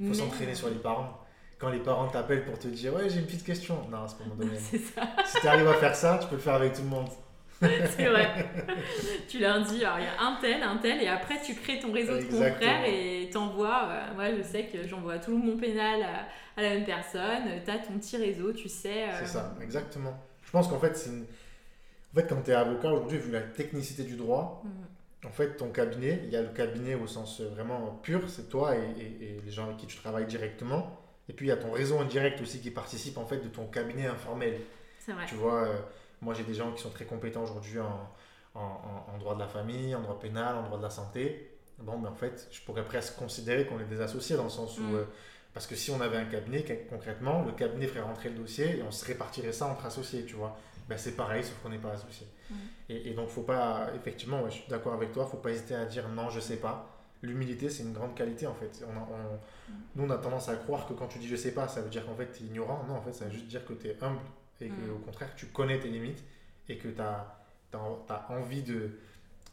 Il 0.00 0.08
faut 0.08 0.14
s'entraîner 0.14 0.54
sur 0.54 0.68
les 0.68 0.74
parents. 0.76 1.20
Quand 1.58 1.70
les 1.70 1.78
parents 1.78 2.08
t'appellent 2.08 2.44
pour 2.44 2.58
te 2.58 2.66
dire 2.66 2.92
Ouais, 2.94 3.08
j'ai 3.08 3.20
une 3.20 3.26
petite 3.26 3.44
question. 3.44 3.76
Non, 3.88 4.06
c'est 4.08 4.18
pas 4.18 4.24
mon 4.24 4.34
domaine. 4.36 4.58
C'est 4.58 4.78
ça, 4.78 5.02
si 5.24 5.40
tu 5.40 5.46
arrives 5.46 5.68
à 5.68 5.74
faire 5.74 5.94
ça, 5.94 6.18
tu 6.20 6.26
peux 6.28 6.34
le 6.34 6.40
faire 6.40 6.54
avec 6.54 6.72
tout 6.72 6.82
le 6.82 6.88
monde. 6.88 7.08
c'est 7.96 8.06
vrai. 8.06 8.28
tu 9.28 9.38
leur 9.38 9.62
dis, 9.64 9.84
alors 9.84 9.98
il 9.98 10.04
y 10.04 10.08
a 10.08 10.20
un 10.20 10.36
tel, 10.40 10.62
un 10.62 10.76
tel, 10.78 11.02
et 11.02 11.08
après 11.08 11.40
tu 11.40 11.54
crées 11.54 11.78
ton 11.78 11.92
réseau 11.92 12.18
de 12.18 12.24
confrères 12.24 12.84
et 12.86 13.30
t'envoies. 13.32 13.88
euh, 13.90 14.14
moi, 14.14 14.24
je 14.36 14.42
sais 14.42 14.64
que 14.66 14.86
j'envoie 14.86 15.18
tout 15.18 15.36
mon 15.36 15.56
pénal 15.56 16.02
à, 16.02 16.60
à 16.60 16.62
la 16.62 16.70
même 16.74 16.84
personne. 16.84 17.44
T'as 17.64 17.78
ton 17.78 17.98
petit 17.98 18.16
réseau, 18.16 18.52
tu 18.52 18.68
sais. 18.68 19.04
euh, 19.04 19.18
C'est 19.20 19.26
ça, 19.28 19.54
exactement. 19.62 20.14
Je 20.44 20.50
pense 20.50 20.68
qu'en 20.68 20.78
fait, 20.78 20.96
c'est 20.96 21.10
une... 21.10 21.22
en 21.22 22.14
fait, 22.20 22.26
quand 22.28 22.42
tu 22.42 22.50
es 22.50 22.54
avocat 22.54 22.88
aujourd'hui, 22.92 23.18
vu 23.18 23.30
la 23.32 23.40
technicité 23.40 24.02
du 24.04 24.16
droit, 24.16 24.62
mm, 24.64 25.26
en 25.26 25.30
fait, 25.30 25.56
ton 25.56 25.70
cabinet, 25.70 26.20
il 26.24 26.30
y 26.30 26.36
a 26.36 26.42
le 26.42 26.48
cabinet 26.48 26.94
au 26.96 27.06
sens 27.06 27.40
euh, 27.40 27.48
vraiment 27.48 27.98
pur, 28.02 28.28
c'est 28.28 28.48
toi 28.50 28.76
et, 28.76 28.80
et- 29.00 29.24
et 29.36 29.40
les 29.44 29.50
gens 29.50 29.64
avec 29.64 29.78
qui 29.78 29.86
tu 29.86 29.96
travailles 29.96 30.26
directement. 30.26 31.00
Et 31.30 31.32
puis, 31.32 31.46
il 31.46 31.48
y 31.48 31.52
a 31.52 31.56
ton 31.56 31.70
réseau 31.70 31.98
indirect 31.98 32.40
aussi 32.42 32.60
qui 32.60 32.70
participe 32.70 33.16
en 33.16 33.24
fait 33.24 33.38
de 33.38 33.48
ton 33.48 33.66
cabinet 33.66 34.06
informel. 34.06 34.60
C'est 34.98 35.12
vrai. 35.12 35.24
Tu 35.26 35.34
vois, 35.36 35.62
euh, 35.64 35.78
moi 36.24 36.34
j'ai 36.34 36.44
des 36.44 36.54
gens 36.54 36.72
qui 36.72 36.82
sont 36.82 36.90
très 36.90 37.04
compétents 37.04 37.42
aujourd'hui 37.42 37.78
en, 37.80 38.08
en, 38.54 39.18
droit 39.18 39.34
de 39.34 39.40
la 39.40 39.48
famille, 39.48 39.94
en 39.94 40.00
droit 40.00 40.18
pénal, 40.18 40.56
en 40.56 40.62
droit 40.64 40.78
de 40.78 40.82
la 40.82 40.90
santé. 40.90 41.50
Bon, 41.78 41.98
mais 41.98 42.08
en 42.08 42.14
fait, 42.14 42.48
je 42.52 42.60
pourrais 42.62 42.84
presque 42.84 43.16
considérer 43.16 43.66
qu'on 43.66 43.80
est 43.80 43.84
des 43.84 44.00
associés 44.00 44.36
dans 44.36 44.44
le 44.44 44.50
sens 44.50 44.78
où. 44.78 44.82
Mm. 44.82 44.94
euh, 44.94 45.04
parce 45.52 45.66
que 45.68 45.76
si 45.76 45.90
on 45.92 46.00
avait 46.00 46.16
un 46.16 46.24
cabinet, 46.24 46.64
concrètement, 46.90 47.44
le 47.44 47.52
cabinet 47.52 47.86
ferait 47.86 48.00
rentrer 48.00 48.28
le 48.28 48.36
dossier 48.36 48.78
et 48.78 48.82
on 48.82 48.90
se 48.90 49.04
répartirait 49.04 49.52
ça 49.52 49.66
entre 49.66 49.86
associés, 49.86 50.24
tu 50.24 50.34
vois. 50.34 50.56
Ben, 50.88 50.98
c'est 50.98 51.12
pareil, 51.16 51.42
sauf 51.44 51.54
qu'on 51.62 51.68
n'est 51.70 51.78
pas 51.78 51.92
associé. 51.92 52.26
Mm. 52.50 52.54
Et, 52.90 53.10
et 53.10 53.14
donc, 53.14 53.28
faut 53.28 53.42
pas, 53.42 53.88
effectivement, 53.96 54.42
ouais, 54.42 54.50
je 54.50 54.56
suis 54.56 54.68
d'accord 54.68 54.94
avec 54.94 55.12
toi, 55.12 55.26
faut 55.26 55.36
pas 55.38 55.50
hésiter 55.50 55.74
à 55.74 55.84
dire 55.84 56.08
non, 56.08 56.28
je 56.30 56.40
sais 56.40 56.56
pas. 56.56 56.90
L'humilité, 57.22 57.70
c'est 57.70 57.82
une 57.84 57.92
grande 57.94 58.14
qualité 58.14 58.46
en 58.46 58.54
fait. 58.54 58.84
On 58.86 58.96
a- 58.96 59.08
on- 59.10 59.38
Mm. 59.66 59.72
Nous, 59.96 60.04
on 60.04 60.10
a 60.10 60.18
tendance 60.18 60.48
à 60.50 60.56
croire 60.56 60.86
que 60.86 60.92
quand 60.92 61.06
tu 61.06 61.18
dis 61.18 61.26
je 61.26 61.36
sais 61.36 61.52
pas, 61.54 61.66
ça 61.68 61.80
veut 61.80 61.88
dire 61.88 62.04
qu'en 62.04 62.14
fait 62.14 62.30
tu 62.32 62.42
es 62.44 62.46
ignorant. 62.46 62.84
Non, 62.86 62.96
en 62.96 63.00
fait, 63.02 63.14
ça 63.14 63.24
veut 63.24 63.30
juste 63.30 63.46
dire 63.46 63.64
que 63.64 63.72
tu 63.72 63.88
es 63.88 63.96
humble 64.02 64.20
et 64.60 64.68
que 64.68 64.72
Mm. 64.72 64.94
au 64.94 64.98
contraire, 64.98 65.34
tu 65.36 65.46
connais 65.46 65.78
tes 65.78 65.88
limites 65.88 66.22
et 66.68 66.76
que 66.78 66.88
tu 66.88 67.00
as, 67.00 67.38
envie 68.28 68.62
de, 68.62 68.90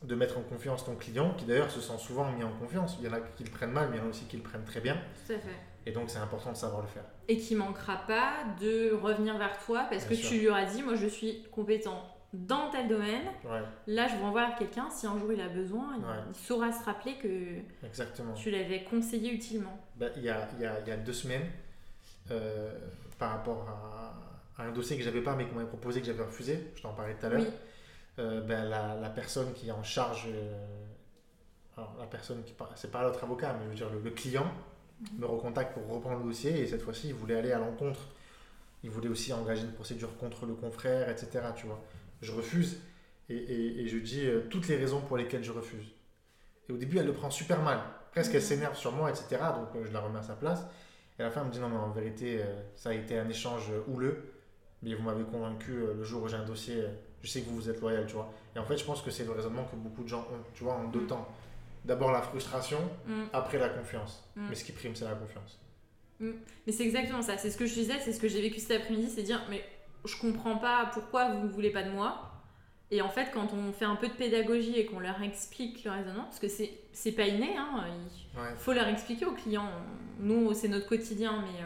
de 0.03 0.15
mettre 0.15 0.37
en 0.37 0.41
confiance 0.41 0.85
ton 0.85 0.95
client, 0.95 1.33
qui 1.35 1.45
d'ailleurs 1.45 1.71
se 1.71 1.81
sent 1.81 1.97
souvent 1.99 2.31
mis 2.31 2.43
en 2.43 2.51
confiance. 2.53 2.97
Il 2.99 3.05
y 3.05 3.09
en 3.09 3.13
a 3.13 3.19
qui 3.19 3.43
le 3.43 3.49
prennent 3.49 3.71
mal, 3.71 3.89
mais 3.89 3.97
il 3.97 3.99
y 3.99 4.03
en 4.03 4.05
a 4.07 4.09
aussi 4.09 4.25
qui 4.25 4.37
le 4.37 4.43
prennent 4.43 4.63
très 4.65 4.79
bien. 4.81 4.95
Tout 5.25 5.33
à 5.33 5.39
fait. 5.39 5.55
Et 5.87 5.91
donc, 5.91 6.09
c'est 6.11 6.19
important 6.19 6.51
de 6.51 6.57
savoir 6.57 6.81
le 6.83 6.87
faire. 6.87 7.03
Et 7.27 7.37
qui 7.37 7.55
manquera 7.55 7.97
pas 8.05 8.33
de 8.59 8.93
revenir 8.93 9.37
vers 9.39 9.57
toi 9.65 9.87
parce 9.89 10.05
Bien 10.07 10.09
que 10.09 10.21
sûr. 10.21 10.29
tu 10.29 10.39
lui 10.39 10.49
auras 10.49 10.65
dit 10.65 10.83
Moi, 10.83 10.93
je 10.95 11.07
suis 11.07 11.43
compétent 11.51 12.03
dans 12.33 12.69
tel 12.69 12.87
domaine. 12.87 13.25
Ouais, 13.43 13.61
Là, 13.87 14.07
je 14.07 14.15
vous 14.17 14.23
envoie 14.25 14.45
vers 14.47 14.55
quelqu'un. 14.55 14.89
Si 14.91 15.07
un 15.07 15.17
jour 15.19 15.33
il 15.33 15.41
a 15.41 15.49
besoin, 15.49 15.95
il, 15.97 16.03
Ouais. 16.05 16.11
il 16.29 16.35
saura 16.35 16.71
se 16.71 16.83
rappeler 16.85 17.15
que 17.17 17.85
exactement. 17.85 18.33
tu 18.35 18.51
l'avais 18.51 18.83
conseillé 18.83 19.33
utilement. 19.33 19.75
Ben, 19.95 20.11
il, 20.15 20.21
y 20.23 20.29
a, 20.29 20.47
y 20.59 20.65
a, 20.65 20.79
y 20.81 20.91
a 20.91 20.97
deux 20.97 21.13
semaines, 21.13 21.47
euh, 22.29 22.77
par 23.17 23.31
rapport 23.31 23.67
à, 23.67 24.13
à 24.57 24.63
un 24.63 24.71
dossier 24.71 24.97
que 24.97 25.03
j'avais 25.03 25.21
pas, 25.21 25.35
mais 25.35 25.45
qu'on 25.47 25.55
m'avait 25.55 25.67
proposé, 25.67 26.01
que 26.01 26.07
j'avais 26.07 26.23
refusé, 26.23 26.71
je 26.75 26.81
t'en 26.81 26.93
parlais 26.93 27.15
tout 27.15 27.25
à 27.25 27.29
l'heure. 27.29 27.41
Oui. 27.41 27.47
euh, 28.19 28.41
ben, 28.41 28.65
la, 28.69 28.95
la 28.95 29.09
personne 29.09 29.53
qui 29.53 29.69
est 29.69 29.71
en 29.71 29.83
charge, 29.83 30.25
euh, 30.27 30.85
alors 31.77 31.95
la 31.99 32.05
personne 32.05 32.43
qui, 32.43 32.53
c'est 32.75 32.91
pas 32.91 33.03
l'autre 33.03 33.23
avocat, 33.23 33.53
mais 33.53 33.63
je 33.65 33.69
veux 33.69 33.75
dire 33.75 33.89
le, 33.89 33.99
le 34.01 34.11
client, 34.11 34.45
me 35.17 35.25
recontacte 35.25 35.73
pour 35.73 35.87
reprendre 35.87 36.19
le 36.19 36.25
dossier 36.25 36.59
et 36.59 36.67
cette 36.67 36.83
fois-ci 36.83 37.07
il 37.07 37.13
voulait 37.15 37.35
aller 37.37 37.51
à 37.51 37.59
l'encontre. 37.59 37.99
Il 38.83 38.89
voulait 38.91 39.09
aussi 39.09 39.31
engager 39.33 39.63
une 39.63 39.73
procédure 39.73 40.15
contre 40.17 40.45
le 40.45 40.53
confrère, 40.53 41.09
etc. 41.09 41.29
Tu 41.55 41.65
vois. 41.67 41.81
Je 42.21 42.31
refuse 42.31 42.77
et, 43.29 43.35
et- 43.35 43.81
et 43.81 43.87
je 43.87 43.97
dis 43.97 44.25
euh, 44.27 44.41
toutes 44.49 44.67
les 44.67 44.75
raisons 44.75 45.01
pour 45.01 45.17
lesquelles 45.17 45.43
je 45.43 45.51
refuse. 45.51 45.87
Et 46.69 46.73
au 46.73 46.77
début 46.77 46.97
elle 46.99 47.05
le 47.07 47.13
prend 47.13 47.31
super 47.31 47.61
mal, 47.61 47.79
presque 48.11 48.31
elle 48.35 48.41
Mhm. 48.41 48.45
s'énerve 48.47 48.75
sur 48.77 48.91
moi, 48.91 49.09
etc. 49.09 49.37
Donc 49.55 49.69
euh, 49.75 49.85
je 49.85 49.91
la 49.93 50.01
remets 50.01 50.19
à 50.19 50.23
sa 50.23 50.35
place. 50.35 50.61
Et 51.17 51.21
à 51.23 51.25
la 51.25 51.31
fin 51.31 51.41
elle 51.41 51.47
me 51.47 51.51
dit 51.51 51.59
non 51.59 51.69
mais 51.69 51.77
en 51.77 51.89
vérité 51.91 52.41
ça 52.75 52.89
a 52.89 52.93
été 52.93 53.17
un 53.17 53.29
échange 53.29 53.71
houleux, 53.87 54.30
mais 54.83 54.93
vous 54.95 55.03
m'avez 55.03 55.23
convaincu 55.23 55.71
euh, 55.71 55.93
le 55.95 56.03
jour 56.03 56.23
où 56.23 56.27
j'ai 56.27 56.37
un 56.37 56.45
dossier, 56.45 56.75
euh, 56.81 56.87
je 57.21 57.29
sais 57.29 57.41
que 57.41 57.49
vous 57.49 57.55
vous 57.55 57.69
êtes 57.69 57.79
loyal, 57.81 58.05
tu 58.07 58.13
vois. 58.13 58.31
Et 58.55 58.59
en 58.59 58.65
fait 58.65 58.77
je 58.77 58.83
pense 58.85 59.01
que 59.01 59.11
c'est 59.11 59.23
le 59.25 59.31
raisonnement 59.31 59.63
que 59.65 59.75
beaucoup 59.75 60.03
de 60.03 60.07
gens 60.09 60.21
ont, 60.21 60.43
tu 60.53 60.63
vois, 60.63 60.73
en 60.73 60.85
deux 60.85 61.01
Mhm. 61.01 61.07
temps. 61.07 61.27
D'abord 61.85 62.11
la 62.11 62.21
frustration, 62.21 62.77
Mm. 63.07 63.23
après 63.33 63.57
la 63.57 63.69
confiance. 63.69 64.23
Mm. 64.35 64.47
Mais 64.49 64.55
ce 64.55 64.63
qui 64.63 64.71
prime 64.71 64.95
c'est 64.95 65.05
la 65.05 65.15
confiance. 65.15 65.59
Mais 66.19 66.71
c'est 66.71 66.83
exactement 66.83 67.23
ça. 67.23 67.37
C'est 67.39 67.49
ce 67.49 67.57
que 67.57 67.65
je 67.65 67.73
disais, 67.73 67.95
c'est 67.99 68.13
ce 68.13 68.19
que 68.19 68.27
j'ai 68.27 68.41
vécu 68.41 68.59
cet 68.59 68.79
après-midi 68.81 69.09
c'est 69.09 69.23
dire 69.23 69.41
Mais 69.49 69.63
je 70.05 70.15
comprends 70.19 70.57
pas 70.57 70.91
pourquoi 70.93 71.31
vous 71.33 71.47
ne 71.47 71.51
voulez 71.51 71.71
pas 71.71 71.81
de 71.83 71.89
moi. 71.89 72.27
Et 72.93 73.01
en 73.01 73.09
fait, 73.09 73.29
quand 73.33 73.53
on 73.53 73.71
fait 73.71 73.85
un 73.85 73.95
peu 73.95 74.07
de 74.09 74.13
pédagogie 74.13 74.77
et 74.77 74.85
qu'on 74.85 74.99
leur 74.99 75.21
explique 75.23 75.83
le 75.85 75.91
raisonnement, 75.91 76.23
parce 76.25 76.39
que 76.39 76.49
c'est 76.49 76.71
c'est 76.93 77.13
pas 77.13 77.25
inné, 77.25 77.55
hein, 77.57 77.85
il 78.35 78.39
Ouais. 78.39 78.49
faut 78.57 78.73
leur 78.73 78.87
expliquer 78.87 79.25
aux 79.25 79.31
clients. 79.33 79.69
Nous, 80.19 80.53
c'est 80.53 80.67
notre 80.67 80.87
quotidien, 80.87 81.41
mais. 81.41 81.63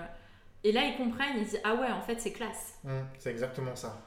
Et 0.68 0.72
là, 0.72 0.82
ils 0.84 0.98
comprennent, 0.98 1.38
ils 1.38 1.44
disent 1.46 1.62
Ah 1.64 1.76
ouais, 1.76 1.92
en 1.92 2.02
fait, 2.02 2.20
c'est 2.20 2.32
classe. 2.32 2.74
Mm, 2.84 2.90
c'est 3.20 3.30
exactement 3.30 3.76
ça. 3.76 4.02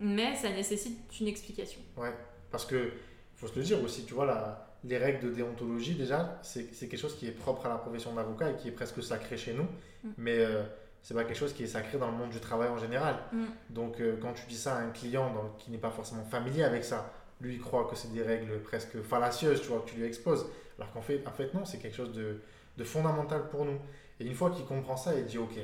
Mais 0.00 0.34
ça 0.36 0.50
nécessite 0.50 0.98
une 1.20 1.28
explication. 1.28 1.80
Ouais. 1.96 2.12
Parce 2.50 2.64
que, 2.66 2.92
faut 3.36 3.46
se 3.46 3.56
le 3.58 3.64
dire 3.64 3.82
aussi, 3.82 4.04
tu 4.04 4.14
vois, 4.14 4.26
la- 4.26 4.64
les 4.84 4.96
règles 4.98 5.28
de 5.28 5.34
déontologie, 5.34 5.94
déjà, 5.94 6.38
c'est 6.42 6.72
c'est 6.74 6.86
quelque 6.88 7.00
chose 7.00 7.16
qui 7.16 7.26
est 7.26 7.32
propre 7.32 7.66
à 7.66 7.68
la 7.68 7.76
profession 7.76 8.12
d'avocat 8.14 8.50
et 8.50 8.56
qui 8.56 8.68
est 8.68 8.72
presque 8.72 9.02
sacré 9.02 9.36
chez 9.36 9.54
nous. 9.54 9.64
Mm. 10.04 10.10
Mais 10.18 10.38
euh, 10.38 10.62
c'est 11.02 11.14
pas 11.14 11.24
quelque 11.24 11.36
chose 11.38 11.52
qui 11.52 11.62
est 11.64 11.68
sacré 11.68 11.98
dans 11.98 12.10
le 12.10 12.16
monde 12.16 12.30
du 12.30 12.40
travail 12.40 12.68
en 12.68 12.78
général. 12.78 13.16
Mm. 13.32 13.44
Donc, 13.70 14.00
euh, 14.00 14.16
quand 14.20 14.32
tu 14.34 14.44
dis 14.48 14.56
ça 14.56 14.76
à 14.76 14.80
un 14.80 14.90
client 14.90 15.32
dans- 15.32 15.50
qui 15.58 15.70
n'est 15.70 15.78
pas 15.78 15.90
forcément 15.90 16.24
familier 16.24 16.64
avec 16.64 16.84
ça, 16.84 17.12
lui, 17.40 17.54
il 17.54 17.60
croit 17.60 17.84
que 17.88 17.94
c'est 17.96 18.12
des 18.12 18.22
règles 18.22 18.60
presque 18.62 19.00
fallacieuses, 19.02 19.60
tu 19.62 19.68
vois, 19.68 19.80
que 19.82 19.90
tu 19.90 19.96
lui 19.96 20.04
exposes. 20.04 20.46
Alors 20.78 20.92
qu'en 20.92 21.02
fait, 21.02 21.24
en 21.26 21.32
fait, 21.32 21.54
non, 21.54 21.64
c'est 21.64 21.78
quelque 21.78 21.96
chose 21.96 22.12
de, 22.12 22.40
de 22.76 22.84
fondamental 22.84 23.48
pour 23.48 23.64
nous. 23.64 23.78
Et 24.20 24.26
une 24.26 24.34
fois 24.34 24.50
qu'il 24.50 24.64
comprend 24.64 24.96
ça, 24.96 25.14
il 25.18 25.24
dit, 25.26 25.38
OK, 25.38 25.54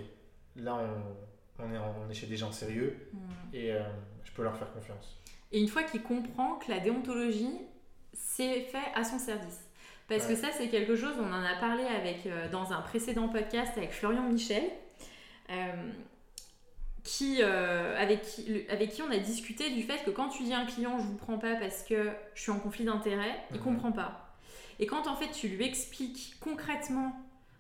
là, 0.57 0.77
on, 0.77 1.65
on, 1.65 1.73
est, 1.73 1.79
en- 1.79 1.95
on 2.07 2.11
est 2.11 2.15
chez 2.15 2.27
des 2.27 2.37
gens 2.37 2.53
sérieux 2.53 3.09
Mm. 3.13 3.19
et 3.55 3.73
euh, 3.73 3.83
je 4.25 4.33
peux 4.33 4.43
leur 4.43 4.57
faire 4.57 4.73
confiance. 4.73 5.17
Et 5.53 5.61
une 5.61 5.69
fois 5.69 5.83
qu'il 5.85 6.03
comprend 6.03 6.55
que 6.57 6.71
la 6.71 6.81
déontologie, 6.81 7.59
c'est 8.13 8.61
fait 8.63 8.79
à 8.95 9.05
son 9.05 9.19
service. 9.19 9.61
Parce 10.09 10.27
que 10.27 10.35
ça, 10.37 10.49
c'est 10.53 10.69
quelque 10.69 10.97
chose, 10.97 11.15
on 11.19 11.33
en 11.33 11.43
a 11.43 11.55
parlé 11.61 11.85
avec, 11.85 12.27
euh, 12.27 12.49
dans 12.51 12.73
un 12.73 12.83
précédent 12.83 13.29
podcast 13.29 13.73
avec 13.77 13.93
Florian 13.93 14.23
Michel, 14.29 14.65
euh, 15.51 15.91
qui, 17.03 17.39
euh, 17.43 17.97
avec, 17.99 18.23
qui, 18.23 18.45
le- 18.45 18.71
avec 18.73 18.91
qui 18.91 19.03
on 19.03 19.11
a 19.11 19.19
discuté 19.19 19.71
du 19.71 19.83
fait 19.83 20.03
que 20.05 20.11
quand 20.11 20.29
tu 20.29 20.43
dis 20.45 20.53
à 20.53 20.59
un 20.61 20.67
client 20.67 20.99
je 20.99 21.05
vous 21.05 21.17
prends 21.17 21.39
pas 21.39 21.55
parce 21.57 21.83
que 21.83 22.09
je 22.35 22.43
suis 22.43 22.51
en 22.51 22.59
conflit 22.59 22.85
d'intérêt, 22.85 23.35
il 23.51 23.57
Mhm. 23.59 23.63
comprend 23.63 23.93
pas. 23.93 24.35
Et 24.79 24.87
quand 24.87 25.07
en 25.07 25.17
fait 25.17 25.31
tu 25.31 25.49
lui 25.49 25.65
expliques 25.65 26.37
concrètement, 26.41 27.15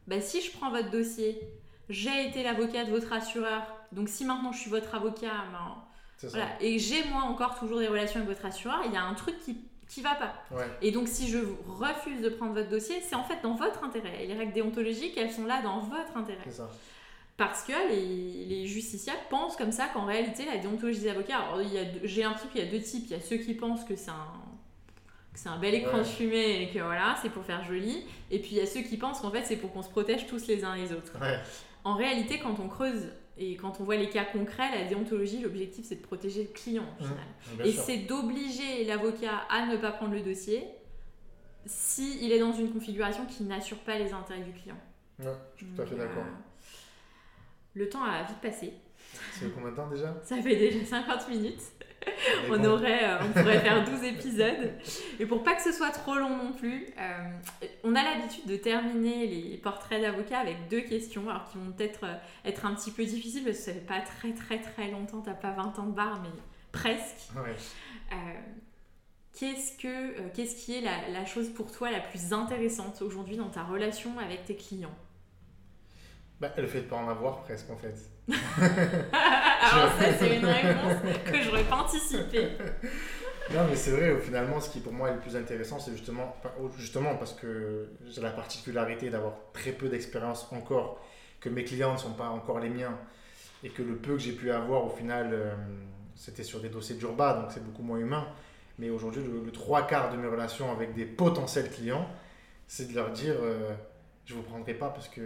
bah, 0.06 0.20
si 0.20 0.40
je 0.40 0.50
prends 0.52 0.70
votre 0.70 0.90
dossier, 0.90 1.40
j'ai 1.88 2.28
été 2.28 2.42
l'avocat 2.42 2.84
de 2.84 2.90
votre 2.90 3.12
assureur, 3.12 3.62
donc 3.92 4.08
si 4.08 4.24
maintenant 4.24 4.52
je 4.52 4.60
suis 4.60 4.70
votre 4.70 4.94
avocat, 4.94 5.44
ben, 5.52 6.28
voilà. 6.28 6.48
Et 6.60 6.78
j'ai 6.78 7.04
moi 7.04 7.22
encore 7.22 7.58
toujours 7.58 7.78
des 7.78 7.88
relations 7.88 8.20
avec 8.20 8.28
votre 8.28 8.46
assureur, 8.46 8.80
il 8.86 8.92
y 8.92 8.96
a 8.96 9.04
un 9.04 9.14
truc 9.14 9.38
qui 9.40 9.58
qui 9.86 10.00
va 10.00 10.14
pas. 10.14 10.34
Ouais. 10.50 10.64
Et 10.80 10.90
donc 10.90 11.08
si 11.08 11.28
je 11.28 11.38
refuse 11.68 12.22
de 12.22 12.30
prendre 12.30 12.54
votre 12.54 12.70
dossier, 12.70 13.00
c'est 13.02 13.14
en 13.14 13.22
fait 13.22 13.40
dans 13.42 13.54
votre 13.54 13.84
intérêt. 13.84 14.24
Et 14.24 14.26
les 14.26 14.34
règles 14.34 14.52
déontologiques, 14.52 15.16
elles 15.16 15.30
sont 15.30 15.44
là 15.44 15.60
dans 15.62 15.78
votre 15.80 16.16
intérêt. 16.16 16.50
Ça. 16.50 16.68
Parce 17.36 17.64
que 17.64 17.72
les, 17.90 18.46
les 18.46 18.66
justiciables 18.66 19.20
pensent 19.28 19.56
comme 19.56 19.72
ça 19.72 19.88
qu'en 19.88 20.06
réalité 20.06 20.46
la 20.46 20.56
déontologie 20.56 21.00
des 21.00 21.10
avocats, 21.10 21.38
alors 21.38 21.60
j'ai 22.02 22.22
l'impression 22.22 22.48
qu'il 22.48 22.64
y 22.64 22.66
a 22.66 22.70
deux 22.70 22.80
types. 22.80 23.04
Il 23.06 23.12
y 23.12 23.14
a 23.14 23.20
ceux 23.20 23.36
qui 23.36 23.54
pensent 23.54 23.84
que 23.84 23.94
c'est 23.94 24.10
un 24.10 24.43
c'est 25.34 25.48
un 25.48 25.58
bel 25.58 25.74
écran 25.74 25.98
Ouais. 25.98 26.02
de 26.04 26.08
fumée 26.08 26.62
et 26.62 26.68
que 26.70 26.78
voilà, 26.78 27.16
c'est 27.22 27.30
pour 27.30 27.44
faire 27.44 27.64
joli. 27.64 28.06
Et 28.30 28.38
puis 28.38 28.50
il 28.52 28.56
y 28.58 28.60
a 28.60 28.66
ceux 28.66 28.82
qui 28.82 28.96
pensent 28.96 29.20
qu'en 29.20 29.30
fait 29.30 29.44
c'est 29.44 29.56
pour 29.56 29.72
qu'on 29.72 29.82
se 29.82 29.90
protège 29.90 30.26
tous 30.26 30.46
les 30.46 30.64
uns 30.64 30.74
les 30.76 30.92
autres. 30.92 31.12
Ouais, 31.20 31.38
En 31.84 31.94
réalité, 31.94 32.38
quand 32.38 32.58
on 32.60 32.68
creuse 32.68 33.08
et 33.36 33.56
quand 33.56 33.80
on 33.80 33.84
voit 33.84 33.96
les 33.96 34.08
cas 34.08 34.24
concrets, 34.24 34.70
la 34.70 34.84
déontologie, 34.84 35.40
l'objectif 35.40 35.84
c'est 35.88 35.96
de 35.96 36.02
protéger 36.02 36.42
le 36.44 36.48
client 36.50 36.84
au 37.00 37.02
Mmh, 37.02 37.06
final. 37.06 37.66
Et 37.66 37.72
c'est 37.72 37.98
d'obliger 37.98 38.84
l'avocat 38.84 39.42
à 39.50 39.66
ne 39.66 39.76
pas 39.76 39.90
prendre 39.92 40.14
le 40.14 40.20
dossier 40.22 40.64
s'il 41.66 42.30
est 42.30 42.38
dans 42.38 42.52
une 42.52 42.70
configuration 42.72 43.24
qui 43.26 43.42
n'assure 43.44 43.78
pas 43.78 43.98
les 43.98 44.12
intérêts 44.12 44.42
du 44.42 44.52
client. 44.52 44.76
Ouais, 45.18 45.26
je 45.56 45.64
suis 45.64 45.74
tout 45.74 45.82
à 45.82 45.86
fait 45.86 45.90
Donc, 45.96 46.06
d'accord. 46.06 46.22
euh, 46.24 46.74
le 47.74 47.88
temps 47.88 48.04
a 48.04 48.22
vite 48.24 48.38
passé. 48.40 48.72
C'est 49.32 49.52
combien 49.54 49.70
de 49.70 49.76
temps 49.76 49.88
déjà? 49.88 50.14
Ça 50.24 50.36
fait 50.42 50.56
déjà 50.56 50.84
50 50.84 51.28
minutes. 51.28 51.60
On, 52.50 52.58
bon, 52.58 52.66
aurait, 52.66 53.04
euh, 53.04 53.18
on 53.22 53.32
pourrait 53.32 53.60
faire 53.60 53.84
12 53.84 54.04
épisodes. 54.04 54.72
Et 55.18 55.26
pour 55.26 55.42
pas 55.42 55.54
que 55.54 55.62
ce 55.62 55.72
soit 55.72 55.90
trop 55.90 56.14
long 56.14 56.36
non 56.36 56.52
plus, 56.52 56.86
euh, 56.98 57.30
on 57.82 57.94
a 57.94 58.02
l'habitude 58.02 58.46
de 58.46 58.56
terminer 58.56 59.26
les 59.26 59.56
portraits 59.56 60.00
d'avocats 60.00 60.38
avec 60.40 60.68
deux 60.68 60.80
questions, 60.80 61.28
alors 61.28 61.48
qui 61.50 61.58
vont 61.58 61.72
peut-être 61.72 62.04
euh, 62.04 62.14
être 62.44 62.66
un 62.66 62.74
petit 62.74 62.90
peu 62.90 63.04
difficiles 63.04 63.44
parce 63.44 63.58
que 63.58 63.62
ça 63.64 63.72
fait 63.72 63.80
pas 63.80 64.00
très 64.00 64.32
très 64.32 64.58
très 64.60 64.90
longtemps, 64.90 65.20
t'as 65.20 65.34
pas 65.34 65.52
20 65.52 65.78
ans 65.78 65.86
de 65.86 65.92
bar, 65.94 66.20
mais 66.22 66.30
presque. 66.72 67.30
ouais. 67.36 67.54
Euh, 68.12 68.14
qu'est-ce, 69.38 69.76
que, 69.78 70.28
qu'est-ce 70.34 70.56
qui 70.64 70.76
est 70.76 70.80
la, 70.80 71.08
la 71.12 71.24
chose 71.24 71.48
pour 71.50 71.72
toi 71.72 71.90
la 71.90 72.00
plus 72.00 72.32
intéressante 72.32 73.02
aujourd'hui 73.02 73.36
dans 73.36 73.48
ta 73.48 73.62
relation 73.64 74.18
avec 74.18 74.44
tes 74.44 74.56
clients? 74.56 74.94
Bah, 76.40 76.52
le 76.56 76.66
fait 76.66 76.80
de 76.80 76.86
pas 76.86 76.96
en 76.96 77.08
avoir 77.08 77.42
presque 77.42 77.70
en 77.70 77.76
fait. 77.76 77.94
Alors 78.28 79.92
ça 79.98 80.12
c'est 80.18 80.36
une 80.36 80.44
réponse 80.44 80.94
que 81.24 81.42
j'aurais 81.42 81.64
pas 81.64 81.76
anticipée. 81.76 82.48
Non, 83.52 83.66
mais 83.68 83.76
c'est 83.76 83.90
vrai, 83.90 84.18
finalement, 84.20 84.58
ce 84.58 84.70
qui 84.70 84.80
pour 84.80 84.92
moi 84.92 85.10
est 85.10 85.14
le 85.14 85.20
plus 85.20 85.36
intéressant, 85.36 85.78
c'est 85.78 85.92
justement, 85.92 86.34
justement 86.78 87.14
parce 87.16 87.34
que 87.34 87.90
j'ai 88.06 88.22
la 88.22 88.30
particularité 88.30 89.10
d'avoir 89.10 89.34
très 89.52 89.72
peu 89.72 89.88
d'expérience 89.88 90.48
encore, 90.50 91.04
que 91.40 91.50
mes 91.50 91.62
clients 91.62 91.92
ne 91.92 91.98
sont 91.98 92.14
pas 92.14 92.28
encore 92.28 92.58
les 92.58 92.70
miens, 92.70 92.98
et 93.62 93.68
que 93.68 93.82
le 93.82 93.96
peu 93.96 94.14
que 94.14 94.18
j'ai 94.18 94.32
pu 94.32 94.50
avoir, 94.50 94.86
au 94.86 94.88
final, 94.88 95.30
euh, 95.32 95.54
c'était 96.14 96.42
sur 96.42 96.60
des 96.60 96.70
dossiers 96.70 96.96
d'urba, 96.96 97.34
donc 97.34 97.52
c'est 97.52 97.62
beaucoup 97.62 97.82
moins 97.82 97.98
humain. 97.98 98.26
Mais 98.78 98.88
aujourd'hui, 98.88 99.22
le, 99.22 99.44
le 99.44 99.52
trois 99.52 99.86
quarts 99.86 100.10
de 100.10 100.16
mes 100.16 100.26
relations 100.26 100.72
avec 100.72 100.94
des 100.94 101.04
potentiels 101.04 101.70
clients, 101.70 102.08
c'est 102.66 102.90
de 102.90 102.94
leur 102.94 103.10
dire 103.10 103.34
euh, 103.40 103.74
je 104.24 104.34
ne 104.34 104.38
vous 104.38 104.44
prendrai 104.44 104.72
pas 104.74 104.88
parce 104.88 105.08
que 105.08 105.20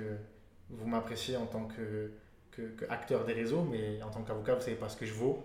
vous 0.71 0.87
m'appréciez 0.87 1.37
en 1.37 1.47
tant 1.47 1.65
que, 1.67 2.11
que, 2.51 2.63
que 2.63 2.85
acteur 2.91 3.25
des 3.25 3.33
réseaux, 3.33 3.63
mais 3.63 4.03
en 4.03 4.11
tant 4.11 4.23
qu'avocat, 4.23 4.53
vous 4.55 4.59
ne 4.61 4.65
savez 4.65 4.77
pas 4.77 4.89
ce 4.89 4.97
que 4.97 5.07
je 5.07 5.15
vaux, 5.15 5.43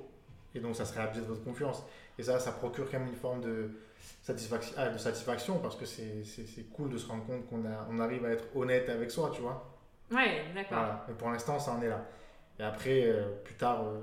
et 0.56 0.60
donc 0.60 0.76
ça 0.76 0.86
serait 0.86 1.02
abusé 1.02 1.22
de 1.22 1.28
votre 1.28 1.44
confiance. 1.44 1.84
Et 2.18 2.24
ça, 2.24 2.40
ça 2.40 2.52
procure 2.52 2.90
quand 2.92 3.00
même 3.00 3.08
une 3.10 3.16
forme 3.16 3.42
de 3.42 3.72
satisfaction, 4.22 4.76
ah, 4.78 4.90
de 4.90 4.98
satisfaction 4.98 5.60
parce 5.60 5.76
que 5.76 5.86
c'est 5.86 6.24
cool 6.74 6.90
de 6.90 6.98
se 6.98 7.08
rendre 7.08 7.26
compte 7.26 7.48
qu'on 7.48 7.64
on 7.90 8.00
arrive 8.00 8.26
à 8.26 8.30
être 8.32 8.46
honnête 8.56 8.88
avec 8.90 9.10
soi, 9.10 9.32
tu 9.34 9.42
vois. 9.42 9.70
Ouais, 10.12 10.44
d'accord. 10.54 10.78
Voilà. 10.78 11.06
Mais 11.08 11.14
pour 11.16 11.30
l'instant, 11.30 11.58
ça 11.60 11.72
en 11.72 11.82
est 11.82 11.90
là. 11.90 12.06
Et 12.60 12.64
après, 12.64 13.04
euh, 13.06 13.30
plus 13.44 13.56
tard, 13.56 13.84
euh, 13.84 14.00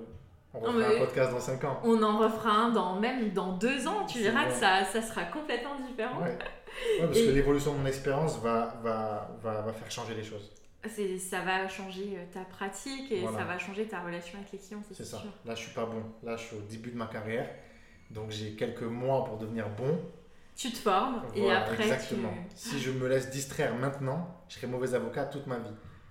on 0.52 0.58
refera 0.58 0.88
un 0.88 0.98
podcast 0.98 1.30
dans 1.30 1.38
5 1.40 1.62
ans. 1.64 1.80
On 1.84 2.02
en 2.02 2.18
refera 2.18 2.50
un 2.50 2.70
dans 2.70 2.98
même 2.98 3.30
dans 3.32 3.52
deux 3.52 3.86
ans, 3.86 4.04
tu 4.06 4.18
verras 4.20 4.46
que 4.46 4.54
ça, 4.54 4.84
ça 4.84 5.00
sera 5.00 5.24
complètement 5.26 5.76
différent. 5.86 6.20
Ouais. 6.20 6.30
Ouais, 7.00 7.06
parce 7.06 7.18
Et- 7.18 7.26
que 7.26 7.30
l'évolution 7.30 7.74
de 7.74 7.78
mon 7.78 7.86
expérience 7.86 8.38
va, 8.40 8.74
va, 8.82 9.30
va, 9.40 9.60
va 9.60 9.72
faire 9.72 9.90
changer 9.90 10.14
les 10.14 10.24
choses. 10.24 10.50
C'est, 10.88 11.18
ça 11.18 11.40
va 11.42 11.68
changer 11.68 12.16
euh, 12.16 12.24
ta 12.32 12.40
pratique 12.40 13.12
et 13.12 13.20
Voilà. 13.20 13.38
ça 13.38 13.44
va 13.44 13.58
changer 13.58 13.84
ta 13.86 14.00
relation 14.00 14.38
avec 14.38 14.52
les 14.52 14.58
clients, 14.58 14.82
c'est, 14.88 14.94
C'est 14.94 15.04
ça. 15.04 15.18
sûr. 15.18 15.30
Là, 15.44 15.54
je 15.54 15.60
suis 15.60 15.74
pas 15.74 15.84
bon. 15.84 16.02
Là, 16.22 16.36
je 16.36 16.42
suis 16.44 16.56
au 16.56 16.60
début 16.62 16.90
de 16.90 16.96
ma 16.96 17.06
carrière. 17.06 17.48
Donc, 18.10 18.30
j'ai 18.30 18.52
quelques 18.52 18.82
mois 18.82 19.24
pour 19.24 19.36
devenir 19.36 19.68
bon. 19.70 20.00
Tu 20.56 20.70
te 20.70 20.78
formes 20.78 21.22
et 21.34 21.50
après 21.50 21.82
exactement. 21.84 22.32
tu... 22.50 22.56
Si 22.56 22.80
je 22.80 22.90
me 22.90 23.08
laisse 23.08 23.30
distraire 23.30 23.74
maintenant, 23.76 24.42
je 24.48 24.56
serai 24.56 24.66
mauvais 24.66 24.94
avocat 24.94 25.24
toute 25.26 25.46
ma 25.46 25.58
vie. 25.58 25.70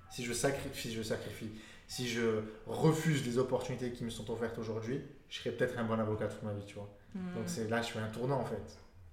Si 0.09 0.23
je 0.23 0.33
sacrifie, 0.33 0.91
je 0.93 1.03
sacrifie. 1.03 1.51
Si 1.87 2.07
je 2.07 2.41
refuse 2.65 3.25
les 3.25 3.37
opportunités 3.37 3.91
qui 3.91 4.03
me 4.03 4.09
sont 4.09 4.29
offertes 4.31 4.57
aujourd'hui, 4.57 5.01
je 5.29 5.39
serai 5.39 5.51
peut-être 5.51 5.77
un 5.77 5.83
bon 5.83 5.99
avocat 5.99 6.27
toute 6.27 6.43
ma 6.43 6.53
vie, 6.53 6.65
tu 6.65 6.75
vois. 6.75 6.89
Hmm. 7.13 7.35
Donc 7.35 7.43
c'est 7.47 7.69
là, 7.69 7.81
je 7.81 7.87
suis 7.87 7.99
un 7.99 8.07
tournant 8.07 8.39
en 8.39 8.45
fait. 8.45 8.61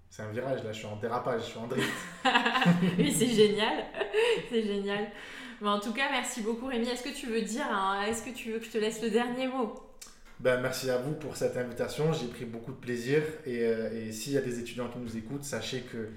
C'est 0.09 0.22
un 0.22 0.30
virage, 0.30 0.62
là, 0.64 0.72
je 0.72 0.78
suis 0.78 0.86
en 0.86 0.96
dérapage, 0.96 1.42
je 1.42 1.46
suis 1.46 1.59
en 1.59 1.66
drift. 1.66 1.92
Oui, 2.98 3.12
c'est 3.12 3.28
génial. 3.28 3.84
c'est 4.48 4.62
génial. 4.62 5.09
En 5.62 5.80
tout 5.80 5.92
cas, 5.92 6.11
merci 6.11 6.42
beaucoup 6.42 6.66
Rémi. 6.66 6.88
Est-ce 6.88 7.02
que 7.02 7.14
tu 7.14 7.26
veux 7.26 7.42
dire, 7.42 7.66
est-ce 8.07 8.22
que 8.22 8.30
tu 8.30 8.52
veux 8.52 8.59
que 8.59 8.66
je 8.66 8.70
te 8.70 8.78
laisse 8.78 9.02
le 9.02 9.11
dernier 9.11 9.48
mot? 9.48 9.74
Ben, 10.38 10.61
merci 10.61 10.90
à 10.90 10.98
vous 10.98 11.12
pour 11.12 11.34
cette 11.34 11.57
invitation, 11.57 12.12
j'ai 12.12 12.26
pris 12.26 12.44
beaucoup 12.44 12.72
de 12.72 12.76
plaisir. 12.76 13.22
Et, 13.46 13.62
euh, 13.62 14.09
et 14.09 14.12
s'il 14.12 14.34
y 14.34 14.36
a 14.36 14.42
des 14.42 14.59
étudiants 14.59 14.88
qui 14.88 14.98
nous 14.98 15.16
écoutent, 15.16 15.44
sachez 15.44 15.80
que 15.80 16.11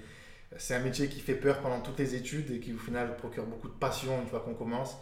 c'est 0.58 0.74
un 0.74 0.80
métier 0.80 1.08
qui 1.08 1.20
fait 1.20 1.34
peur 1.34 1.60
pendant 1.60 1.80
toutes 1.80 1.98
les 1.98 2.14
études 2.14 2.50
et 2.50 2.60
qui 2.60 2.74
au 2.74 2.78
final 2.78 3.16
procure 3.16 3.46
beaucoup 3.46 3.68
de 3.68 3.74
passion 3.74 4.20
une 4.20 4.28
fois 4.28 4.40
qu'on 4.40 4.54
commence. 4.54 4.96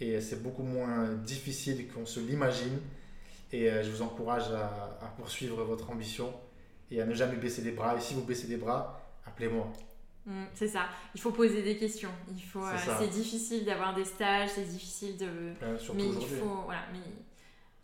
Et 0.00 0.20
c'est 0.20 0.42
beaucoup 0.42 0.64
moins 0.64 1.08
difficile 1.14 1.86
qu'on 1.88 2.06
se 2.06 2.18
l'imagine. 2.18 2.80
Et 3.52 3.70
euh, 3.70 3.84
je 3.84 3.90
vous 3.90 4.02
encourage 4.02 4.50
à, 4.50 4.98
à 5.00 5.06
poursuivre 5.16 5.62
votre 5.62 5.90
ambition 5.90 6.34
et 6.90 7.00
à 7.00 7.06
ne 7.06 7.14
jamais 7.14 7.36
baisser 7.36 7.62
les 7.62 7.70
bras. 7.70 7.96
Et 7.96 8.00
si 8.00 8.14
vous 8.14 8.24
baissez 8.24 8.48
les 8.48 8.56
bras, 8.56 9.00
appelez-moi. 9.26 9.72
Hmm, 10.26 10.44
C'est 10.54 10.68
ça. 10.68 10.86
Il 11.14 11.20
faut 11.20 11.30
poser 11.30 11.62
des 11.62 11.76
questions. 11.76 12.10
Il 12.36 12.42
faut. 12.42 12.60
C'est 12.98 13.04
euh, 13.04 13.06
difficile 13.06 13.64
d'avoir 13.64 13.94
des 13.94 14.04
stages. 14.04 14.50
C'est 14.54 14.68
difficile 14.68 15.16
de. 15.16 15.26
Euh, 15.26 15.76
mais 15.94 16.04
il 16.04 16.26
faut. 16.26 16.62
Voilà. 16.64 16.80
Mais 16.92 16.98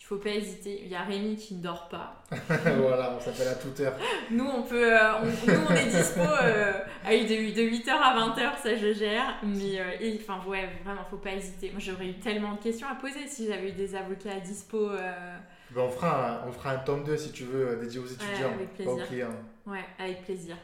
il 0.01 0.05
faut 0.05 0.17
pas 0.17 0.31
hésiter. 0.31 0.81
Il 0.85 0.89
y 0.91 0.95
a 0.97 1.03
Rémi 1.05 1.37
qui 1.37 1.55
ne 1.55 1.63
dort 1.63 1.89
pas. 1.89 2.25
voilà, 2.31 3.15
on 3.17 3.21
s'appelle 3.21 3.47
à 3.47 3.55
toute 3.55 3.79
heure. 3.79 3.95
Nous, 4.33 4.45
on 4.45 4.63
peut, 4.65 4.93
euh, 4.93 5.13
on, 5.23 5.27
nous, 5.27 5.61
on 5.71 5.75
est 5.75 5.87
dispo 5.87 6.21
euh, 6.21 6.73
de, 7.07 7.55
de 7.55 7.63
8h 7.63 7.91
à 7.91 8.19
20h, 8.19 8.61
ça 8.61 8.77
je 8.77 8.93
gère. 8.93 9.37
Mais, 9.45 9.79
euh, 9.81 9.93
et, 10.01 10.19
enfin, 10.21 10.41
ouais, 10.49 10.69
vraiment, 10.85 11.05
faut 11.09 11.19
pas 11.19 11.31
hésiter. 11.35 11.71
Moi, 11.71 11.79
j'aurais 11.79 12.09
eu 12.09 12.15
tellement 12.19 12.55
de 12.57 12.61
questions 12.61 12.89
à 12.89 12.97
poser 12.97 13.29
si 13.29 13.47
j'avais 13.47 13.69
eu 13.69 13.73
des 13.73 13.95
avocats 13.95 14.33
à 14.35 14.41
dispo. 14.41 14.91
euh, 14.91 15.39
Ben, 15.71 15.83
on, 15.83 15.91
fera 15.91 16.43
un, 16.43 16.49
on 16.49 16.53
fera 16.53 16.73
un 16.73 16.79
tome 16.79 17.05
2 17.05 17.17
si 17.17 17.31
tu 17.31 17.45
veux, 17.45 17.77
dédié 17.77 18.01
aux 18.01 18.07
étudiants, 18.07 18.53
avec 18.55 18.75
pas 18.77 18.83
aux 18.91 18.97
plaisir. 18.97 19.07
clients. 19.07 19.41
ouais, 19.67 19.85
avec 20.01 20.25
plaisir. 20.25 20.57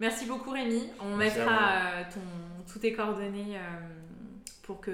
Merci 0.00 0.26
beaucoup, 0.26 0.50
Rémi. 0.50 0.82
On 1.00 1.16
Merci 1.16 1.38
mettra 1.38 1.52
euh, 1.52 2.02
ton, 2.12 2.20
tous 2.70 2.78
tes 2.78 2.92
coordonnées 2.92 3.56
euh, 3.56 3.86
pour 4.62 4.80
que 4.80 4.90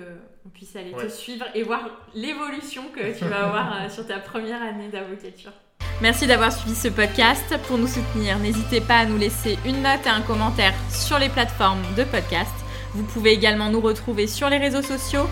on 0.46 0.48
puisse 0.48 0.76
aller 0.76 0.92
te 0.92 1.09
suivre 1.09 1.44
et 1.55 1.64
voir 1.64 1.88
l'évolution 2.14 2.84
que 2.94 3.16
tu 3.16 3.24
vas 3.24 3.44
avoir 3.46 3.72
euh, 3.72 3.88
sur 3.88 4.07
ta 4.07 4.18
première 4.18 4.62
année 4.62 4.88
d'avocature. 4.88 5.53
Merci 6.00 6.26
d'avoir 6.26 6.53
suivi 6.53 6.74
ce 6.74 6.88
podcast. 6.88 7.57
Pour 7.66 7.78
nous 7.78 7.88
soutenir, 7.88 8.38
n'hésitez 8.38 8.80
pas 8.80 8.98
à 8.98 9.07
nous 9.07 9.18
laisser 9.18 9.59
une 9.66 9.82
note 9.82 10.07
et 10.07 10.09
un 10.09 10.22
commentaire 10.22 10.74
sur 10.90 11.18
les 11.18 11.28
plateformes 11.28 11.82
de 11.96 12.05
podcast. 12.05 12.53
Vous 12.94 13.05
pouvez 13.05 13.32
également 13.32 13.70
nous 13.70 13.80
retrouver 13.80 14.26
sur 14.26 14.48
les 14.48 14.59
réseaux 14.59 14.82
sociaux 14.82 15.26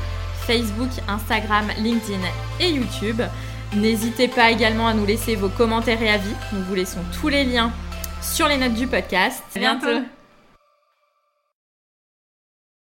Facebook, 0.46 0.90
Instagram, 1.06 1.68
LinkedIn 1.78 2.20
et 2.58 2.70
YouTube. 2.70 3.22
N'hésitez 3.76 4.26
pas 4.26 4.50
également 4.50 4.88
à 4.88 4.94
nous 4.94 5.06
laisser 5.06 5.36
vos 5.36 5.48
commentaires 5.48 6.02
et 6.02 6.10
avis. 6.10 6.34
Nous 6.52 6.62
vous 6.64 6.74
laissons 6.74 7.00
tous 7.20 7.28
les 7.28 7.44
liens 7.44 7.72
sur 8.22 8.48
les 8.48 8.56
notes 8.56 8.74
du 8.74 8.86
podcast. 8.86 9.42
À 9.54 9.58
bientôt. 9.58 10.19